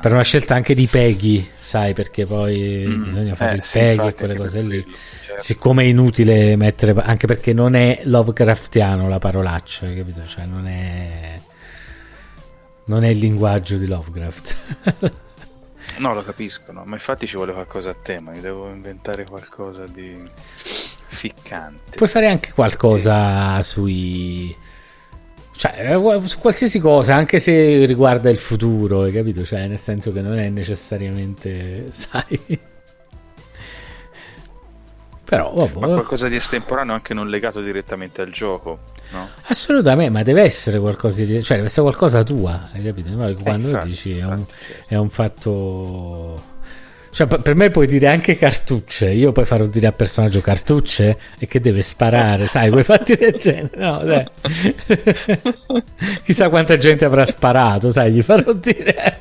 per 0.00 0.12
una 0.12 0.22
scelta 0.22 0.54
anche 0.54 0.74
di 0.74 0.86
Peggy, 0.86 1.48
sai, 1.58 1.94
perché 1.94 2.26
poi 2.26 2.84
mm, 2.86 3.02
bisogna 3.02 3.34
fare 3.34 3.52
eh, 3.52 3.56
il 3.56 3.64
sì, 3.64 3.78
Peggy 3.78 4.06
e 4.06 4.14
quelle 4.14 4.36
cose 4.36 4.62
lì. 4.62 4.84
Certo. 5.26 5.42
Siccome 5.42 5.82
è 5.82 5.86
inutile 5.86 6.54
mettere 6.56 6.94
anche 6.96 7.26
perché 7.26 7.52
non 7.52 7.74
è 7.74 8.00
Lovecraftiano 8.04 9.08
la 9.08 9.18
parolaccia, 9.18 9.86
capito? 9.86 10.24
Cioè 10.26 10.44
non 10.46 10.68
è 10.68 11.40
non 12.84 13.04
è 13.04 13.08
il 13.08 13.18
linguaggio 13.18 13.76
di 13.76 13.86
Lovecraft. 13.86 14.56
No, 15.98 16.14
lo 16.14 16.22
capisco, 16.22 16.72
no? 16.72 16.84
ma 16.84 16.94
infatti 16.94 17.26
ci 17.26 17.36
vuole 17.36 17.52
qualcosa 17.52 17.90
a 17.90 17.94
tema, 17.94 18.30
mi 18.30 18.40
devo 18.40 18.68
inventare 18.68 19.24
qualcosa 19.24 19.84
di 19.86 20.16
ficcante. 21.08 21.96
Puoi 21.96 22.08
fare 22.08 22.28
anche 22.28 22.52
qualcosa 22.52 23.60
sì. 23.62 23.70
sui... 23.70 24.56
Cioè, 25.52 25.94
eh, 25.96 26.26
su 26.26 26.38
qualsiasi 26.38 26.78
cosa, 26.78 27.16
anche 27.16 27.40
se 27.40 27.84
riguarda 27.84 28.30
il 28.30 28.38
futuro, 28.38 29.02
hai 29.02 29.12
capito? 29.12 29.44
Cioè, 29.44 29.66
nel 29.66 29.78
senso 29.78 30.12
che 30.12 30.20
non 30.20 30.38
è 30.38 30.48
necessariamente, 30.48 31.88
sai... 31.92 32.60
Però, 35.24 35.52
vabbè. 35.52 35.78
Ma 35.78 35.86
qualcosa 35.88 36.28
di 36.28 36.36
estemporaneo 36.36 36.94
anche 36.94 37.12
non 37.12 37.28
legato 37.28 37.60
direttamente 37.60 38.22
al 38.22 38.30
gioco. 38.30 38.78
No? 39.10 39.28
Assolutamente, 39.46 40.10
ma 40.12 40.22
deve 40.22 40.42
essere 40.42 40.78
qualcosa 40.78 41.24
di... 41.24 41.42
cioè 41.42 41.56
deve 41.56 41.68
essere 41.68 41.82
qualcosa 41.82 42.22
tua, 42.22 42.68
hai 42.72 42.82
capito? 42.82 43.10
Quando 43.42 43.68
eh, 43.68 43.70
infatti, 43.70 43.86
dici 43.86 44.18
è 44.18 44.24
un, 44.24 44.44
è 44.86 44.96
un, 44.96 45.08
fatto... 45.08 46.56
Cioè, 47.10 47.26
per 47.26 47.54
me 47.54 47.70
puoi 47.70 47.86
dire 47.86 48.08
anche 48.08 48.36
cartucce, 48.36 49.08
io 49.10 49.32
poi 49.32 49.46
farò 49.46 49.64
dire 49.64 49.86
al 49.86 49.94
personaggio 49.94 50.40
cartucce 50.42 51.18
e 51.38 51.46
che 51.46 51.58
deve 51.58 51.80
sparare, 51.80 52.46
sai, 52.46 52.70
quei 52.70 52.84
fatti 52.84 53.16
del 53.16 53.36
genere. 53.38 53.70
No, 53.76 54.04
dai. 54.04 54.26
Chissà 56.22 56.50
quanta 56.50 56.76
gente 56.76 57.06
avrà 57.06 57.24
sparato, 57.24 57.90
sai, 57.90 58.12
gli 58.12 58.22
farò 58.22 58.52
dire. 58.52 59.18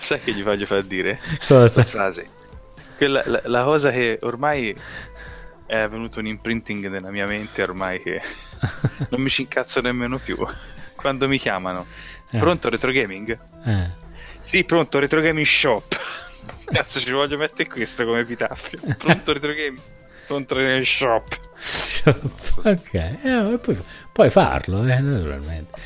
sai 0.00 0.20
che 0.22 0.32
gli 0.32 0.42
voglio 0.42 0.64
far 0.64 0.82
dire? 0.82 1.20
Cosa? 1.46 1.84
frase. 1.84 2.26
Quella, 2.96 3.22
la, 3.26 3.42
la 3.44 3.62
cosa 3.62 3.90
che 3.90 4.18
ormai 4.22 4.74
è 5.68 5.76
avvenuto 5.76 6.18
un 6.18 6.26
imprinting 6.26 6.88
nella 6.88 7.10
mia 7.10 7.26
mente 7.26 7.62
ormai 7.62 8.00
che 8.00 8.22
non 9.10 9.20
mi 9.20 9.28
ci 9.28 9.42
incazzo 9.42 9.80
nemmeno 9.80 10.18
più. 10.18 10.36
Quando 10.96 11.28
mi 11.28 11.38
chiamano, 11.38 11.86
eh. 12.30 12.38
pronto 12.38 12.70
retro 12.70 12.90
gaming? 12.90 13.38
Eh. 13.64 13.90
Sì, 14.40 14.64
pronto 14.64 14.98
retro 14.98 15.20
gaming 15.20 15.44
shop. 15.44 16.00
Cazzo, 16.64 17.00
ci 17.00 17.12
voglio 17.12 17.36
mettere 17.36 17.68
questo 17.68 18.04
come 18.04 18.20
epitaffio. 18.20 18.78
Pronto 18.96 19.32
retro 19.34 19.52
gaming? 19.52 19.78
Pronto 20.26 20.54
gaming 20.54 20.84
shop. 20.84 21.38
shop. 21.58 22.30
Ok, 22.64 22.94
eh, 22.94 23.58
puoi, 23.60 23.76
puoi, 24.10 24.30
farlo, 24.30 24.82
eh, 24.86 24.98
naturalmente. 24.98 25.80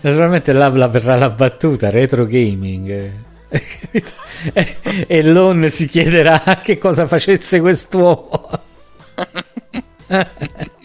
Naturalmente 0.00 0.52
là, 0.52 0.68
là 0.68 0.88
verrà 0.88 1.16
la 1.16 1.30
battuta 1.30 1.90
retro 1.90 2.26
gaming. 2.26 3.12
e, 4.52 4.76
e 5.06 5.22
Lon 5.22 5.68
si 5.70 5.86
chiederà 5.86 6.60
che 6.62 6.76
cosa 6.76 7.06
facesse 7.06 7.60
quest'uomo. 7.60 8.68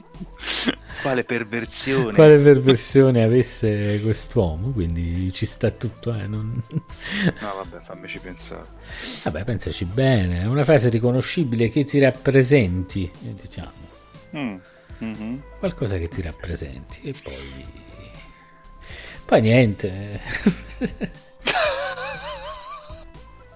Quale 1.02 1.24
perversione. 1.24 2.14
Quale 2.14 2.38
perversione 2.40 3.24
avesse 3.24 4.00
quest'uomo, 4.02 4.72
quindi 4.72 5.32
ci 5.34 5.46
sta 5.46 5.70
tutto. 5.70 6.12
Eh, 6.14 6.26
non... 6.26 6.62
No, 7.42 7.54
vabbè, 7.56 7.80
fammici 7.84 8.18
pensare. 8.20 8.66
Vabbè, 9.24 9.44
pensaci 9.44 9.86
bene, 9.86 10.42
è 10.42 10.46
una 10.46 10.64
frase 10.64 10.90
riconoscibile 10.90 11.70
che 11.70 11.84
ti 11.84 12.00
rappresenti, 12.00 13.12
diciamo. 13.20 13.72
Mm. 14.36 14.56
Mm-hmm. 15.04 15.38
Qualcosa 15.60 15.98
che 15.98 16.08
ti 16.08 16.22
rappresenti 16.22 17.02
e 17.04 17.14
poi... 17.22 17.84
Poi 19.26 19.42
niente. 19.42 20.20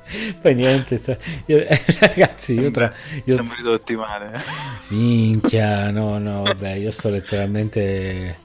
Poi 0.42 0.56
niente, 0.56 1.00
io, 1.46 1.64
ragazzi, 2.00 2.54
io 2.54 2.72
tra. 2.72 2.92
Io, 3.24 3.34
Siamo 3.34 3.54
ridotti 3.56 3.96
male. 3.96 4.42
Minchia, 4.90 5.92
no, 5.92 6.18
no, 6.18 6.44
vabbè, 6.44 6.74
io 6.74 6.92
sto 6.92 7.10
letteralmente, 7.10 8.38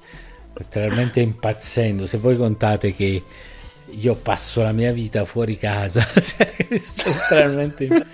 letteralmente 0.52 1.20
impazzendo. 1.20 2.06
Se 2.06 2.18
voi 2.18 2.36
contate 2.36 2.94
che 2.94 3.22
io 3.86 4.14
passo 4.14 4.62
la 4.62 4.72
mia 4.72 4.92
vita 4.92 5.24
fuori 5.24 5.56
casa, 5.56 6.06
cioè, 6.20 6.54
sto 6.78 7.10
letteralmente. 7.10 8.06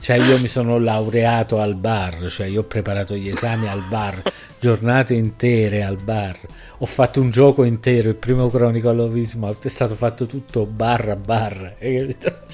Cioè 0.00 0.16
io 0.16 0.40
mi 0.40 0.48
sono 0.48 0.78
laureato 0.78 1.60
al 1.60 1.74
bar, 1.74 2.28
cioè 2.30 2.46
io 2.46 2.60
ho 2.60 2.64
preparato 2.64 3.14
gli 3.14 3.28
esami 3.28 3.68
al 3.68 3.82
bar, 3.88 4.20
giornate 4.60 5.14
intere 5.14 5.82
al 5.82 5.96
bar. 5.96 6.38
Ho 6.78 6.86
fatto 6.86 7.20
un 7.20 7.30
gioco 7.30 7.64
intero, 7.64 8.10
il 8.10 8.14
primo 8.14 8.48
Chronicle 8.48 9.02
of 9.02 9.16
Ismalt 9.16 9.64
è 9.64 9.70
stato 9.70 9.94
fatto 9.94 10.26
tutto 10.26 10.66
bar 10.66 11.08
a 11.08 11.16
bar. 11.16 11.76
Hai 11.80 11.98
capito? 11.98 12.48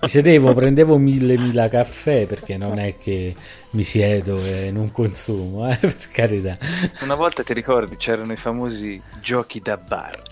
mi 0.00 0.08
sedevo, 0.08 0.54
prendevo 0.54 0.96
mille 0.96 1.36
mila 1.36 1.68
caffè 1.68 2.26
perché 2.26 2.56
non 2.56 2.78
è 2.78 2.96
che 2.98 3.34
mi 3.70 3.82
siedo 3.82 4.42
e 4.42 4.70
non 4.70 4.90
consumo, 4.92 5.68
eh, 5.70 5.76
per 5.76 5.96
carità. 6.10 6.56
Una 7.00 7.16
volta 7.16 7.42
ti 7.42 7.52
ricordi 7.52 7.96
c'erano 7.96 8.32
i 8.32 8.36
famosi 8.36 9.00
giochi 9.20 9.60
da 9.60 9.76
bar. 9.76 10.22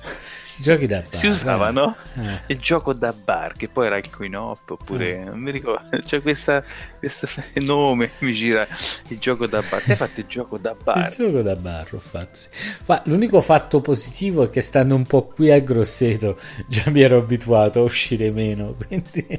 Giochi 0.58 0.86
da 0.86 1.00
bar. 1.00 1.14
Si 1.14 1.26
usavano 1.26 1.96
eh. 2.18 2.40
il 2.46 2.58
gioco 2.58 2.94
da 2.94 3.12
bar, 3.12 3.52
che 3.52 3.68
poi 3.68 3.86
era 3.86 3.98
il 3.98 4.08
coin 4.08 4.34
op, 4.36 4.70
oppure 4.70 5.16
eh. 5.16 5.24
non 5.24 5.38
mi 5.38 5.50
ricordo, 5.50 5.98
c'è 6.00 6.22
questa, 6.22 6.64
questo 6.98 7.28
nome 7.60 8.10
mi 8.18 8.32
gira 8.32 8.66
il 9.08 9.18
gioco 9.18 9.46
da 9.46 9.62
bar. 9.68 9.82
Ti 9.82 9.90
hai 9.90 9.96
fatto 9.96 10.20
il 10.20 10.26
gioco 10.26 10.56
da 10.56 10.74
bar? 10.74 11.08
Il 11.08 11.14
gioco 11.16 11.42
da 11.42 11.56
bar 11.56 11.86
ho 11.92 11.98
fatto, 11.98 12.30
sì. 12.32 12.48
Ma 12.86 13.02
l'unico 13.04 13.40
fatto 13.42 13.80
positivo 13.80 14.44
è 14.44 14.50
che 14.50 14.62
stando 14.62 14.94
un 14.94 15.04
po' 15.04 15.26
qui 15.26 15.50
a 15.50 15.58
Grosseto 15.58 16.38
già 16.66 16.84
mi 16.86 17.02
ero 17.02 17.18
abituato 17.18 17.80
a 17.80 17.82
uscire 17.82 18.30
meno, 18.30 18.74
quindi 18.86 19.38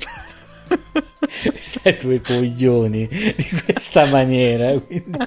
sai 1.62 1.96
due 1.96 2.22
coglioni 2.22 3.08
di 3.08 3.62
questa 3.66 4.06
maniera. 4.06 4.72
Quindi... 4.80 5.18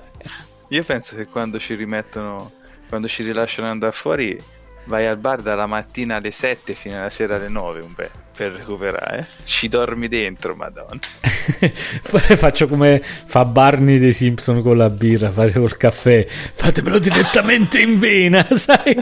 Io 0.68 0.84
penso 0.84 1.16
che 1.16 1.26
quando 1.26 1.59
ci 1.59 1.74
rimettono, 1.74 2.53
quando 2.88 3.09
ci 3.09 3.24
rilasciano 3.24 3.68
andare 3.68 3.93
fuori 3.93 4.38
vai 4.91 5.07
al 5.07 5.16
bar 5.16 5.41
dalla 5.41 5.66
mattina 5.66 6.16
alle 6.16 6.32
7 6.32 6.74
fino 6.74 6.99
alla 6.99 7.11
sera 7.11 7.36
alle 7.36 7.49
9 7.49 7.80
un 7.80 7.93
bel 7.95 8.11
per 8.36 8.53
recuperare. 8.53 9.28
Ci 9.45 9.68
dormi 9.68 10.09
dentro, 10.09 10.55
madonna. 10.55 10.99
Faccio 12.03 12.66
come 12.66 13.01
fa 13.03 13.45
Barney 13.45 13.99
dei 13.99 14.12
Simpson 14.12 14.62
con 14.62 14.76
la 14.76 14.91
birra, 14.91 15.30
fate 15.30 15.53
col 15.53 15.76
caffè. 15.76 16.26
Fatemelo 16.26 16.99
direttamente 16.99 17.80
in 17.80 17.99
vena, 17.99 18.47
sai? 18.51 18.97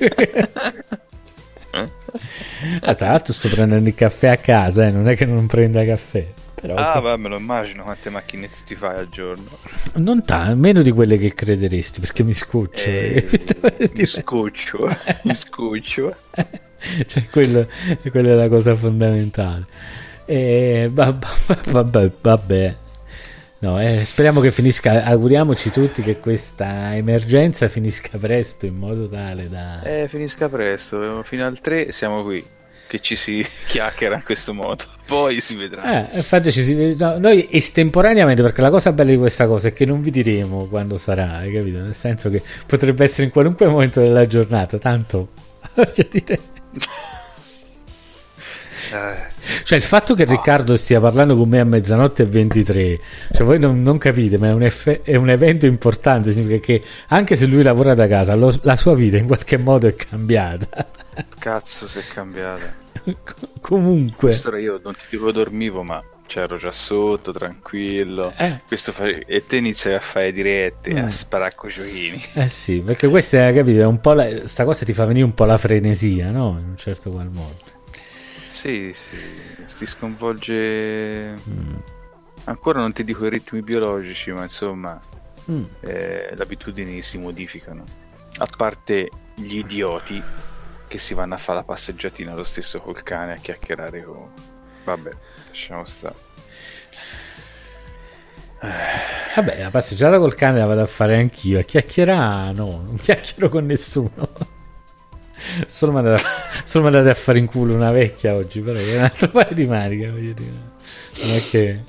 ah, 2.81 2.95
tra 2.95 3.09
l'altro 3.09 3.33
sto 3.33 3.49
prendendo 3.49 3.89
il 3.89 3.95
caffè 3.95 4.29
a 4.29 4.37
casa, 4.37 4.87
eh? 4.87 4.91
non 4.91 5.09
è 5.09 5.17
che 5.17 5.25
non 5.25 5.47
prenda 5.47 5.85
caffè. 5.85 6.27
Però 6.61 6.75
ah, 6.75 6.99
va, 6.99 7.17
me 7.17 7.29
lo 7.29 7.39
immagino 7.39 7.85
quante 7.85 8.11
macchinette 8.11 8.59
ti 8.65 8.75
fai 8.75 8.99
al 8.99 9.09
giorno. 9.09 9.47
Non 9.95 10.25
tanto, 10.25 10.57
meno 10.57 10.83
di 10.83 10.91
quelle 10.91 11.17
che 11.17 11.33
crederesti, 11.33 12.01
perché 12.01 12.23
mi 12.25 12.33
scoccio. 12.33 12.89
Eh, 12.89 13.29
mi 13.95 14.07
scoccio, 14.07 14.79
mi 15.23 15.35
scoccio. 15.35 16.13
cioè, 17.07 17.29
quello, 17.31 17.67
quella 18.11 18.31
è 18.31 18.35
la 18.35 18.49
cosa 18.49 18.75
fondamentale. 18.75 19.65
E, 20.25 20.91
vabbè, 20.93 21.27
vabbè, 21.71 22.11
vabbè. 22.21 22.77
No, 23.61 23.81
eh, 23.81 24.05
speriamo 24.05 24.41
che 24.41 24.51
finisca. 24.51 25.05
Auguriamoci 25.05 25.71
tutti 25.71 26.03
che 26.03 26.19
questa 26.19 26.95
emergenza 26.97 27.69
finisca 27.69 28.19
presto 28.19 28.67
in 28.67 28.77
modo 28.77 29.09
tale 29.09 29.49
da. 29.49 29.83
Eh, 29.83 30.09
finisca 30.09 30.49
presto. 30.49 31.23
Fino 31.23 31.47
al 31.47 31.61
3 31.61 31.93
siamo 31.93 32.23
qui 32.25 32.45
che 32.89 33.01
ci 33.01 33.15
si 33.15 33.47
chiacchiera 33.69 34.17
in 34.17 34.25
questo 34.25 34.53
modo. 34.53 34.85
Poi 35.07 35.41
si 35.41 35.55
vedrà. 35.55 36.11
Eh, 36.11 36.17
infatti 36.17 36.51
ci 36.51 36.63
si, 36.63 36.97
no, 36.97 37.19
noi 37.19 37.47
estemporaneamente, 37.51 38.43
perché 38.43 38.61
la 38.61 38.71
cosa 38.71 38.91
bella 38.93 39.11
di 39.11 39.17
questa 39.17 39.47
cosa 39.47 39.69
è 39.69 39.73
che 39.73 39.85
non 39.85 40.03
vi 40.03 40.11
diremo 40.11 40.67
quando 40.67 40.97
sarà, 40.97 41.37
hai 41.37 41.53
capito? 41.53 41.79
Nel 41.79 41.95
senso 41.95 42.31
che 42.31 42.43
potrebbe 42.67 43.05
essere 43.05 43.25
in 43.25 43.31
qualunque 43.31 43.67
momento 43.69 44.01
della 44.01 44.27
giornata, 44.27 44.79
tanto 44.79 45.29
voglio 45.75 46.07
dire. 46.11 46.41
Eh. 48.91 49.37
Cioè 49.65 49.79
il 49.79 49.85
fatto 49.85 50.15
che 50.15 50.25
Riccardo 50.25 50.77
stia 50.77 51.01
parlando 51.01 51.37
con 51.37 51.49
me 51.49 51.61
a 51.61 51.65
mezzanotte 51.65 52.23
e 52.23 52.27
23, 52.27 53.01
cioè 53.33 53.47
voi 53.47 53.59
non, 53.59 53.83
non 53.83 53.99
capite, 53.99 54.39
ma 54.39 54.49
è 54.49 54.53
un, 54.53 54.63
eff- 54.63 55.03
è 55.03 55.17
un, 55.17 55.31
evento 55.31 55.67
importante, 55.67 56.33
significa 56.33 56.59
che 56.59 56.83
anche 57.09 57.35
se 57.35 57.47
lui 57.47 57.63
lavora 57.63 57.95
da 57.95 58.07
casa, 58.07 58.35
lo, 58.35 58.55
la 58.63 58.77
sua 58.77 58.95
vita 58.95 59.17
in 59.17 59.27
qualche 59.27 59.57
modo 59.57 59.87
è 59.87 59.95
cambiata. 59.95 60.87
Cazzo, 61.39 61.89
si 61.89 61.99
è 61.99 62.03
cambiata. 62.13 62.78
Comunque. 63.61 64.29
Questo 64.29 64.49
era 64.49 64.59
io, 64.59 64.81
non 64.83 64.95
ti 64.95 65.05
dico 65.11 65.31
dormivo, 65.33 65.83
ma 65.83 66.03
c'ero 66.27 66.59
già 66.59 66.71
sotto, 66.71 67.33
tranquillo. 67.33 68.33
Eh. 68.37 68.61
Fa... 68.69 69.07
E 69.07 69.47
te 69.47 69.57
inizi 69.57 69.91
a 69.91 69.99
fare 69.99 70.33
dirette, 70.33 70.93
mm. 70.93 71.05
a 71.05 71.11
sparare 71.11 71.55
con 71.57 71.71
giochini. 71.71 72.23
Eh 72.35 72.49
sì, 72.49 72.81
perché 72.81 73.09
questa 73.09 73.49
è, 73.49 73.55
capito, 73.55 73.81
è 73.81 73.87
un 73.87 74.01
po' 74.01 74.13
la... 74.13 74.47
sta 74.47 74.65
cosa 74.65 74.85
ti 74.85 74.93
fa 74.93 75.07
venire 75.07 75.25
un 75.25 75.35
po' 75.35 75.45
la 75.45 75.59
frenesia, 75.59 76.31
no? 76.31 76.57
In 76.61 76.69
un 76.69 76.77
certo 76.77 77.11
qual 77.11 77.31
modo. 77.31 77.57
Sì, 78.47 78.93
sì, 78.95 79.17
ti 79.77 79.87
sconvolge... 79.87 81.35
Mm. 81.35 81.75
Ancora 82.45 82.81
non 82.81 82.93
ti 82.93 83.05
dico 83.05 83.27
i 83.27 83.31
ritmi 83.31 83.61
biologici, 83.63 84.31
ma 84.31 84.43
insomma, 84.43 84.99
mm. 85.51 85.65
eh, 85.81 86.31
le 86.35 86.43
abitudini 86.43 87.03
si 87.03 87.19
modificano. 87.19 87.85
A 88.39 88.47
parte 88.57 89.11
gli 89.35 89.59
idioti 89.59 90.23
che 90.89 90.99
si 90.99 91.15
vanno 91.15 91.35
a 91.35 91.39
fare 91.39 91.59
la 91.59 91.65
passeggiatina 91.65 92.35
lo 92.35 92.45
stesso 92.45 92.81
col 92.81 93.03
cane 93.03 93.35
a 93.35 93.37
chiacchierare 93.37 94.03
con... 94.03 94.31
Vabbè, 94.85 95.11
lasciamo 95.49 95.85
stare. 95.85 96.27
Vabbè, 99.37 99.63
la 99.63 99.71
passeggiata 99.71 100.19
col 100.19 100.35
cane 100.35 100.59
la 100.59 100.67
vado 100.67 100.83
a 100.83 100.87
fare 100.87 101.17
anch'io. 101.17 101.61
A 101.61 101.63
chiacchierare, 101.63 102.53
no, 102.53 102.83
non 102.85 102.97
chiacchiero 102.97 103.49
con 103.49 103.67
nessuno. 103.67 104.11
Solo 105.67 105.93
mi 105.93 105.99
andate 105.99 106.23
a, 107.09 107.11
a 107.11 107.15
fare 107.15 107.39
in 107.39 107.47
culo 107.47 107.75
una 107.75 107.93
vecchia 107.93 108.35
oggi, 108.35 108.61
però 108.61 108.79
è 108.79 108.97
un 108.97 109.05
altro 109.05 109.29
paio 109.29 109.55
di 109.55 109.67
maniche, 109.67 110.11
voglio 110.11 110.33
dire. 110.33 110.77
Non 111.21 111.35
è 111.35 111.49
che... 111.49 111.85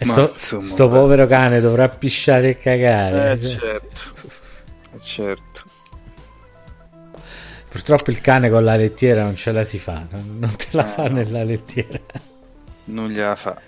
Ma, 0.00 0.04
sto, 0.04 0.30
insomma, 0.32 0.62
sto 0.62 0.88
povero 0.88 1.26
cane 1.26 1.60
dovrà 1.60 1.88
pisciare 1.88 2.50
e 2.50 2.58
cagare. 2.58 3.32
Eh, 3.32 3.46
cioè. 3.46 3.58
certo. 3.58 4.00
Eh, 4.98 5.00
certo. 5.00 5.62
Purtroppo 7.68 8.10
il 8.10 8.20
cane 8.20 8.48
con 8.48 8.64
la 8.64 8.76
lettiera 8.76 9.22
non 9.22 9.36
ce 9.36 9.52
la 9.52 9.62
si 9.62 9.78
fa, 9.78 10.06
non, 10.10 10.56
te 10.56 10.66
la 10.70 10.84
eh, 10.84 10.88
fa 10.88 11.08
no. 11.08 11.14
nella 11.14 11.44
lettiera. 11.44 12.00
Non 12.84 13.08
gliela 13.10 13.36
fa. 13.36 13.60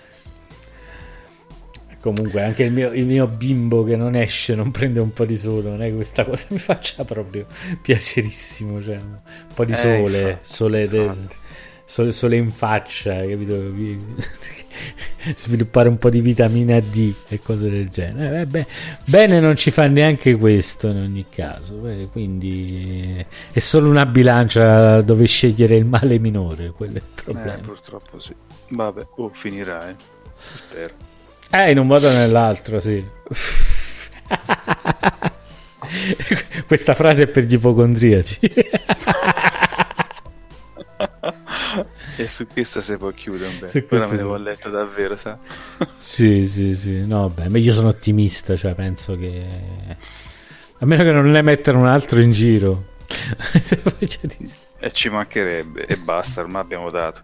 Comunque 1.99 2.41
anche 2.41 2.63
il 2.63 2.71
mio, 2.71 2.91
il 2.93 3.05
mio, 3.05 3.27
bimbo 3.27 3.83
che 3.83 3.95
non 3.95 4.15
esce, 4.15 4.55
non 4.55 4.71
prende 4.71 4.99
un 4.99 5.13
po' 5.13 5.23
di 5.23 5.37
sole, 5.37 5.69
non 5.69 5.83
è 5.83 5.89
che 5.89 5.93
questa 5.93 6.25
cosa 6.25 6.45
mi 6.49 6.57
faccia 6.57 7.05
proprio 7.05 7.45
piacerissimo. 7.79 8.81
Cioè, 8.81 8.95
un 8.95 9.19
po' 9.53 9.65
di 9.65 9.75
sole, 9.75 9.91
eh, 9.93 10.29
infatti, 10.31 10.39
sole, 10.41 10.87
de, 10.87 11.11
sole, 11.85 12.11
sole, 12.11 12.35
in 12.37 12.51
faccia, 12.51 13.17
capito? 13.17 13.71
Sviluppare 15.35 15.89
un 15.89 15.97
po' 15.97 16.09
di 16.09 16.21
vitamina 16.21 16.79
D 16.79 17.13
e 17.27 17.39
cose 17.39 17.69
del 17.69 17.89
genere. 17.89 18.41
Eh, 18.41 18.45
beh, 18.45 18.65
bene, 19.05 19.39
non 19.39 19.55
ci 19.55 19.71
fa 19.71 19.87
neanche 19.87 20.35
questo 20.35 20.87
in 20.87 20.97
ogni 20.97 21.25
caso. 21.29 21.75
Beh, 21.75 22.09
quindi 22.11 23.25
è 23.51 23.59
solo 23.59 23.89
una 23.89 24.05
bilancia 24.05 25.01
dove 25.01 25.25
scegliere 25.25 25.75
il 25.75 25.85
male 25.85 26.19
minore. 26.19 26.71
Quello 26.71 26.95
è 26.95 26.97
il 26.97 27.23
problema. 27.23 27.55
Eh, 27.55 27.59
purtroppo 27.59 28.19
sì. 28.19 28.35
Vabbè, 28.69 29.07
oh, 29.17 29.31
finirà, 29.33 29.89
eh. 29.89 29.95
Spero. 30.55 30.93
Eh, 31.51 31.71
in 31.71 31.79
un 31.79 31.87
modo 31.87 32.07
o 32.07 32.11
nell'altro, 32.11 32.79
sì. 32.79 33.03
Questa 36.65 36.93
frase 36.93 37.23
è 37.23 37.27
per 37.27 37.43
gli 37.43 37.53
ipocondriaci. 37.53 38.39
e 42.15 42.27
su 42.27 42.47
questa 42.47 42.81
si 42.81 42.97
può 42.97 43.09
chiudere. 43.11 43.51
Beh. 43.71 43.87
Ora 43.89 44.07
me 44.07 44.15
ne 44.15 44.21
ho 44.21 44.37
letto 44.37 44.69
davvero, 44.69 45.15
sa? 45.15 45.37
sì, 45.97 46.45
sì, 46.47 46.75
sì. 46.75 47.05
No, 47.05 47.29
beh, 47.29 47.49
ma 47.49 47.57
io 47.57 47.73
sono 47.73 47.87
ottimista, 47.87 48.55
cioè 48.55 48.73
penso 48.73 49.17
che... 49.17 49.45
A 50.79 50.85
meno 50.85 51.03
che 51.03 51.11
non 51.11 51.29
ne 51.29 51.41
mettano 51.41 51.79
un 51.79 51.87
altro 51.87 52.19
in 52.21 52.31
giro. 52.33 52.89
e 54.79 54.91
ci 54.91 55.09
mancherebbe, 55.09 55.85
e 55.85 55.95
basta, 55.97 56.41
ormai 56.41 56.61
abbiamo 56.61 56.89
dato. 56.89 57.21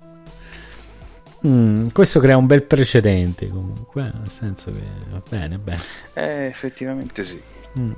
Mm, 1.45 1.89
questo 1.89 2.19
crea 2.19 2.37
un 2.37 2.47
bel 2.47 2.63
precedente 2.63 3.47
comunque, 3.47 4.01
eh, 4.01 4.17
nel 4.17 4.29
senso 4.29 4.71
che 4.71 4.81
va 5.09 5.21
bene, 5.29 5.57
bene. 5.57 5.81
Eh, 6.13 6.45
effettivamente 6.45 7.23
sì. 7.23 7.39
Mm. 7.79 7.91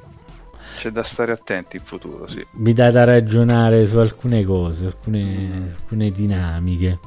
C'è 0.79 0.91
da 0.91 1.03
stare 1.03 1.33
attenti 1.33 1.75
in 1.75 1.83
futuro, 1.83 2.25
sì. 2.25 2.41
Mi 2.51 2.71
dà 2.71 2.89
da 2.89 3.03
ragionare 3.03 3.85
su 3.85 3.97
alcune 3.97 4.45
cose, 4.45 4.85
alcune, 4.85 5.23
mm. 5.25 5.67
alcune 5.75 6.09
dinamiche. 6.09 6.99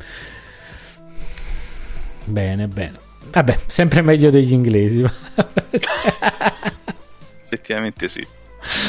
Bene, 2.27 2.69
bene. 2.69 2.99
Vabbè, 3.31 3.59
sempre 3.69 4.03
meglio 4.03 4.29
degli 4.29 4.53
inglesi. 4.53 5.03
Effettivamente 7.45 8.09
sì. 8.09 8.27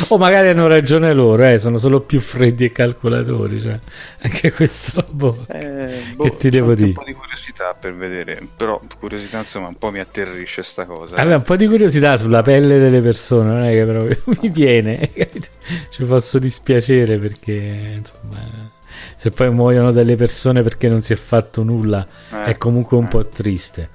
O 0.09 0.17
magari 0.17 0.49
hanno 0.49 0.67
ragione 0.67 1.13
loro, 1.13 1.45
eh, 1.45 1.57
sono 1.57 1.77
solo 1.77 2.01
più 2.01 2.19
freddi 2.19 2.65
e 2.65 2.71
calcolatori. 2.71 3.59
Cioè, 3.59 3.79
anche 4.21 4.51
questo, 4.51 5.03
boh, 5.09 5.45
eh, 5.49 6.13
boh, 6.15 6.23
che 6.23 6.37
ti 6.37 6.49
devo 6.49 6.73
dire? 6.75 6.89
un 6.89 6.93
po' 6.93 7.03
di 7.03 7.13
curiosità 7.13 7.73
per 7.73 7.95
vedere, 7.95 8.45
però 8.55 8.79
curiosità 8.99 9.39
insomma 9.39 9.67
un 9.67 9.77
po' 9.77 9.89
mi 9.89 9.99
atterrisce 9.99 10.63
sta 10.63 10.85
cosa. 10.85 11.15
Vabbè, 11.15 11.31
eh. 11.31 11.35
un 11.35 11.43
po' 11.43 11.55
di 11.55 11.67
curiosità 11.67 12.17
sulla 12.17 12.41
pelle 12.41 12.77
delle 12.77 13.01
persone, 13.01 13.49
non 13.49 13.63
è 13.63 13.71
che 13.71 13.85
proprio 13.85 14.21
mi 14.41 14.49
viene, 14.49 15.11
ci 15.89 16.03
posso 16.03 16.39
dispiacere 16.39 17.17
perché 17.17 17.95
insomma 17.97 18.71
se 19.15 19.31
poi 19.31 19.51
muoiono 19.51 19.91
delle 19.91 20.15
persone 20.15 20.61
perché 20.61 20.87
non 20.87 21.01
si 21.01 21.13
è 21.13 21.15
fatto 21.15 21.63
nulla, 21.63 22.05
Eh, 22.31 22.45
è 22.45 22.57
comunque 22.57 22.97
un 22.97 23.05
eh. 23.05 23.07
po' 23.07 23.27
triste. 23.27 23.89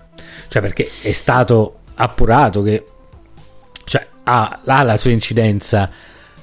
Cioè, 0.49 0.63
perché 0.63 0.89
è 1.03 1.13
stato 1.13 1.81
appurato 1.95 2.63
che 2.63 2.85
ha, 4.29 4.61
ha 4.65 4.83
la 4.83 4.97
sua 4.97 5.11
incidenza 5.11 5.91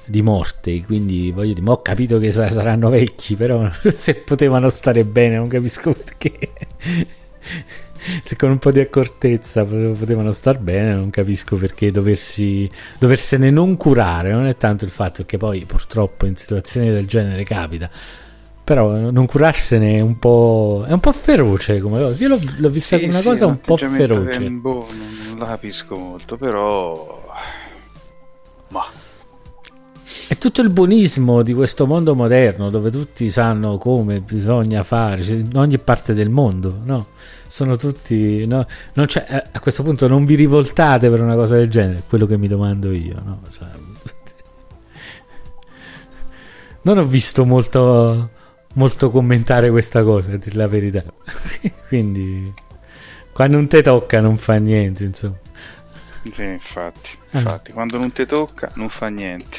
di 0.04 0.22
morte, 0.22 0.82
quindi 0.84 1.30
voglio 1.32 1.54
dire, 1.54 1.68
ho 1.70 1.82
capito 1.82 2.18
che 2.18 2.30
sa- 2.32 2.48
saranno 2.50 2.88
vecchi, 2.90 3.34
però 3.36 3.68
se 3.94 4.14
potevano 4.14 4.68
stare 4.68 5.04
bene, 5.04 5.36
non 5.36 5.48
capisco 5.48 5.92
perché. 5.92 6.38
Se 8.22 8.36
con 8.36 8.50
un 8.50 8.58
po' 8.58 8.70
di 8.70 8.78
accortezza 8.80 9.64
pote- 9.64 9.94
potevano 9.98 10.30
star 10.32 10.58
bene, 10.58 10.94
non 10.94 11.10
capisco 11.10 11.56
perché 11.56 11.90
doversi, 11.90 12.70
doversene 12.98 13.50
non 13.50 13.76
curare. 13.76 14.30
Non 14.32 14.46
è 14.46 14.56
tanto 14.56 14.84
il 14.84 14.90
fatto 14.92 15.24
che 15.24 15.38
poi 15.38 15.64
purtroppo 15.64 16.26
in 16.26 16.36
situazioni 16.36 16.90
del 16.92 17.06
genere 17.06 17.42
capita. 17.44 17.90
Però 18.62 19.10
non 19.10 19.26
curarsene 19.26 19.94
è 19.96 20.00
un 20.00 20.18
po', 20.18 20.84
è 20.88 20.92
un 20.92 21.00
po' 21.00 21.12
feroce 21.12 21.80
come 21.80 21.98
cosa. 22.00 22.22
Io 22.22 22.28
l'ho, 22.30 22.40
l'ho 22.58 22.68
vista 22.70 22.96
Sì, 22.96 23.02
come 23.02 23.12
una 23.14 23.22
sì, 23.22 23.28
cosa 23.28 23.46
un 23.46 23.60
po' 23.60 23.76
feroce. 23.76 24.50
boh, 24.50 24.86
non 25.28 25.38
la 25.38 25.46
capisco 25.46 25.96
molto, 25.96 26.36
però... 26.36 27.24
Ma... 28.68 28.84
È 30.28 30.38
tutto 30.38 30.60
il 30.60 30.70
buonismo 30.70 31.42
di 31.42 31.52
questo 31.52 31.86
mondo 31.86 32.14
moderno 32.14 32.70
dove 32.70 32.90
tutti 32.90 33.28
sanno 33.28 33.78
come 33.78 34.20
bisogna 34.20 34.82
fare 34.82 35.22
cioè, 35.22 35.36
in 35.36 35.56
ogni 35.56 35.78
parte 35.78 36.14
del 36.14 36.30
mondo, 36.30 36.80
no? 36.82 37.06
Sono 37.46 37.76
tutti. 37.76 38.44
no? 38.46 38.66
Eh, 38.94 39.42
a 39.52 39.60
questo 39.60 39.84
punto 39.84 40.08
non 40.08 40.24
vi 40.24 40.34
rivoltate 40.34 41.08
per 41.10 41.20
una 41.20 41.36
cosa 41.36 41.54
del 41.56 41.70
genere, 41.70 42.02
quello 42.08 42.26
che 42.26 42.36
mi 42.36 42.48
domando 42.48 42.92
io, 42.92 43.22
no? 43.24 43.40
Cioè, 43.52 43.68
non 46.82 46.98
ho 46.98 47.06
visto 47.06 47.44
molto, 47.44 48.30
molto 48.74 49.10
commentare 49.10 49.70
questa 49.70 50.02
cosa, 50.02 50.32
a 50.32 50.36
dire 50.38 50.56
la 50.56 50.66
verità. 50.66 51.04
Quindi, 51.86 52.52
quando 53.32 53.58
non 53.58 53.68
te 53.68 53.82
tocca, 53.82 54.20
non 54.20 54.38
fa 54.38 54.54
niente, 54.54 55.04
insomma. 55.04 55.38
Sì, 56.32 56.42
infatti, 56.44 57.10
Ah. 57.32 57.38
infatti, 57.38 57.72
quando 57.72 57.98
non 57.98 58.12
ti 58.12 58.26
tocca 58.26 58.70
non 58.74 58.88
fa 58.88 59.08
niente. 59.08 59.58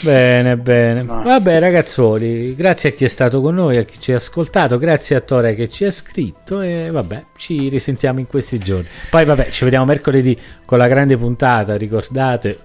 Bene, 0.00 0.56
bene. 0.56 1.02
No. 1.02 1.22
Vabbè, 1.22 1.58
ragazzuoli, 1.58 2.54
grazie 2.54 2.90
a 2.90 2.92
chi 2.92 3.04
è 3.04 3.08
stato 3.08 3.40
con 3.40 3.54
noi, 3.56 3.78
a 3.78 3.82
chi 3.82 3.98
ci 4.00 4.12
ha 4.12 4.16
ascoltato, 4.16 4.78
grazie 4.78 5.16
a 5.16 5.20
Tore 5.20 5.54
che 5.56 5.68
ci 5.68 5.84
ha 5.84 5.90
scritto 5.90 6.60
e 6.60 6.90
vabbè, 6.90 7.24
ci 7.36 7.68
risentiamo 7.68 8.20
in 8.20 8.26
questi 8.26 8.58
giorni. 8.58 8.86
Poi 9.10 9.24
vabbè, 9.24 9.50
ci 9.50 9.64
vediamo 9.64 9.86
mercoledì 9.86 10.38
con 10.64 10.78
la 10.78 10.86
grande 10.86 11.16
puntata, 11.16 11.76
ricordate, 11.76 12.58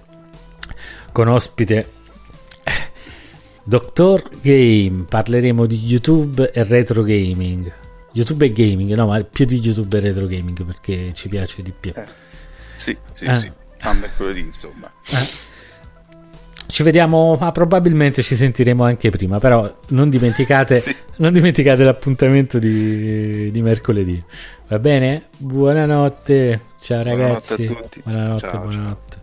con 1.10 1.26
ospite 1.28 1.88
eh, 2.62 2.72
Dottor 3.64 4.28
Game, 4.40 5.04
parleremo 5.08 5.66
di 5.66 5.78
YouTube 5.84 6.50
e 6.52 6.62
retro 6.62 7.02
gaming. 7.02 7.72
YouTube 8.12 8.44
e 8.46 8.52
gaming, 8.52 8.92
no, 8.94 9.06
ma 9.06 9.20
più 9.24 9.44
di 9.44 9.58
YouTube 9.58 9.96
e 9.96 10.00
retro 10.00 10.26
gaming 10.26 10.64
perché 10.64 11.10
ci 11.14 11.28
piace 11.28 11.62
di 11.62 11.72
più. 11.78 11.92
Eh. 11.96 12.22
Sì, 12.84 12.96
sì, 13.14 13.24
Eh. 13.24 13.36
sì. 13.38 13.50
A 13.80 13.92
mercoledì, 13.94 14.40
insomma. 14.40 14.90
Eh. 15.08 15.52
Ci 16.66 16.82
vediamo, 16.82 17.36
ma 17.40 17.52
probabilmente 17.52 18.22
ci 18.22 18.34
sentiremo 18.34 18.84
anche 18.84 19.10
prima, 19.10 19.38
però 19.38 19.72
non 19.88 20.10
dimenticate, 20.10 20.80
Sì. 20.80 20.94
non 21.16 21.32
dimenticate 21.32 21.82
l'appuntamento 21.84 22.58
di, 22.58 23.50
di 23.50 23.62
mercoledì. 23.62 24.22
Va 24.68 24.78
bene? 24.78 25.24
Buonanotte, 25.36 26.60
ciao 26.80 27.02
Buonanotte 27.02 27.56
ragazzi. 27.56 27.62
a 27.66 27.66
tutti. 27.80 28.00
Buonanotte, 28.04 28.38
Ciao, 28.48 28.72
ciao. 28.72 29.22